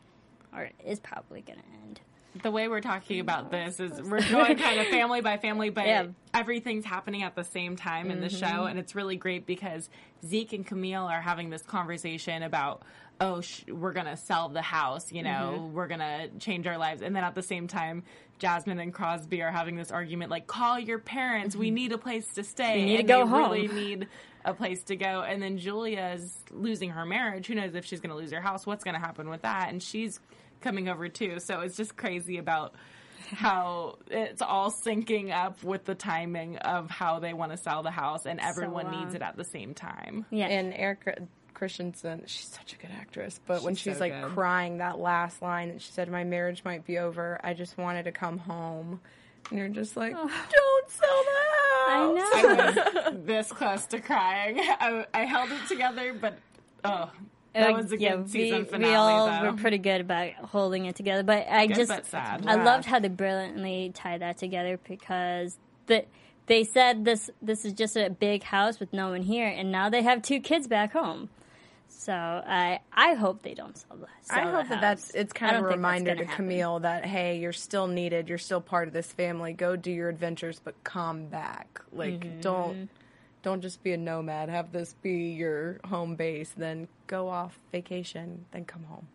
or 0.55 0.71
is 0.85 0.99
probably 1.01 1.41
going 1.43 1.59
to 1.59 1.65
end. 1.83 2.01
the 2.43 2.51
way 2.51 2.69
we're 2.69 2.81
talking 2.83 3.19
about 3.21 3.51
this 3.51 3.81
is 3.81 3.93
we're 4.03 4.21
going 4.29 4.59
kind 4.59 4.79
of 4.79 4.87
family 4.89 5.21
by 5.23 5.37
family, 5.39 5.71
but 5.71 5.87
Yeah. 5.87 6.07
everything's 6.35 6.85
happening 6.85 7.23
at 7.23 7.35
the 7.35 7.45
same 7.45 7.77
time 7.77 8.11
in 8.11 8.21
the 8.21 8.29
show, 8.29 8.65
and 8.67 8.79
it's 8.79 8.95
really 8.95 9.17
great 9.17 9.47
because 9.47 9.89
Zeke 10.25 10.53
and 10.53 10.67
Camille 10.67 11.05
are 11.07 11.21
having 11.23 11.49
this 11.51 11.63
conversation 11.63 12.43
about. 12.43 12.83
Oh, 13.20 13.40
sh- 13.40 13.64
we're 13.68 13.92
gonna 13.92 14.16
sell 14.16 14.48
the 14.48 14.62
house. 14.62 15.11
You 15.11 15.22
know, 15.22 15.70
we're 15.72 15.87
gonna 15.87 16.29
change 16.38 16.66
our 16.66 16.76
lives, 16.76 17.02
and 17.02 17.16
then 17.16 17.24
at 17.24 17.35
the 17.35 17.42
same 17.42 17.66
time, 17.66 18.02
Jasmine 18.38 18.79
and 18.79 18.92
Crosby 18.92 19.42
are 19.42 19.50
having 19.50 19.76
this 19.76 19.90
argument, 19.90 20.31
like, 20.31 20.46
"Call 20.46 20.79
your 20.79 20.98
parents. 20.98 21.57
We 21.57 21.70
need 21.70 21.92
a 21.92 21.98
place 21.98 22.26
to 22.35 22.44
stay. 22.44 22.81
We 22.81 22.85
need 22.85 22.96
to 22.98 23.02
go 23.05 23.24
they 23.24 23.31
home." 23.31 23.52
Really 23.52 23.68
need 23.72 24.09
a 24.44 24.52
place 24.52 24.83
to 24.85 24.96
go." 24.96 25.22
And 25.22 25.42
then 25.42 25.59
Julia's 25.59 26.37
losing 26.50 26.90
her 26.90 27.07
marriage. 27.07 27.46
Who 27.46 27.55
knows 27.55 27.74
if 27.74 27.87
she's 27.87 28.00
gonna 28.00 28.16
lose 28.16 28.33
her 28.33 28.40
house? 28.40 28.66
What's 28.66 28.85
gonna 28.85 28.98
happen 28.98 29.31
with 29.31 29.42
that? 29.42 29.70
And 29.70 29.83
she's 29.83 30.20
coming 30.61 30.88
over 30.88 31.09
too. 31.09 31.38
So 31.40 31.61
it's 31.61 31.76
just 31.76 31.96
crazy 31.96 32.38
about 32.38 32.74
how 33.33 33.98
it's 34.09 34.42
all 34.42 34.70
syncing 34.70 35.33
up 35.33 35.62
with 35.64 35.85
the 35.85 35.94
timing 35.94 36.59
of 36.59 36.90
how 36.90 37.18
they 37.18 37.33
want 37.33 37.52
to 37.52 37.59
sell 37.59 37.83
the 37.83 37.90
house 37.90 38.24
and 38.26 38.40
everyone 38.40 38.87
uh, 38.87 39.00
needs 39.00 39.14
it 39.14 39.22
at 39.22 39.37
the 39.37 39.44
same 39.44 39.74
time. 39.74 40.26
Yeah. 40.31 40.46
And 40.46 40.72
Erika 40.74 41.26
Christensen, 41.57 42.23
she's 42.27 42.47
such 42.47 42.75
a 42.75 42.77
good 42.77 42.90
actress. 43.01 43.40
But 43.47 43.62
when 43.62 43.75
She's 43.75 43.83
she's 43.83 43.95
so 43.95 44.01
like 44.01 44.12
good. 44.12 44.31
crying 44.33 44.79
that 44.79 44.99
last 45.01 45.42
line 45.42 45.71
that 45.71 45.81
she 45.83 45.90
said, 45.90 46.09
"My 46.11 46.23
marriage 46.23 46.62
might 46.64 46.85
be 46.87 46.99
over. 46.99 47.40
I 47.42 47.55
just 47.55 47.77
wanted 47.79 48.05
to 48.05 48.12
come 48.12 48.38
home," 48.38 49.01
and 49.51 49.59
you're 49.59 49.69
just 49.69 49.97
like, 49.97 50.12
"Don't 50.12 50.90
sell 50.90 51.25
the 51.25 51.33
house." 51.40 51.73
I 51.88 52.12
know. 52.14 52.31
I 52.33 53.11
was 53.11 53.27
this 53.27 53.51
close 53.53 53.87
to 53.87 54.01
crying. 54.01 54.59
I, 54.61 55.07
I 55.14 55.25
held 55.25 55.51
it 55.51 55.66
together, 55.69 56.12
but 56.14 56.37
oh, 56.85 57.11
that 57.55 57.71
Uh, 57.71 57.77
was 57.77 57.90
a 57.92 57.97
good 57.97 58.29
season 58.29 58.59
we, 58.61 58.64
finale. 58.66 58.90
we 58.90 58.95
all 58.95 59.27
though. 59.27 59.51
were 59.51 59.57
pretty 59.57 59.79
good 59.79 60.03
about 60.03 60.33
holding 60.35 60.85
it 60.87 60.95
together, 60.95 61.23
but 61.23 61.49
I 61.49 61.66
Good 61.69 61.77
just 61.77 61.88
but 61.90 62.07
sad. 62.07 62.45
I 62.47 62.57
Yeah. 62.57 62.64
loved 62.64 62.85
how 62.85 62.99
they 62.99 63.09
brilliantly 63.09 63.92
tied 63.95 64.21
that 64.21 64.37
together 64.37 64.79
because 64.87 65.57
the 65.87 66.05
they 66.47 66.62
said 66.64 67.05
this 67.05 67.31
this 67.40 67.64
is 67.64 67.73
just 67.73 67.97
a 67.97 68.11
big 68.11 68.42
house 68.42 68.79
with 68.79 68.92
no 68.92 69.11
one 69.11 69.23
here, 69.23 69.49
and 69.49 69.73
now 69.73 69.88
they 69.88 70.03
have 70.03 70.21
two 70.23 70.38
kids 70.40 70.69
back 70.69 70.92
home. 70.92 71.29
So 72.07 72.12
I 72.12 72.79
I 72.92 73.14
hope 73.14 73.42
they 73.42 73.55
don't 73.55 73.77
sell 73.77 73.97
the. 73.97 74.07
I 74.31 74.42
sell 74.42 74.53
the 74.53 74.57
hope 74.59 74.69
that 74.69 74.81
that's 74.81 75.11
it's 75.11 75.33
kind 75.33 75.57
of 75.57 75.64
a 75.64 75.66
reminder 75.66 76.14
to 76.14 76.25
happen. 76.25 76.37
Camille 76.47 76.79
that 76.81 77.05
hey, 77.05 77.38
you're 77.40 77.53
still 77.53 77.88
needed. 77.88 78.29
You're 78.29 78.38
still 78.38 78.61
part 78.61 78.87
of 78.87 78.95
this 78.95 79.11
family. 79.11 79.53
Go 79.53 79.75
do 79.75 79.90
your 79.90 80.09
adventures, 80.09 80.61
but 80.62 80.83
come 80.85 81.27
back. 81.27 81.81
Like 81.92 82.21
Mm-hmm. 82.21 82.40
don't 82.40 82.88
don't 83.42 83.61
just 83.61 83.83
be 83.83 83.92
a 83.92 83.97
nomad. 83.97 84.49
Have 84.49 84.71
this 84.71 84.95
be 85.03 85.31
your 85.33 85.81
home 85.85 86.14
base. 86.14 86.53
Then 86.57 86.87
go 87.09 87.29
off 87.29 87.59
vacation. 87.73 88.45
Then 88.53 88.64
come 88.64 88.85
home. 88.85 89.09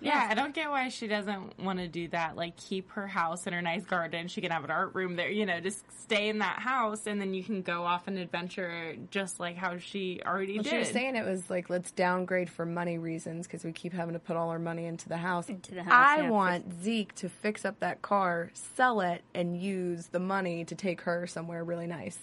Yeah, 0.00 0.26
I 0.30 0.34
don't 0.34 0.54
get 0.54 0.70
why 0.70 0.88
she 0.90 1.06
doesn't 1.06 1.58
want 1.58 1.78
to 1.78 1.88
do 1.88 2.08
that. 2.08 2.36
Like, 2.36 2.56
keep 2.56 2.90
her 2.92 3.06
house 3.06 3.46
and 3.46 3.54
her 3.54 3.62
nice 3.62 3.84
garden. 3.84 4.28
She 4.28 4.40
can 4.40 4.50
have 4.50 4.62
an 4.64 4.70
art 4.70 4.94
room 4.94 5.16
there. 5.16 5.30
You 5.30 5.46
know, 5.46 5.58
just 5.60 5.84
stay 6.02 6.28
in 6.28 6.38
that 6.40 6.58
house, 6.58 7.06
and 7.06 7.20
then 7.20 7.32
you 7.32 7.42
can 7.42 7.62
go 7.62 7.82
off 7.84 8.06
an 8.06 8.18
adventure 8.18 8.94
just 9.10 9.40
like 9.40 9.56
how 9.56 9.78
she 9.78 10.20
already 10.24 10.54
Well, 10.56 10.64
did. 10.64 10.70
she 10.70 10.78
was 10.78 10.90
saying 10.90 11.16
it 11.16 11.24
was 11.24 11.48
like 11.48 11.70
let's 11.70 11.90
downgrade 11.90 12.50
for 12.50 12.66
money 12.66 12.98
reasons 12.98 13.46
because 13.46 13.64
we 13.64 13.72
keep 13.72 13.92
having 13.92 14.12
to 14.12 14.20
put 14.20 14.36
all 14.36 14.50
our 14.50 14.58
money 14.58 14.84
into 14.84 15.08
the 15.08 15.16
house. 15.16 15.48
Into 15.48 15.74
the 15.74 15.82
house, 15.82 15.92
I 15.92 16.22
yeah, 16.22 16.30
want 16.30 16.82
Zeke 16.82 17.14
to 17.16 17.28
fix 17.28 17.64
up 17.64 17.80
that 17.80 18.02
car, 18.02 18.50
sell 18.54 19.00
it, 19.00 19.22
and 19.34 19.60
use 19.60 20.08
the 20.08 20.20
money 20.20 20.64
to 20.66 20.74
take 20.74 21.00
her 21.02 21.26
somewhere 21.26 21.64
really 21.64 21.86
nice. 21.86 22.18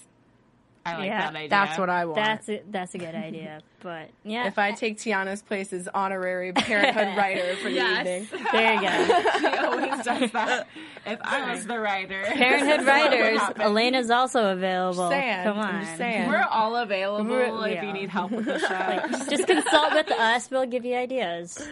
I 0.85 0.97
like 0.97 1.07
Yeah, 1.07 1.19
that 1.31 1.35
idea. 1.35 1.49
That's 1.49 1.77
what 1.79 1.89
I 1.89 2.05
want. 2.05 2.15
That's 2.17 2.49
a, 2.49 2.61
that's 2.69 2.93
a 2.93 2.97
good 2.97 3.15
idea, 3.15 3.61
but 3.81 4.09
yeah, 4.25 4.47
if 4.47 4.57
I 4.59 4.73
take 4.73 4.97
Tiana's 4.97 5.41
place 5.41 5.71
as 5.71 5.87
honorary 5.93 6.51
parenthood 6.51 7.15
writer 7.17 7.55
for 7.57 7.69
the 7.69 7.75
Yes. 7.75 7.99
evening. 8.31 8.41
there 8.51 8.73
you 8.73 8.81
go. 8.81 9.29
She 9.39 9.47
always 9.47 10.03
does 10.05 10.31
that. 10.31 10.67
If 11.05 11.19
I 11.23 11.53
was 11.53 11.65
the 11.67 11.79
writer, 11.79 12.23
Parenthood 12.25 12.69
this 12.69 12.81
is 12.81 12.85
what 12.87 13.11
would 13.11 13.17
writers, 13.19 13.39
happen. 13.39 13.61
Elena's 13.61 14.09
also 14.09 14.51
available. 14.51 15.09
Saying, 15.09 15.43
Come 15.43 15.59
I'm 15.59 15.75
on, 15.75 15.81
just 15.85 15.97
saying. 15.97 16.27
We're 16.29 16.43
all 16.51 16.75
available 16.75 17.29
We're- 17.29 17.71
if 17.71 17.75
yeah. 17.75 17.85
you 17.85 17.93
need 17.93 18.09
help 18.09 18.31
with 18.31 18.45
the 18.45 18.59
show. 19.19 19.27
just 19.29 19.47
consult 19.47 19.93
with 19.93 20.11
us. 20.11 20.51
We'll 20.51 20.65
give 20.65 20.83
you 20.83 20.95
ideas. 20.95 21.65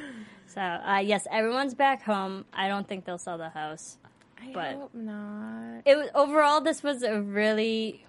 So, 0.48 0.62
uh, 0.62 1.02
yes, 1.04 1.28
everyone's 1.32 1.74
back 1.74 2.02
home. 2.02 2.46
I 2.54 2.68
don't 2.70 2.88
think 2.88 3.04
they'll 3.06 3.18
sell 3.18 3.38
the 3.38 3.50
house. 3.50 3.98
I 4.42 4.52
but- 4.54 4.76
hope 4.76 4.94
not. 4.96 5.82
It 5.86 5.98
was 5.98 6.10
overall. 6.16 6.62
This 6.62 6.82
was 6.82 7.04
a 7.04 7.22
really, 7.22 8.06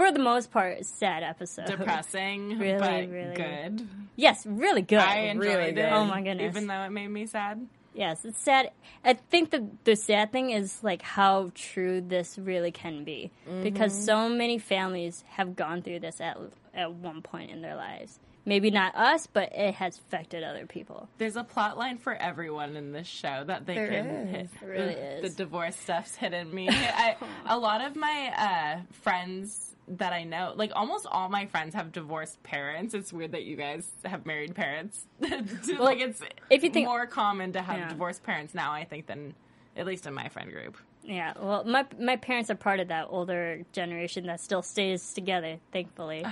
for 0.00 0.10
the 0.12 0.18
most 0.18 0.50
part, 0.50 0.84
sad 0.86 1.22
episode. 1.22 1.66
Depressing, 1.66 2.58
Really, 2.58 2.78
but 2.78 3.08
really. 3.10 3.34
good. 3.34 3.86
Yes, 4.16 4.46
really 4.46 4.80
good. 4.82 4.98
I 4.98 5.16
enjoyed 5.28 5.44
really 5.46 5.64
it. 5.70 5.74
good. 5.74 5.92
Oh 5.92 6.04
my 6.06 6.22
goodness. 6.22 6.56
Even 6.56 6.66
though 6.68 6.80
it 6.82 6.90
made 6.90 7.08
me 7.08 7.26
sad. 7.26 7.66
Yes, 7.92 8.24
it's 8.24 8.40
sad. 8.40 8.70
I 9.04 9.14
think 9.14 9.50
the 9.50 9.66
the 9.84 9.96
sad 9.96 10.30
thing 10.32 10.50
is 10.50 10.82
like 10.82 11.02
how 11.02 11.50
true 11.54 12.00
this 12.00 12.38
really 12.38 12.70
can 12.70 13.04
be, 13.04 13.30
because 13.62 13.92
Mm-hmm. 13.92 14.02
so 14.04 14.28
many 14.28 14.58
families 14.58 15.24
have 15.30 15.56
gone 15.56 15.82
through 15.82 16.00
this 16.00 16.20
at 16.20 16.38
at 16.72 16.92
one 16.92 17.20
point 17.20 17.50
in 17.50 17.60
their 17.62 17.74
lives. 17.76 18.18
Maybe 18.46 18.70
not 18.70 18.94
us, 18.94 19.26
but 19.26 19.52
it 19.54 19.74
has 19.74 19.98
affected 19.98 20.42
other 20.42 20.66
people. 20.66 21.08
There's 21.18 21.36
a 21.36 21.44
plot 21.44 21.76
line 21.76 21.98
for 21.98 22.14
everyone 22.14 22.74
in 22.76 22.92
this 22.92 23.06
show 23.06 23.44
that 23.46 23.66
they 23.66 23.74
There 23.74 23.88
can 23.88 24.06
is. 24.06 24.30
hit. 24.30 24.48
It 24.62 24.66
really 24.66 24.94
the, 24.94 25.16
is. 25.16 25.22
The 25.22 25.44
divorce 25.44 25.76
stuff's 25.76 26.14
hitting 26.16 26.52
me. 26.54 26.68
I, 26.70 27.16
a 27.46 27.58
lot 27.58 27.82
of 27.82 27.96
my 27.96 28.32
uh, 28.36 28.80
friends 28.92 29.76
that 29.88 30.12
I 30.12 30.24
know, 30.24 30.52
like 30.56 30.70
almost 30.74 31.06
all 31.10 31.28
my 31.28 31.46
friends 31.46 31.74
have 31.74 31.92
divorced 31.92 32.42
parents. 32.42 32.94
It's 32.94 33.12
weird 33.12 33.32
that 33.32 33.42
you 33.44 33.56
guys 33.56 33.90
have 34.04 34.24
married 34.24 34.54
parents. 34.54 35.04
like 35.20 35.98
it's 36.00 36.22
if 36.48 36.62
you 36.62 36.70
think- 36.70 36.86
more 36.86 37.06
common 37.06 37.52
to 37.52 37.62
have 37.62 37.78
Yeah. 37.78 37.88
divorced 37.88 38.22
parents 38.22 38.54
now, 38.54 38.72
I 38.72 38.84
think, 38.84 39.06
than 39.06 39.34
at 39.76 39.86
least 39.86 40.06
in 40.06 40.14
my 40.14 40.28
friend 40.28 40.50
group. 40.50 40.76
Yeah, 41.02 41.32
well, 41.40 41.64
my 41.64 41.86
my 41.98 42.16
parents 42.16 42.50
are 42.50 42.54
part 42.54 42.78
of 42.78 42.88
that 42.88 43.06
older 43.10 43.62
generation 43.72 44.26
that 44.26 44.38
still 44.40 44.62
stays 44.62 45.12
together, 45.14 45.58
thankfully. 45.72 46.24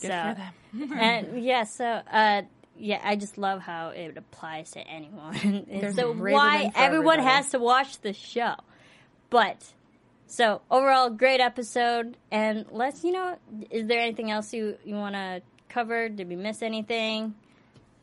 Good 0.00 0.10
so, 0.10 0.34
for 0.34 0.34
them. 0.34 0.92
and 0.98 1.42
yeah, 1.42 1.64
so 1.64 1.84
uh, 1.84 2.42
yeah, 2.78 3.00
I 3.02 3.16
just 3.16 3.38
love 3.38 3.60
how 3.60 3.88
it 3.88 4.16
applies 4.16 4.72
to 4.72 4.80
anyone. 4.80 5.36
and 5.42 5.66
There's 5.68 5.96
so 5.96 6.10
a 6.10 6.12
why 6.12 6.70
everyone 6.74 7.18
everybody. 7.18 7.22
has 7.22 7.50
to 7.50 7.58
watch 7.58 8.00
the 8.00 8.12
show. 8.12 8.54
But 9.30 9.64
so 10.26 10.60
overall, 10.70 11.10
great 11.10 11.40
episode. 11.40 12.16
And 12.30 12.66
let's 12.70 13.04
you 13.04 13.12
know, 13.12 13.38
is 13.70 13.86
there 13.86 14.00
anything 14.00 14.30
else 14.30 14.52
you 14.52 14.76
you 14.84 14.94
want 14.94 15.14
to 15.14 15.42
cover? 15.68 16.08
Did 16.08 16.28
we 16.28 16.36
miss 16.36 16.62
anything? 16.62 17.34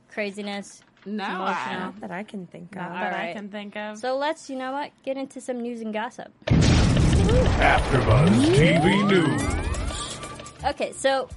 Craziness. 0.10 0.82
No, 1.06 1.24
I, 1.26 1.76
Not 1.80 2.00
that 2.00 2.12
I 2.12 2.24
can 2.24 2.48
think 2.48 2.72
of. 2.78 2.82
not 2.82 2.92
All 2.92 2.98
that 2.98 3.14
I 3.14 3.34
can 3.34 3.50
think 3.50 3.76
of. 3.76 3.98
So 3.98 4.16
let's 4.18 4.50
you 4.50 4.56
know 4.56 4.72
what 4.72 4.92
get 5.04 5.18
into 5.18 5.42
some 5.42 5.62
news 5.62 5.82
and 5.82 5.94
gossip. 5.94 6.32
AfterBuzz 7.60 8.30
TV 8.56 9.08
News. 9.10 9.42
Okay, 10.64 10.94
so 10.94 11.28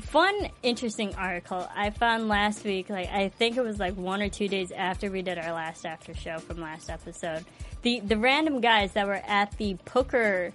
fun, 0.00 0.48
interesting 0.62 1.14
article 1.16 1.68
I 1.74 1.90
found 1.90 2.28
last 2.28 2.64
week. 2.64 2.88
Like 2.88 3.10
I 3.10 3.28
think 3.28 3.56
it 3.56 3.62
was 3.62 3.78
like 3.78 3.96
one 3.96 4.22
or 4.22 4.28
two 4.28 4.48
days 4.48 4.72
after 4.72 5.10
we 5.10 5.22
did 5.22 5.38
our 5.38 5.52
last 5.52 5.84
after 5.84 6.14
show 6.14 6.38
from 6.38 6.60
last 6.60 6.90
episode. 6.90 7.44
The 7.82 8.00
the 8.00 8.16
random 8.16 8.60
guys 8.60 8.92
that 8.92 9.06
were 9.06 9.22
at 9.26 9.56
the 9.58 9.74
poker 9.84 10.52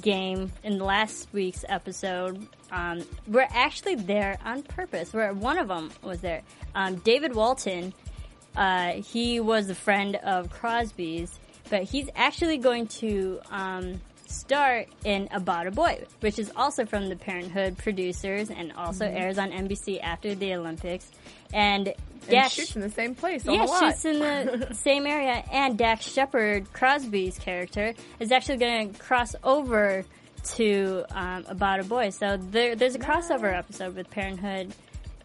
game 0.00 0.52
in 0.62 0.78
last 0.78 1.28
week's 1.32 1.64
episode 1.68 2.46
um, 2.70 3.02
were 3.26 3.46
actually 3.50 3.94
there 3.94 4.38
on 4.44 4.62
purpose. 4.62 5.12
Where 5.12 5.32
one 5.32 5.58
of 5.58 5.68
them 5.68 5.90
was 6.02 6.20
there, 6.20 6.42
um, 6.74 6.96
David 6.96 7.34
Walton. 7.34 7.92
Uh, 8.54 8.92
he 8.92 9.38
was 9.38 9.68
a 9.68 9.74
friend 9.74 10.16
of 10.16 10.48
Crosby's, 10.48 11.38
but 11.68 11.82
he's 11.82 12.08
actually 12.14 12.56
going 12.56 12.86
to 12.86 13.38
um, 13.50 14.00
star 14.26 14.84
in 15.04 15.28
About 15.32 15.66
a 15.66 15.70
Boy, 15.70 16.04
which 16.20 16.38
is 16.38 16.50
also 16.56 16.84
from 16.86 17.08
the 17.08 17.16
Parenthood 17.16 17.78
producers 17.78 18.50
and 18.50 18.72
also 18.72 19.04
Mhm. 19.06 19.20
airs 19.20 19.38
on 19.38 19.52
NBC 19.52 20.00
after 20.00 20.34
the 20.34 20.54
Olympics. 20.54 21.10
And 21.52 21.94
Dash 22.28 22.54
shoots 22.54 22.74
in 22.74 22.82
the 22.82 22.90
same 22.90 23.14
place. 23.14 23.44
yeah, 23.44 23.66
shoots 23.66 24.04
in 24.04 24.18
the 24.18 24.68
same 24.74 25.06
area. 25.06 25.44
And 25.52 25.78
Dax 25.78 26.10
Shepard, 26.12 26.72
Crosby's 26.72 27.38
character, 27.38 27.94
is 28.18 28.32
actually 28.32 28.56
going 28.58 28.92
to 28.92 28.98
cross 28.98 29.34
over 29.44 30.04
to 30.56 31.04
um, 31.10 31.44
About 31.48 31.80
a 31.80 31.84
Boy. 31.84 32.10
So 32.10 32.36
there, 32.36 32.74
there's 32.76 32.94
a 32.94 32.98
crossover 33.00 33.56
episode 33.56 33.94
with 33.96 34.10
Parenthood 34.10 34.72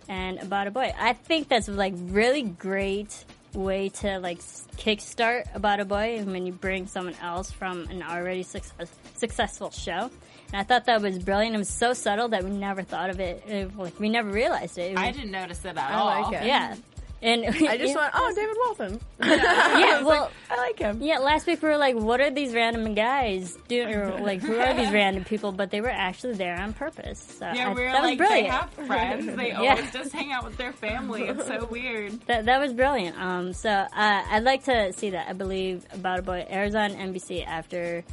and 0.07 0.39
About 0.39 0.67
a 0.67 0.71
Boy. 0.71 0.93
I 0.99 1.13
think 1.13 1.47
that's 1.47 1.67
like 1.67 1.93
really 1.97 2.43
great 2.43 3.25
way 3.53 3.89
to 3.89 4.19
like 4.19 4.37
s- 4.37 4.67
kickstart 4.77 5.53
About 5.55 5.79
a 5.79 5.85
Boy 5.85 6.21
when 6.23 6.45
you 6.45 6.53
bring 6.53 6.87
someone 6.87 7.15
else 7.21 7.51
from 7.51 7.87
an 7.89 8.01
already 8.03 8.43
success, 8.43 8.89
successful 9.15 9.71
show. 9.71 10.09
And 10.53 10.59
I 10.59 10.63
thought 10.63 10.85
that 10.85 11.01
was 11.01 11.17
brilliant. 11.19 11.55
It 11.55 11.59
was 11.59 11.69
so 11.69 11.93
subtle 11.93 12.27
that 12.29 12.43
we 12.43 12.49
never 12.49 12.81
thought 12.83 13.09
of 13.09 13.19
it. 13.19 13.43
it 13.47 13.77
like 13.77 13.99
we 13.99 14.09
never 14.09 14.29
realized 14.29 14.77
it. 14.77 14.91
It 14.93 14.97
I 14.97 15.11
didn't 15.11 15.31
notice 15.31 15.63
it 15.65 15.69
at 15.69 15.77
I 15.77 15.93
all. 15.93 16.05
like 16.31 16.41
it. 16.41 16.45
Yeah. 16.45 16.75
And 17.23 17.45
I 17.45 17.77
just 17.77 17.95
went, 17.95 18.11
oh, 18.15 18.33
David 18.35 18.55
Walton. 18.65 18.99
yeah, 19.23 19.97
was 19.97 20.05
well, 20.05 20.21
like, 20.21 20.31
I 20.49 20.55
like 20.57 20.79
him. 20.79 21.01
Yeah, 21.01 21.19
last 21.19 21.45
week 21.45 21.61
we 21.61 21.69
were 21.69 21.77
like, 21.77 21.95
what 21.95 22.19
are 22.19 22.31
these 22.31 22.53
random 22.53 22.95
guys 22.95 23.57
doing? 23.67 23.93
Or 23.93 24.19
like, 24.21 24.41
who 24.41 24.57
are 24.59 24.73
these 24.73 24.91
random 24.91 25.23
people? 25.23 25.51
But 25.51 25.69
they 25.69 25.81
were 25.81 25.89
actually 25.89 26.33
there 26.33 26.59
on 26.59 26.73
purpose. 26.73 27.19
So 27.39 27.45
Yeah, 27.53 27.69
I, 27.69 27.73
we 27.73 27.81
were 27.83 27.91
that 27.91 28.01
like, 28.03 28.19
was 28.19 28.27
they 28.29 28.41
brilliant. 28.41 28.49
have 28.53 28.69
friends. 28.87 29.35
They 29.35 29.49
Yeah. 29.49 29.59
always 29.59 29.91
just 29.91 30.11
hang 30.13 30.31
out 30.31 30.43
with 30.45 30.57
their 30.57 30.73
family. 30.73 31.23
It's 31.23 31.45
so 31.45 31.65
weird. 31.65 32.19
That, 32.27 32.45
that 32.45 32.59
was 32.59 32.73
brilliant. 32.73 33.17
Um, 33.19 33.53
so 33.53 33.69
uh, 33.69 33.87
I'd 33.95 34.43
like 34.43 34.63
to 34.65 34.91
see 34.93 35.11
that. 35.11 35.27
I 35.29 35.33
believe 35.33 35.85
About 35.93 36.19
a 36.19 36.23
Boy 36.23 36.45
airs 36.49 36.73
on 36.75 36.91
NBC 36.91 37.45
after 37.45 38.03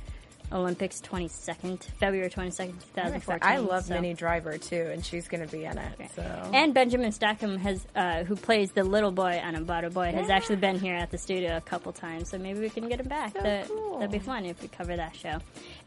Olympics 0.53 1.01
22nd, 1.01 1.83
February 1.99 2.31
22nd, 2.31 2.73
2014. 2.95 3.39
I 3.43 3.59
love 3.59 3.85
so. 3.85 3.95
Minnie 3.95 4.15
Driver 4.15 4.57
too, 4.59 4.89
and 4.93 5.05
she's 5.05 5.29
going 5.29 5.45
to 5.47 5.51
be 5.51 5.65
in 5.65 5.77
it. 5.79 6.11
So 6.15 6.51
And 6.55 6.73
Benjamin 6.73 7.13
Stockham 7.13 7.59
has, 7.59 7.87
uh, 7.95 8.25
who 8.25 8.35
plays 8.37 8.73
the 8.73 8.85
little 8.85 9.11
boy 9.11 9.41
on 9.45 9.55
About 9.55 9.85
a 9.85 9.91
Boy, 9.91 10.13
has 10.13 10.31
actually 10.31 10.57
been 10.57 10.79
here 10.79 10.95
at 10.95 11.11
the 11.11 11.19
studio 11.19 11.57
a 11.57 11.61
couple 11.61 11.93
times. 11.93 12.31
So 12.31 12.39
maybe 12.39 12.61
we 12.61 12.71
can 12.71 12.89
get 12.89 13.01
him 13.01 13.09
back. 13.09 13.35
That, 13.35 13.69
That'd 13.95 14.11
be 14.11 14.19
fun 14.19 14.45
if 14.47 14.61
we 14.63 14.69
cover 14.69 14.97
that 14.97 15.15
show. 15.17 15.39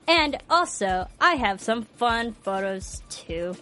And 0.08 0.38
also, 0.50 1.08
I 1.20 1.36
have 1.36 1.62
some 1.62 1.84
fun 1.84 2.34
photos 2.34 3.02
too. 3.10 3.56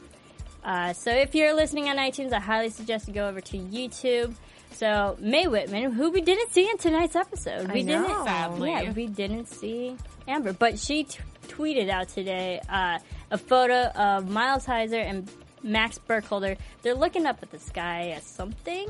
Uh, 0.64 0.93
so 0.93 1.12
if 1.12 1.36
you're 1.36 1.54
listening 1.54 1.88
on 1.88 1.97
iTunes, 1.97 2.34
I 2.34 2.39
highly 2.39 2.70
suggest 2.70 3.08
you 3.08 3.14
go 3.14 3.28
over 3.28 3.39
to 3.41 3.58
YouTube. 3.58 4.36
So 4.72 5.18
Mae 5.20 5.47
Whitman, 5.47 5.91
who 5.93 6.12
we 6.12 6.22
didn't 6.22 6.52
see 6.52 6.70
in 6.70 6.78
tonight's 6.78 7.16
episode, 7.16 7.70
I 7.70 7.74
we 7.74 7.84
know. 7.84 8.06
didn't. 8.08 8.24
Sadly. 8.26 8.70
yeah, 8.72 8.91
we 8.91 9.08
didn't 9.08 9.47
see 9.47 9.95
Amber, 10.30 10.53
but 10.53 10.77
she 10.80 11.03
t- 11.03 11.19
tweeted 11.47 11.89
out 11.89 12.07
today 12.09 12.61
uh, 12.69 12.99
a 13.32 13.38
photo 13.38 13.86
of 13.95 14.30
Miles 14.30 14.65
Heizer 14.65 15.03
and 15.03 15.30
Max 15.63 15.97
Burkholder. 15.97 16.55
They're 16.84 16.93
looking 16.95 17.25
up 17.25 17.39
at 17.41 17.51
the 17.51 17.59
sky 17.59 18.09
at 18.11 18.23
something, 18.23 18.88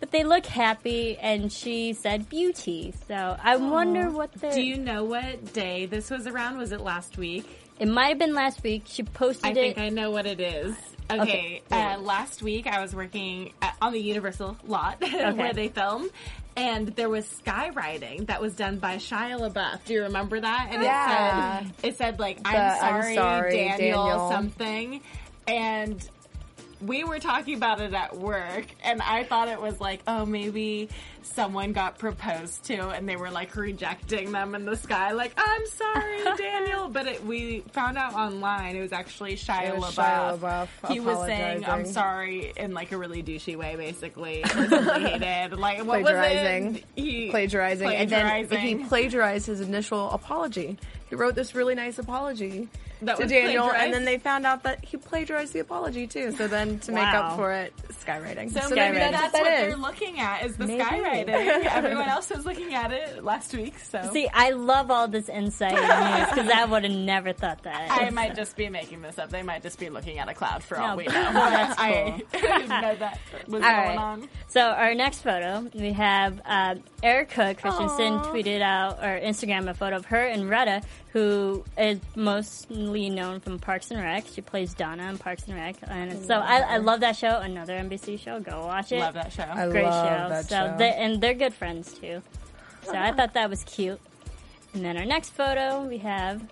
but 0.00 0.10
they 0.10 0.24
look 0.24 0.46
happy. 0.46 1.16
And 1.18 1.52
she 1.52 1.92
said 1.92 2.28
beauty. 2.28 2.94
So 3.06 3.36
I 3.42 3.56
wonder 3.56 4.10
what 4.10 4.32
the. 4.32 4.50
Do 4.50 4.62
you 4.62 4.78
know 4.78 5.04
what 5.04 5.52
day 5.52 5.86
this 5.86 6.10
was 6.10 6.26
around? 6.26 6.56
Was 6.58 6.72
it 6.72 6.80
last 6.80 7.18
week? 7.18 7.46
It 7.78 7.86
might 7.86 8.08
have 8.08 8.18
been 8.18 8.34
last 8.34 8.62
week. 8.64 8.84
She 8.86 9.02
posted 9.04 9.44
it 9.44 9.60
I 9.60 9.60
it. 9.60 9.74
think 9.76 9.78
I 9.78 9.88
know 9.90 10.10
what 10.10 10.26
it 10.26 10.40
is. 10.40 10.74
Okay, 11.10 11.20
Okay. 11.22 11.62
Uh, 11.70 11.98
last 12.00 12.42
week 12.42 12.66
I 12.66 12.80
was 12.82 12.94
working 12.94 13.52
at, 13.62 13.74
on 13.80 13.92
the 13.92 14.00
Universal 14.00 14.56
lot 14.66 15.00
where 15.36 15.52
they 15.54 15.68
film, 15.68 16.08
and 16.56 16.88
there 16.88 17.08
was 17.08 17.24
skywriting 17.44 18.26
that 18.26 18.40
was 18.42 18.54
done 18.54 18.78
by 18.78 18.96
Shia 18.96 19.38
LaBeouf. 19.40 19.84
Do 19.84 19.94
you 19.94 20.02
remember 20.02 20.38
that? 20.40 20.68
And 20.70 20.82
Yeah. 20.82 21.60
it 21.60 21.62
said, 21.62 21.88
it 21.90 21.96
said 21.96 22.18
like 22.18 22.38
I'm 22.44 22.56
"I'm 22.56 22.78
sorry, 23.02 23.14
sorry, 23.14 23.56
Daniel, 23.56 24.04
Daniel." 24.04 24.28
something, 24.28 25.00
and 25.46 26.08
we 26.80 27.04
were 27.04 27.18
talking 27.18 27.54
about 27.54 27.80
it 27.80 27.92
at 27.92 28.16
work, 28.16 28.66
and 28.84 29.02
I 29.02 29.24
thought 29.24 29.48
it 29.48 29.60
was 29.60 29.80
like, 29.80 30.00
oh, 30.06 30.24
maybe 30.24 30.88
someone 31.22 31.72
got 31.72 31.98
proposed 31.98 32.64
to, 32.64 32.90
and 32.90 33.08
they 33.08 33.16
were 33.16 33.30
like 33.30 33.54
rejecting 33.56 34.32
them 34.32 34.54
in 34.54 34.64
the 34.64 34.76
sky, 34.76 35.12
like, 35.12 35.32
I'm 35.36 35.66
sorry, 35.66 36.24
Daniel. 36.36 36.88
But 36.88 37.06
it, 37.06 37.24
we 37.24 37.60
found 37.72 37.98
out 37.98 38.14
online 38.14 38.76
it 38.76 38.82
was 38.82 38.92
actually 38.92 39.34
Shia 39.34 39.76
was 39.76 39.96
LaBeouf. 39.96 40.38
Shia 40.38 40.38
LaBeouf 40.38 40.92
He 40.92 41.00
was 41.00 41.26
saying, 41.26 41.64
"I'm 41.64 41.86
sorry" 41.86 42.52
in 42.56 42.74
like 42.74 42.92
a 42.92 42.98
really 42.98 43.22
douchey 43.22 43.56
way, 43.56 43.76
basically. 43.76 44.42
For 44.44 44.68
something 44.68 45.06
he 45.06 45.18
did, 45.18 45.58
like 45.58 45.78
what 45.78 46.02
was 46.02 46.10
plagiarizing, 46.12 46.76
it? 46.76 46.84
He 46.94 47.30
plagiarizing, 47.30 47.88
plagiarizing. 47.88 48.40
and 48.40 48.48
then 48.48 48.60
he 48.60 48.84
plagiarized 48.84 49.46
his 49.46 49.60
initial 49.60 50.10
apology. 50.10 50.78
He 51.08 51.16
wrote 51.16 51.34
this 51.34 51.54
really 51.54 51.74
nice 51.74 51.98
apology 51.98 52.68
That 53.02 53.16
to 53.16 53.22
was 53.24 53.30
Daniel, 53.32 53.70
and 53.70 53.92
then 53.92 54.04
they 54.04 54.18
found 54.18 54.44
out 54.46 54.62
that 54.64 54.84
he 54.84 54.96
plagiarized 54.96 55.52
the 55.52 55.60
apology 55.60 56.06
too. 56.06 56.32
So 56.32 56.48
then, 56.48 56.78
to 56.80 56.92
make 56.92 57.04
up 57.06 57.36
for 57.36 57.52
it, 57.52 57.72
skywriting. 58.04 58.52
So, 58.52 58.60
So, 58.60 58.74
maybe 58.74 58.98
maybe 58.98 58.98
that's, 58.98 59.32
that's 59.32 59.32
what 59.34 59.42
what 59.42 59.50
that 59.50 59.66
they're 59.68 59.76
looking 59.76 60.18
at 60.20 60.44
is 60.46 60.56
the 60.56 60.66
Maybe. 60.66 60.82
skywriting. 60.82 61.64
Everyone 61.66 62.08
else 62.08 62.30
was 62.30 62.44
looking 62.44 62.74
at 62.74 62.92
it 62.92 63.22
last 63.24 63.54
week, 63.54 63.78
so 63.78 64.10
See, 64.12 64.28
I 64.32 64.50
love 64.50 64.90
all 64.90 65.06
this 65.08 65.28
insight 65.28 65.72
news 65.72 66.28
because 66.30 66.50
I 66.50 66.64
would 66.64 66.84
have 66.84 66.92
never 66.92 67.32
thought 67.32 67.62
that. 67.64 67.88
I 67.90 68.10
might 68.10 68.34
just 68.34 68.56
be 68.56 68.68
making 68.68 69.02
this 69.02 69.18
up. 69.18 69.30
They 69.30 69.42
might 69.42 69.62
just 69.62 69.78
be 69.78 69.88
looking 69.90 70.18
at 70.18 70.28
a 70.28 70.34
cloud 70.34 70.62
for 70.62 70.78
all 70.78 70.96
we 70.96 71.04
know. 71.06 71.12
well, 71.12 71.50
that's 71.50 71.78
I 71.78 72.22
didn't 72.32 72.68
know 72.68 72.96
that 72.96 73.18
was 73.46 73.62
All 73.62 73.70
going 73.70 73.88
right. 73.88 73.98
on. 73.98 74.28
So 74.48 74.60
our 74.60 74.94
next 74.94 75.20
photo, 75.22 75.68
we 75.74 75.92
have 75.92 76.40
uh, 76.44 76.74
Erika 77.02 77.54
Christensen 77.54 78.18
tweeted 78.20 78.60
out 78.62 78.98
or 78.98 79.20
Instagram 79.20 79.68
a 79.68 79.74
photo 79.74 79.96
of 79.96 80.06
her 80.06 80.24
and 80.26 80.48
Retta, 80.48 80.82
who 81.12 81.64
is 81.78 82.00
mostly 82.14 83.08
known 83.08 83.40
from 83.40 83.58
Parks 83.58 83.90
and 83.90 84.00
Rec. 84.00 84.26
She 84.32 84.42
plays 84.42 84.74
Donna 84.74 85.08
in 85.08 85.18
Parks 85.18 85.46
and 85.46 85.56
Rec, 85.56 85.76
and 85.82 86.24
so 86.24 86.34
I, 86.34 86.58
I 86.58 86.76
love 86.78 87.00
that 87.00 87.16
show. 87.16 87.38
Another 87.38 87.78
NBC 87.78 88.20
show. 88.20 88.40
Go 88.40 88.66
watch 88.66 88.92
it. 88.92 89.00
Love 89.00 89.14
that 89.14 89.32
show. 89.32 89.44
I 89.50 89.68
Great 89.68 89.84
love 89.84 90.06
show. 90.06 90.28
that 90.28 90.44
so 90.46 90.56
show. 90.56 90.76
They, 90.76 90.90
and 90.90 91.20
they're 91.20 91.34
good 91.34 91.54
friends 91.54 91.94
too. 91.94 92.22
So 92.82 92.94
I 92.94 93.12
thought 93.12 93.34
that 93.34 93.48
was 93.50 93.64
cute. 93.64 94.00
And 94.74 94.84
then 94.84 94.96
our 94.96 95.04
next 95.04 95.30
photo, 95.30 95.82
we 95.82 95.98
have. 95.98 96.42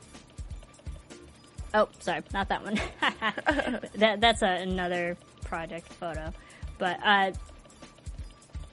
Oh, 1.75 1.89
sorry, 2.01 2.23
not 2.33 2.49
that 2.49 2.65
one. 2.65 2.81
that 3.97 4.21
that's 4.21 4.43
a, 4.43 4.63
another 4.63 5.19
project 5.45 5.93
photo, 5.93 6.33
but 6.79 6.99
uh, 7.05 7.33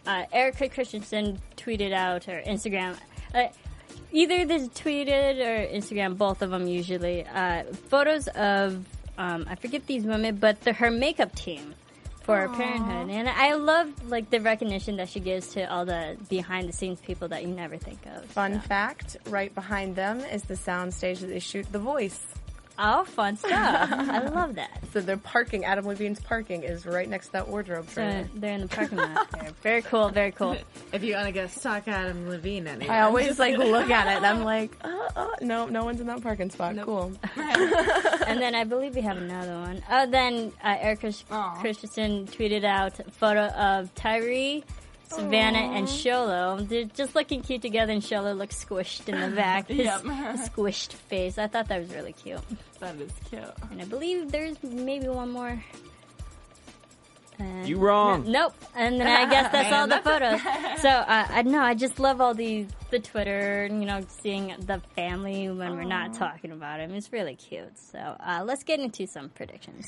uh, 0.06 0.26
Erika 0.32 0.70
Christensen 0.70 1.40
tweeted 1.58 1.92
out 1.92 2.28
or 2.30 2.42
Instagram. 2.42 2.96
Uh, 3.36 3.48
either 4.12 4.46
they 4.46 4.60
tweeted 4.60 5.40
or 5.40 5.74
Instagram, 5.74 6.18
both 6.18 6.42
of 6.42 6.52
them 6.52 6.68
usually, 6.68 7.26
uh, 7.26 7.64
photos 7.90 8.28
of 8.28 8.86
um, 9.18 9.46
I 9.48 9.56
forget 9.56 9.86
these 9.86 10.04
women, 10.04 10.38
but 10.38 10.62
the, 10.62 10.74
her 10.74 10.90
makeup 10.90 11.36
team 11.36 11.76
for 12.24 12.48
Parenthood, 12.48 13.10
and 13.10 13.28
I 13.28 13.54
love 13.56 14.10
like 14.10 14.30
the 14.30 14.40
recognition 14.40 14.98
that 14.98 15.10
she 15.10 15.20
gives 15.20 15.48
to 15.50 15.72
all 15.72 15.86
the 15.86 16.18
behind 16.30 16.70
the 16.70 16.74
scenes 16.74 17.02
people 17.02 17.28
that 17.28 17.44
you 17.44 17.50
never 17.50 17.78
think 17.78 18.00
of. 18.16 18.26
Fun 18.26 18.54
so. 18.54 18.60
fact: 18.62 19.18
right 19.28 19.54
behind 19.54 19.96
them 19.96 20.22
is 20.22 20.44
the 20.44 20.56
sound 20.56 20.94
stage 20.94 21.20
that 21.20 21.28
they 21.28 21.40
shoot 21.40 21.70
The 21.72 21.80
Voice. 21.80 22.22
Oh, 22.80 23.04
fun 23.04 23.38
stuff! 23.38 23.52
I 23.92 24.20
love 24.28 24.56
that. 24.56 24.80
So 24.94 25.02
their 25.02 25.18
parking, 25.18 25.64
Adam 25.66 25.86
Levine's 25.86 26.20
parking, 26.20 26.64
is 26.64 26.86
right 26.86 27.08
next 27.08 27.28
to 27.28 27.32
that 27.34 27.48
wardrobe 27.48 27.88
So 27.90 27.96
trailer. 27.96 28.28
they're 28.36 28.54
in 28.56 28.62
the 28.62 28.68
parking 28.68 28.98
lot. 28.98 29.28
There. 29.40 29.52
Very 29.62 29.82
cool. 29.84 30.10
Very 30.10 30.32
cool. 30.32 30.56
If 30.92 31.04
you 31.04 31.14
want 31.16 31.28
to 31.28 31.32
go 31.32 31.48
stalk 31.48 31.88
Adam 31.88 32.28
Levine, 32.30 32.68
anyway. 32.68 32.92
I 32.94 33.02
always 33.02 33.38
like 33.40 33.58
look 33.58 33.90
at 33.90 34.08
it. 34.08 34.18
and 34.18 34.26
I'm 34.26 34.44
like, 34.44 34.72
uh, 34.84 35.10
uh, 35.16 35.28
no, 35.42 35.68
no 35.68 35.84
one's 35.86 36.02
in 36.02 36.08
that 36.08 36.22
parking 36.24 36.50
spot. 36.50 36.76
Cool. 36.82 37.12
and 37.36 38.42
then 38.42 38.56
I 38.56 38.64
believe 38.64 38.96
we 38.96 39.02
have 39.02 39.18
another 39.18 39.54
one. 39.54 39.84
Oh, 39.90 40.06
then 40.08 40.52
uh, 40.64 40.76
Erika 40.80 41.14
Christensen 41.60 42.28
tweeted 42.28 42.64
out 42.64 43.00
a 43.00 43.10
photo 43.12 43.48
of 43.48 43.94
Tyree, 43.96 44.64
Savannah, 45.16 45.60
and 45.78 45.88
Xolo. 45.88 46.68
They're 46.68 46.86
just 46.86 47.16
looking 47.16 47.42
cute 47.42 47.62
together, 47.62 47.94
and 47.94 48.02
Xolo 48.02 48.38
looks 48.38 48.64
squished 48.64 49.08
in 49.10 49.20
the 49.30 49.36
back. 49.36 49.68
His, 49.68 49.80
Yep. 49.86 50.02
squished 50.04 50.94
face. 50.94 51.38
I 51.38 51.48
thought 51.48 51.68
that 51.70 51.80
was 51.80 51.90
really 51.94 52.14
cute. 52.14 52.40
That 52.80 52.96
is 52.96 53.12
cute. 53.30 53.44
And 53.72 53.82
I 53.82 53.86
believe 53.86 54.32
there's 54.32 54.62
maybe 54.64 55.08
one 55.08 55.30
more. 55.32 55.64
Uh, 57.40 57.66
You 57.66 57.78
wrong. 57.78 58.30
Nope. 58.32 58.54
And 58.76 59.00
then 59.00 59.08
I 59.08 59.30
guess 59.30 59.52
that's 59.52 59.74
all 59.74 59.88
the 59.88 60.00
photos. 60.00 60.40
So 60.84 60.90
uh, 60.90 61.28
I 61.30 61.44
know 61.44 61.62
I 61.62 61.76
just 61.76 61.98
love 62.00 62.20
all 62.20 62.34
these 62.34 62.68
the 62.92 63.00
Twitter, 63.00 63.64
and 63.64 63.80
you 63.82 63.88
know, 63.88 64.06
seeing 64.22 64.54
the 64.60 64.82
family 64.96 65.50
when 65.50 65.76
we're 65.78 65.84
not 65.86 66.14
talking 66.14 66.52
about 66.52 66.78
them. 66.80 66.94
It's 66.94 67.12
really 67.14 67.36
cute. 67.36 67.78
So 67.78 67.98
uh, 68.00 68.44
let's 68.46 68.64
get 68.64 68.80
into 68.82 69.08
some 69.08 69.30
predictions. 69.30 69.86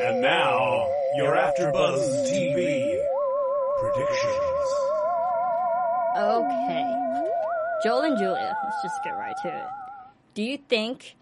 And 0.00 0.20
now, 0.20 0.88
your 1.16 1.36
AfterBuzz 1.36 2.28
TV 2.28 3.00
predictions. 3.80 4.66
Okay. 6.16 6.96
Joel 7.84 8.02
and 8.02 8.18
Julia. 8.18 8.56
Let's 8.64 8.82
just 8.82 9.02
get 9.04 9.12
right 9.12 9.36
to 9.42 9.48
it. 9.48 9.66
Do 10.34 10.42
you 10.42 10.58
think 10.58 11.16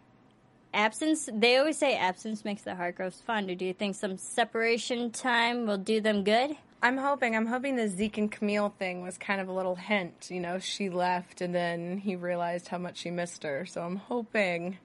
absence? 0.79 1.29
They 1.33 1.57
always 1.57 1.77
say 1.77 1.97
absence 1.97 2.45
makes 2.45 2.63
the 2.63 2.75
heart 2.75 2.95
grow 2.95 3.11
fonder. 3.11 3.55
Do 3.55 3.65
you 3.65 3.75
think 3.75 3.97
some 3.97 4.17
separation 4.17 5.11
time 5.11 5.67
will 5.67 5.77
do 5.77 6.01
them 6.01 6.25
good? 6.25 6.57
I'm 6.81 6.97
hoping. 6.97 7.35
I'm 7.35 7.47
hoping 7.47 7.75
the 7.75 7.89
Zeke 7.89 8.19
and 8.19 8.31
Camille 8.31 8.73
thing 8.79 9.03
was 9.03 9.19
kind 9.19 9.41
of 9.41 9.49
a 9.49 9.53
little 9.53 9.75
hint. 9.75 10.31
You 10.31 10.41
know, 10.41 10.61
she 10.61 10.89
left 10.89 11.41
and 11.41 11.53
then 11.53 11.99
he 11.99 12.15
realized 12.15 12.69
how 12.69 12.79
much 12.79 12.99
she 12.99 13.11
missed 13.11 13.43
her. 13.43 13.67
So 13.67 13.83
I'm 13.83 13.97
hoping 13.97 14.79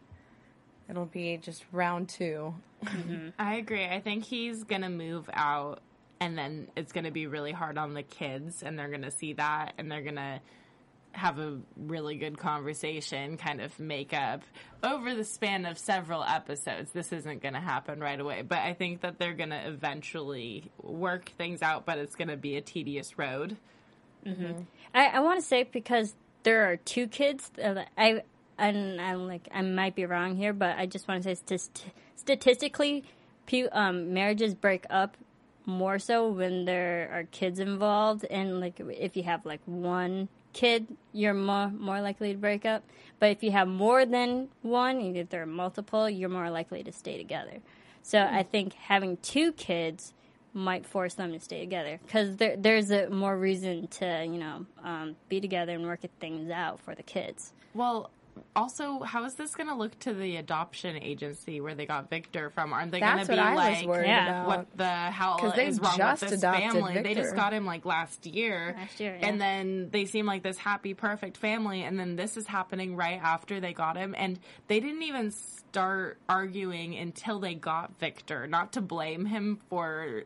it'll 0.89 1.05
be 1.05 1.37
just 1.37 1.63
round 1.71 2.09
2 2.09 2.53
mm-hmm. 2.83 3.29
I 3.39 3.55
agree. 3.55 3.85
I 3.85 3.99
think 3.99 4.23
he's 4.25 4.63
gonna 4.63 4.89
move 4.89 5.29
out, 5.31 5.79
and 6.19 6.37
then 6.37 6.67
it's 6.75 6.91
gonna 6.91 7.11
be 7.11 7.27
really 7.27 7.51
hard 7.51 7.77
on 7.77 7.93
the 7.93 8.03
kids, 8.03 8.63
and 8.63 8.77
they're 8.77 8.89
gonna 8.89 9.11
see 9.11 9.33
that, 9.33 9.73
and 9.77 9.91
they're 9.91 10.01
gonna 10.01 10.41
have 11.13 11.39
a 11.39 11.59
really 11.77 12.15
good 12.17 12.37
conversation, 12.37 13.37
kind 13.37 13.61
of 13.61 13.79
make 13.79 14.13
up 14.13 14.41
over 14.83 15.15
the 15.15 15.23
span 15.23 15.65
of 15.65 15.77
several 15.77 16.23
episodes. 16.23 16.91
This 16.91 17.13
isn't 17.13 17.41
gonna 17.41 17.61
happen 17.61 17.99
right 17.99 18.19
away, 18.19 18.41
but 18.41 18.57
I 18.59 18.73
think 18.73 19.01
that 19.01 19.19
they're 19.19 19.33
gonna 19.33 19.63
eventually 19.65 20.71
work 20.81 21.31
things 21.37 21.61
out, 21.61 21.85
but 21.85 21.97
it's 21.99 22.15
gonna 22.15 22.37
be 22.37 22.57
a 22.57 22.61
tedious 22.61 23.17
road. 23.17 23.57
I, 24.93 25.05
I 25.07 25.19
want 25.19 25.39
to 25.39 25.45
say 25.45 25.63
because 25.63 26.13
there 26.43 26.69
are 26.71 26.77
two 26.77 27.07
kids. 27.07 27.51
Uh, 27.61 27.83
I 27.97 28.23
and 28.57 28.99
I'm 29.01 29.27
like 29.27 29.47
I 29.53 29.61
might 29.61 29.95
be 29.95 30.05
wrong 30.05 30.35
here, 30.35 30.53
but 30.53 30.77
I 30.77 30.85
just 30.85 31.07
want 31.07 31.23
to 31.23 31.35
say 31.35 31.57
st- 31.57 31.93
statistically, 32.15 33.03
pu- 33.45 33.69
um, 33.71 34.13
marriages 34.13 34.55
break 34.55 34.85
up 34.89 35.17
more 35.65 35.99
so 35.99 36.29
when 36.29 36.65
there 36.65 37.09
are 37.13 37.23
kids 37.23 37.59
involved, 37.59 38.25
and 38.29 38.59
like 38.59 38.79
if 38.79 39.15
you 39.15 39.23
have 39.23 39.45
like 39.45 39.61
one 39.65 40.29
kid, 40.53 40.87
you're 41.11 41.33
more 41.33 41.69
more 41.69 42.01
likely 42.01 42.31
to 42.33 42.39
break 42.39 42.65
up. 42.65 42.83
But 43.19 43.31
if 43.31 43.43
you 43.43 43.51
have 43.51 43.67
more 43.67 44.05
than 44.05 44.49
one, 44.61 44.99
if 45.15 45.29
there 45.29 45.41
are 45.41 45.47
multiple, 45.47 46.09
you're 46.09 46.29
more 46.29 46.49
likely 46.49 46.83
to 46.83 46.91
stay 46.91 47.17
together. 47.17 47.59
So 48.01 48.19
I 48.19 48.43
think 48.43 48.73
having 48.73 49.17
two 49.17 49.53
kids 49.53 50.13
might 50.53 50.85
force 50.85 51.15
them 51.15 51.31
to 51.31 51.39
stay 51.39 51.59
together 51.61 51.99
because 52.05 52.37
there, 52.37 52.55
there's 52.55 52.91
a 52.91 53.09
more 53.09 53.37
reason 53.37 53.87
to 53.87 54.23
you 54.25 54.37
know 54.37 54.65
um, 54.83 55.15
be 55.29 55.41
together 55.41 55.73
and 55.73 55.85
work 55.85 56.01
things 56.19 56.51
out 56.51 56.79
for 56.79 56.93
the 56.95 57.03
kids. 57.03 57.53
Well, 57.73 58.11
also, 58.55 58.99
how 59.01 59.23
is 59.25 59.33
this 59.35 59.55
going 59.55 59.67
to 59.67 59.75
look 59.75 59.97
to 59.99 60.13
the 60.13 60.37
adoption 60.37 60.95
agency 61.01 61.59
where 61.61 61.75
they 61.75 61.85
got 61.85 62.09
Victor 62.09 62.49
from? 62.49 62.73
Aren't 62.73 62.91
they 62.91 62.99
going 62.99 63.19
to 63.19 63.31
be 63.31 63.37
I 63.37 63.53
like, 63.55 63.85
Yeah. 63.85 64.29
about. 64.43 64.47
what 64.47 64.77
the 64.77 64.87
hell 64.87 65.37
'Cause 65.39 65.53
they 65.55 65.67
is 65.67 65.79
wrong 65.79 65.97
just 65.97 66.21
with 66.21 66.29
this 66.31 66.39
adopted 66.39 66.71
family? 66.71 67.01
They 67.01 67.13
just 67.15 67.35
got 67.35 67.53
him 67.53 67.65
like 67.65 67.85
last 67.85 68.25
year, 68.25 68.75
Last 68.77 68.99
year, 68.99 69.17
and 69.21 69.39
then 69.41 69.89
they 69.91 70.05
seem 70.05 70.25
like 70.25 70.43
this 70.43 70.57
happy, 70.57 70.93
perfect 70.93 71.37
family, 71.37 71.83
and 71.83 71.99
then 71.99 72.15
this 72.15 72.37
is 72.37 72.45
happening 72.47 72.95
right 72.95 73.19
after 73.21 73.59
they 73.59 73.73
got 73.73 73.97
him, 73.97 74.13
and 74.17 74.39
they 74.67 74.79
didn't 74.79 75.03
even 75.03 75.31
start 75.31 76.19
arguing 76.29 76.95
until 76.95 77.39
they 77.39 77.55
got 77.55 77.97
Victor. 77.99 78.45
Not 78.47 78.73
to 78.73 78.81
blame 78.81 79.25
him 79.25 79.59
for 79.69 80.23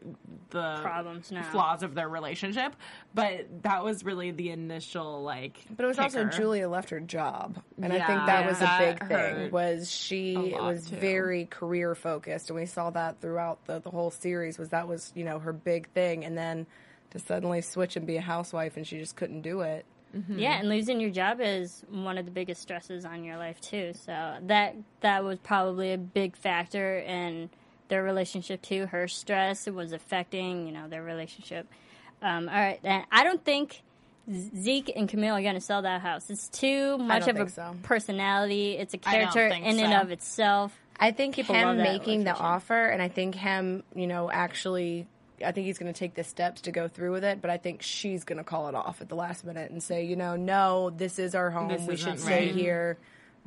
the 0.49 0.79
Problems 0.81 1.31
now. 1.31 1.43
flaws 1.51 1.83
of 1.83 1.95
their 1.95 2.09
relationship, 2.09 2.75
but 3.13 3.63
that 3.63 3.83
was 3.83 4.03
really 4.03 4.31
the 4.31 4.49
initial 4.51 5.23
like. 5.23 5.57
But 5.75 5.85
it 5.85 5.87
was 5.87 5.99
also. 5.99 6.25
Julia 6.25 6.67
left 6.67 6.89
her 6.89 6.99
job, 6.99 7.61
and 7.81 7.93
I 8.01 8.07
think 8.07 8.25
that 8.25 8.45
was 8.45 8.61
a 8.61 8.77
big 8.79 9.03
hurt 9.03 9.35
thing. 9.35 9.51
Was 9.51 9.91
she 9.91 10.35
was 10.35 10.89
too. 10.89 10.95
very 10.95 11.45
career 11.45 11.95
focused, 11.95 12.49
and 12.49 12.59
we 12.59 12.65
saw 12.65 12.89
that 12.91 13.21
throughout 13.21 13.65
the, 13.65 13.79
the 13.79 13.89
whole 13.89 14.11
series. 14.11 14.57
Was 14.57 14.69
that 14.69 14.87
was 14.87 15.11
you 15.15 15.23
know 15.23 15.39
her 15.39 15.53
big 15.53 15.89
thing, 15.89 16.25
and 16.25 16.37
then 16.37 16.65
to 17.11 17.19
suddenly 17.19 17.61
switch 17.61 17.95
and 17.95 18.05
be 18.05 18.17
a 18.17 18.21
housewife, 18.21 18.77
and 18.77 18.85
she 18.85 18.97
just 18.97 19.15
couldn't 19.15 19.41
do 19.41 19.61
it. 19.61 19.85
Yeah, 20.29 20.59
and 20.59 20.69
losing 20.69 20.99
your 20.99 21.11
job 21.11 21.39
is 21.41 21.83
one 21.89 22.17
of 22.17 22.25
the 22.25 22.31
biggest 22.31 22.61
stresses 22.61 23.05
on 23.05 23.23
your 23.23 23.37
life 23.37 23.59
too. 23.61 23.93
So 23.93 24.37
that 24.43 24.75
that 25.01 25.23
was 25.23 25.37
probably 25.39 25.93
a 25.93 25.97
big 25.97 26.35
factor 26.35 26.99
in 26.99 27.49
their 27.89 28.03
relationship 28.03 28.61
too. 28.61 28.87
Her 28.87 29.07
stress 29.07 29.67
was 29.67 29.91
affecting 29.91 30.65
you 30.65 30.73
know 30.73 30.87
their 30.87 31.03
relationship. 31.03 31.67
Um, 32.21 32.49
all 32.49 32.55
right, 32.55 32.79
and 32.83 33.05
I 33.11 33.23
don't 33.23 33.43
think 33.43 33.83
Zeke 34.29 34.91
and 34.95 35.07
Camille 35.07 35.35
are 35.35 35.41
going 35.41 35.55
to 35.55 35.61
sell 35.61 35.81
that 35.83 36.01
house. 36.01 36.29
It's 36.29 36.49
too 36.49 36.97
much 36.97 37.27
of 37.27 37.37
a 37.37 37.49
so. 37.49 37.75
personality. 37.83 38.77
It's 38.77 38.93
a 38.93 38.97
character 38.97 39.49
think 39.49 39.65
in 39.65 39.79
and 39.79 39.93
of 39.93 40.11
itself. 40.11 40.77
I 40.99 41.11
think 41.11 41.35
People 41.35 41.55
him 41.55 41.67
love 41.67 41.77
that 41.77 41.83
making 41.83 42.23
the 42.23 42.35
offer, 42.35 42.87
and 42.87 43.01
I 43.01 43.07
think 43.07 43.35
him, 43.35 43.83
you 43.95 44.07
know, 44.07 44.31
actually, 44.31 45.07
I 45.45 45.51
think 45.51 45.67
he's 45.67 45.77
going 45.77 45.93
to 45.93 45.97
take 45.97 46.15
the 46.15 46.23
steps 46.23 46.61
to 46.61 46.71
go 46.71 46.87
through 46.87 47.11
with 47.11 47.23
it. 47.23 47.41
But 47.41 47.51
I 47.51 47.57
think 47.57 47.81
she's 47.83 48.23
going 48.23 48.39
to 48.39 48.43
call 48.43 48.67
it 48.67 48.75
off 48.75 49.01
at 49.01 49.07
the 49.07 49.15
last 49.15 49.45
minute 49.45 49.71
and 49.71 49.81
say, 49.81 50.03
you 50.03 50.15
know, 50.15 50.35
no, 50.35 50.89
this 50.89 51.19
is 51.19 51.35
our 51.35 51.51
home. 51.51 51.69
This 51.69 51.87
we 51.87 51.95
should 51.95 52.19
stay 52.19 52.47
right. 52.47 52.55
here. 52.55 52.97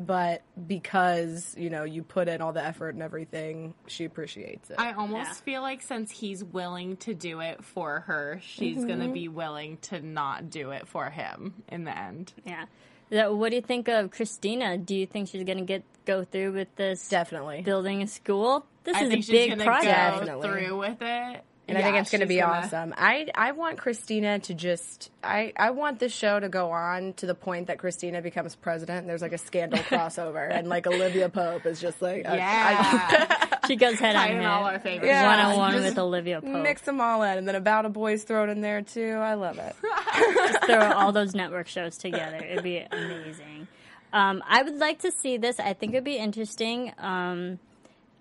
But 0.03 0.41
because 0.67 1.55
you 1.59 1.69
know 1.69 1.85
you 1.85 2.03
put 2.03 2.27
in 2.27 2.41
all 2.41 2.53
the 2.55 2.65
effort 2.65 2.95
and 2.95 3.03
everything, 3.03 3.75
she 3.87 4.07
appreciates 4.07 4.71
it. 4.71 4.77
I 4.79 4.93
almost 4.95 5.29
Yeah. 5.29 5.33
feel 5.35 5.63
like 5.63 5.83
since 5.83 6.11
he's 6.11 6.43
willing 6.43 6.97
to 6.99 7.13
do 7.13 7.41
it 7.41 7.63
for 7.63 8.01
her, 8.01 8.41
she's 8.43 8.79
Mm-hmm. 8.79 8.87
going 8.87 9.01
to 9.01 9.09
be 9.09 9.29
willing 9.29 9.77
to 9.83 10.01
not 10.01 10.49
do 10.49 10.71
it 10.71 10.89
for 10.89 11.11
him 11.11 11.63
in 11.69 11.85
the 11.85 11.97
end. 11.97 12.33
Yeah. 12.47 12.65
That- 13.11 13.35
What 13.35 13.51
do 13.51 13.57
you 13.57 13.63
think 13.63 13.89
of 13.89 14.11
Christina? 14.11 14.79
Do 14.79 14.95
you 14.97 15.05
think 15.05 15.29
she's 15.29 15.45
going 15.45 15.59
to 15.59 15.65
get 15.65 15.83
go 16.07 16.25
through 16.25 16.53
with 16.53 16.75
this 16.77 17.07
Definitely. 17.11 17.61
building 17.63 18.03
a 18.03 18.07
school? 18.07 18.65
This 18.85 18.97
I 18.97 19.03
is 19.03 19.09
think 19.11 19.21
a 19.21 19.23
she's 19.25 19.31
big 19.33 19.49
going 19.51 19.59
to 19.59 19.65
project. 19.67 20.25
go 20.27 20.41
through 20.41 20.79
with 20.79 21.03
it. 21.03 21.45
And 21.71 21.79
I 21.79 21.83
think 21.83 21.97
it's 21.97 22.11
going 22.11 22.21
to 22.21 22.27
be 22.27 22.39
gonna- 22.41 22.67
awesome. 22.67 22.95
I 22.97 23.27
I 23.35 23.53
want 23.53 23.79
Christina 23.79 24.39
to 24.41 24.55
just 24.55 25.11
I 25.25 25.53
I 25.57 25.71
want 25.71 25.99
this 25.99 26.13
show 26.13 26.39
to 26.39 26.49
go 26.49 26.71
on 26.71 27.13
to 27.15 27.27
the 27.27 27.35
point 27.35 27.69
that 27.69 27.79
Christina 27.79 28.21
becomes 28.23 28.55
president. 28.57 29.01
And 29.01 29.09
there's 29.09 29.23
like 29.23 29.33
a 29.33 29.39
scandal 29.39 29.79
crossover, 29.91 30.51
and 30.51 30.69
like 30.69 30.87
Olivia 30.87 31.29
Pope 31.29 31.67
is 31.67 31.81
just 31.81 32.03
like 32.03 32.27
I- 32.27 32.33
I- 32.33 32.37
Yeah. 32.37 33.47
She 33.67 33.77
goes 33.77 33.99
head 34.01 34.17
on 34.17 34.23
Tying 34.27 34.37
head. 34.39 34.47
all 34.47 34.65
our 34.65 34.79
favorites. 34.81 35.07
Yeah. 35.07 35.27
One 35.27 35.39
on 35.39 35.57
one 35.57 35.75
with 35.83 35.99
Olivia 35.99 36.41
Pope. 36.41 36.63
mix 36.63 36.83
them 36.83 37.01
all 37.01 37.23
in, 37.23 37.39
and 37.39 37.47
then 37.47 37.55
About 37.55 37.87
a 37.87 37.89
Boy's 37.89 38.25
thrown 38.25 38.51
in 38.51 38.61
there 38.63 38.83
too. 38.83 39.13
I 39.13 39.35
love 39.35 39.59
it. 39.59 39.77
Just 40.35 40.65
throw 40.65 40.91
all 40.93 41.13
those 41.13 41.35
network 41.35 41.69
shows 41.69 41.97
together. 41.97 42.37
It'd 42.39 42.65
be 42.65 42.79
amazing. 42.79 43.69
Um, 44.13 44.43
I 44.49 44.63
would 44.63 44.79
like 44.79 45.01
to 45.03 45.13
see 45.13 45.37
this. 45.37 45.61
I 45.61 45.73
think 45.75 45.93
it'd 45.93 46.03
be 46.03 46.17
interesting. 46.17 46.93
Um, 46.99 47.61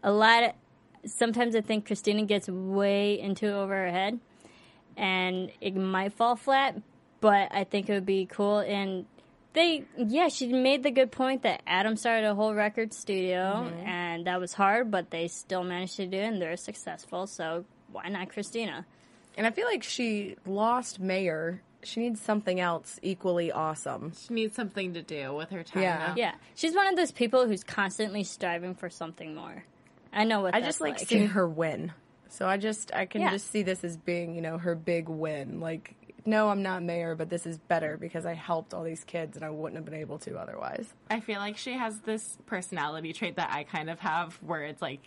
a 0.03 0.11
lot. 0.11 0.43
Of, 0.43 0.51
sometimes 1.05 1.55
I 1.55 1.61
think 1.61 1.85
Christina 1.85 2.23
gets 2.25 2.47
way 2.47 3.19
into 3.19 3.47
it 3.47 3.53
over 3.53 3.75
her 3.75 3.91
head, 3.91 4.19
and 4.97 5.51
it 5.61 5.75
might 5.75 6.13
fall 6.13 6.35
flat. 6.35 6.81
But 7.21 7.49
I 7.51 7.65
think 7.65 7.89
it 7.89 7.93
would 7.93 8.05
be 8.05 8.25
cool. 8.25 8.59
And 8.59 9.05
they, 9.53 9.83
yeah, 9.97 10.29
she 10.29 10.47
made 10.53 10.83
the 10.83 10.91
good 10.91 11.11
point 11.11 11.43
that 11.43 11.61
Adam 11.67 11.97
started 11.97 12.27
a 12.27 12.35
whole 12.35 12.53
record 12.53 12.93
studio, 12.93 13.67
mm-hmm. 13.67 13.87
and 13.87 14.27
that 14.27 14.39
was 14.39 14.53
hard, 14.53 14.91
but 14.91 15.09
they 15.09 15.27
still 15.27 15.63
managed 15.63 15.97
to 15.97 16.05
do 16.05 16.17
it, 16.17 16.23
and 16.23 16.41
they're 16.41 16.57
successful. 16.57 17.27
So 17.27 17.65
why 17.91 18.07
not 18.09 18.29
Christina? 18.29 18.85
And 19.37 19.47
I 19.47 19.51
feel 19.51 19.65
like 19.65 19.83
she 19.83 20.35
lost 20.45 20.99
Mayor. 20.99 21.61
She 21.83 22.01
needs 22.01 22.21
something 22.21 22.59
else 22.59 22.99
equally 23.01 23.51
awesome. 23.51 24.11
She 24.27 24.33
needs 24.33 24.55
something 24.55 24.93
to 24.93 25.01
do 25.01 25.33
with 25.33 25.49
her 25.49 25.63
time. 25.63 25.81
Yeah. 25.81 25.97
now. 25.97 26.13
Yeah, 26.15 26.33
she's 26.55 26.75
one 26.75 26.87
of 26.87 26.95
those 26.95 27.11
people 27.11 27.47
who's 27.47 27.63
constantly 27.63 28.23
striving 28.23 28.75
for 28.75 28.89
something 28.89 29.33
more. 29.33 29.63
I 30.11 30.23
know 30.23 30.41
what 30.41 30.55
I 30.55 30.61
that's 30.61 30.77
just 30.77 30.81
like, 30.81 30.99
seeing 30.99 31.27
her 31.29 31.47
win. 31.47 31.93
So 32.29 32.47
I 32.47 32.57
just 32.57 32.93
I 32.93 33.05
can 33.05 33.21
Yeah. 33.21 33.31
just 33.31 33.49
see 33.51 33.63
this 33.63 33.83
as 33.83 33.97
being, 33.97 34.35
you 34.35 34.41
know, 34.41 34.57
her 34.57 34.75
big 34.75 35.09
win. 35.09 35.59
Like, 35.59 35.95
no, 36.25 36.49
I'm 36.49 36.61
not 36.61 36.83
mayor, 36.83 37.15
but 37.15 37.29
this 37.29 37.45
is 37.45 37.57
better 37.57 37.97
because 37.97 38.25
I 38.25 38.33
helped 38.33 38.73
all 38.73 38.83
these 38.83 39.03
kids 39.03 39.35
and 39.35 39.43
I 39.45 39.49
wouldn't 39.49 39.77
have 39.77 39.85
been 39.85 39.99
able 39.99 40.19
to 40.19 40.37
otherwise. 40.37 40.93
I 41.09 41.21
feel 41.21 41.39
like 41.39 41.57
she 41.57 41.73
has 41.73 41.99
this 42.01 42.37
personality 42.45 43.13
trait 43.13 43.37
that 43.37 43.51
I 43.51 43.63
kind 43.63 43.89
of 43.89 43.99
have 43.99 44.35
where 44.43 44.63
it's 44.63 44.81
like 44.81 44.99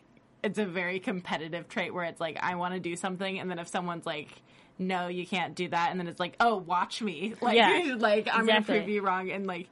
it's 0.43 0.59
a 0.59 0.65
very 0.67 0.99
competitive 0.99 1.69
trait 1.69 1.95
where 1.95 2.05
it's 2.05 2.21
like 2.21 2.39
I 2.43 2.57
want 2.57 2.75
to 2.75 2.81
do 2.81 2.97
something 2.97 3.39
and 3.39 3.49
then 3.49 3.61
if 3.61 3.69
someone's 3.69 4.07
like 4.07 4.43
no 4.79 5.07
you 5.07 5.25
can't 5.25 5.55
do 5.55 5.69
that 5.69 5.91
and 5.93 6.01
then 6.01 6.09
it's 6.09 6.19
like 6.19 6.35
oh 6.41 6.57
watch 6.57 7.01
me 7.03 7.35
like 7.41 7.57
Yeah, 7.57 7.95
like 7.99 8.29
I'm 8.33 8.45
going 8.47 8.61
to 8.63 8.67
prove 8.67 8.89
you 8.89 9.03
wrong 9.03 9.31
and 9.31 9.47
like 9.47 9.69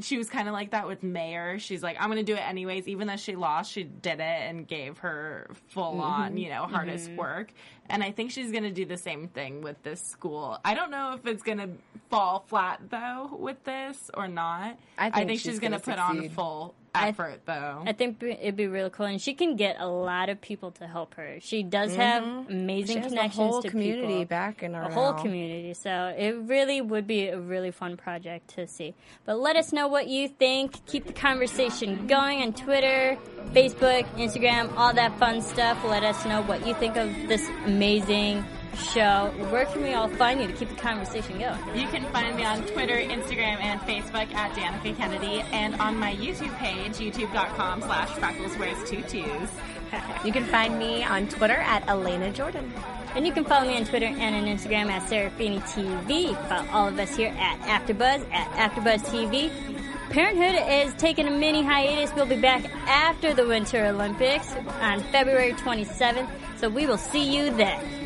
she 0.00 0.18
was 0.18 0.28
kind 0.28 0.48
of 0.48 0.54
like 0.54 0.70
that 0.70 0.86
with 0.86 1.02
Mayor. 1.02 1.58
She's 1.58 1.82
like, 1.82 1.96
I'm 1.98 2.10
going 2.10 2.24
to 2.24 2.32
do 2.32 2.36
it 2.36 2.46
anyways. 2.46 2.88
Even 2.88 3.06
though 3.06 3.16
she 3.16 3.36
lost, 3.36 3.72
she 3.72 3.84
did 3.84 4.20
it 4.20 4.20
and 4.20 4.66
gave 4.66 4.98
her 4.98 5.50
full 5.68 6.00
on, 6.00 6.30
mm-hmm. 6.30 6.38
you 6.38 6.48
know, 6.50 6.66
hardest 6.66 7.08
mm-hmm. 7.08 7.16
work. 7.16 7.52
And 7.88 8.02
I 8.02 8.10
think 8.10 8.30
she's 8.30 8.50
going 8.50 8.64
to 8.64 8.70
do 8.70 8.84
the 8.84 8.96
same 8.96 9.28
thing 9.28 9.62
with 9.62 9.82
this 9.82 10.00
school. 10.00 10.58
I 10.64 10.74
don't 10.74 10.90
know 10.90 11.14
if 11.14 11.26
it's 11.26 11.42
going 11.42 11.58
to 11.58 11.70
fall 12.10 12.44
flat 12.48 12.80
though 12.90 13.30
with 13.38 13.62
this 13.64 14.10
or 14.14 14.28
not. 14.28 14.78
I 14.98 15.10
think 15.10 15.30
she's, 15.30 15.42
she's 15.42 15.58
going 15.60 15.72
to 15.72 15.78
gonna 15.78 15.96
put 15.96 16.02
on 16.02 16.16
succeed. 16.16 16.32
Full 16.96 17.04
I- 17.04 17.08
effort 17.08 17.40
though. 17.46 17.82
I 17.86 17.92
think 17.92 18.22
it'd 18.22 18.56
be 18.56 18.66
really 18.66 18.90
cool, 18.90 19.06
and 19.06 19.20
she 19.20 19.34
can 19.34 19.56
get 19.56 19.76
a 19.78 19.86
lot 19.86 20.28
of 20.28 20.40
people 20.40 20.70
to 20.72 20.86
help 20.86 21.14
her. 21.14 21.38
She 21.40 21.62
does 21.62 21.92
mm-hmm. 21.92 22.00
have 22.00 22.24
amazing 22.48 22.96
She 22.96 23.02
has 23.02 23.10
the 23.10 23.16
connections 23.16 23.50
whole 23.50 23.62
to 23.62 23.70
community 23.70 24.06
people. 24.06 24.24
backing 24.26 24.74
her 24.74 24.82
a 24.82 24.92
whole 24.92 25.12
now. 25.12 25.22
community. 25.22 25.74
So 25.74 26.14
it 26.16 26.36
really 26.36 26.80
would 26.80 27.06
be 27.06 27.28
a 27.28 27.38
really 27.38 27.70
fun 27.70 27.96
project 27.96 28.48
to 28.56 28.66
see. 28.66 28.94
But 29.24 29.38
let 29.38 29.56
us 29.56 29.72
know 29.72 29.88
what 29.88 30.08
you 30.08 30.28
think. 30.28 30.84
Keep 30.86 31.06
the 31.06 31.12
conversation 31.12 32.06
going 32.06 32.42
on 32.42 32.52
Twitter, 32.52 33.18
Facebook, 33.52 34.04
Instagram, 34.16 34.72
all 34.76 34.92
that 34.94 35.18
fun 35.18 35.42
stuff. 35.42 35.82
Let 35.84 36.04
us 36.04 36.24
know 36.24 36.42
what 36.42 36.66
you 36.66 36.74
think 36.74 36.96
of 36.96 37.08
this 37.28 37.48
amazing 37.64 38.44
show. 38.76 39.32
Where 39.50 39.66
can 39.66 39.82
we 39.82 39.94
all 39.94 40.08
find 40.08 40.40
you 40.40 40.46
to 40.46 40.52
keep 40.52 40.68
the 40.68 40.74
conversation 40.74 41.38
going? 41.38 41.58
You 41.74 41.88
can 41.88 42.04
find 42.12 42.36
me 42.36 42.44
on 42.44 42.62
Twitter, 42.62 42.94
Instagram, 42.94 43.60
and 43.60 43.80
Facebook 43.82 44.32
at 44.34 44.52
Danica 44.52 44.96
Kennedy, 44.96 45.40
and 45.52 45.74
on 45.76 45.96
my 45.96 46.14
YouTube 46.16 46.56
page, 46.58 46.92
youtube.com 46.92 47.82
slash 47.82 48.10
freckles 48.10 48.56
wears 48.58 48.88
two 48.88 49.02
twos. 49.02 49.48
You 50.24 50.32
can 50.32 50.44
find 50.46 50.78
me 50.78 51.04
on 51.04 51.28
Twitter 51.28 51.54
at 51.54 51.88
Elena 51.88 52.32
Jordan. 52.32 52.72
And 53.14 53.26
you 53.26 53.32
can 53.32 53.44
follow 53.44 53.66
me 53.66 53.76
on 53.76 53.84
Twitter 53.84 54.06
and 54.06 54.34
on 54.34 54.44
Instagram 54.44 54.90
at 54.90 55.08
Serafini 55.08 55.60
TV. 55.62 56.36
Follow 56.48 56.68
all 56.70 56.88
of 56.88 56.98
us 56.98 57.16
here 57.16 57.32
at 57.38 57.60
AfterBuzz 57.60 58.30
at 58.30 58.72
AfterBuzz 58.72 59.04
TV. 59.06 59.50
Parenthood 60.10 60.86
is 60.86 60.94
taking 60.94 61.26
a 61.26 61.30
mini 61.30 61.62
hiatus. 61.62 62.14
We'll 62.14 62.26
be 62.26 62.40
back 62.40 62.64
after 62.86 63.32
the 63.32 63.46
Winter 63.46 63.86
Olympics 63.86 64.52
on 64.80 65.00
February 65.04 65.52
27th. 65.52 66.28
So 66.58 66.68
we 66.68 66.86
will 66.86 66.98
see 66.98 67.34
you 67.34 67.50
then. 67.56 68.05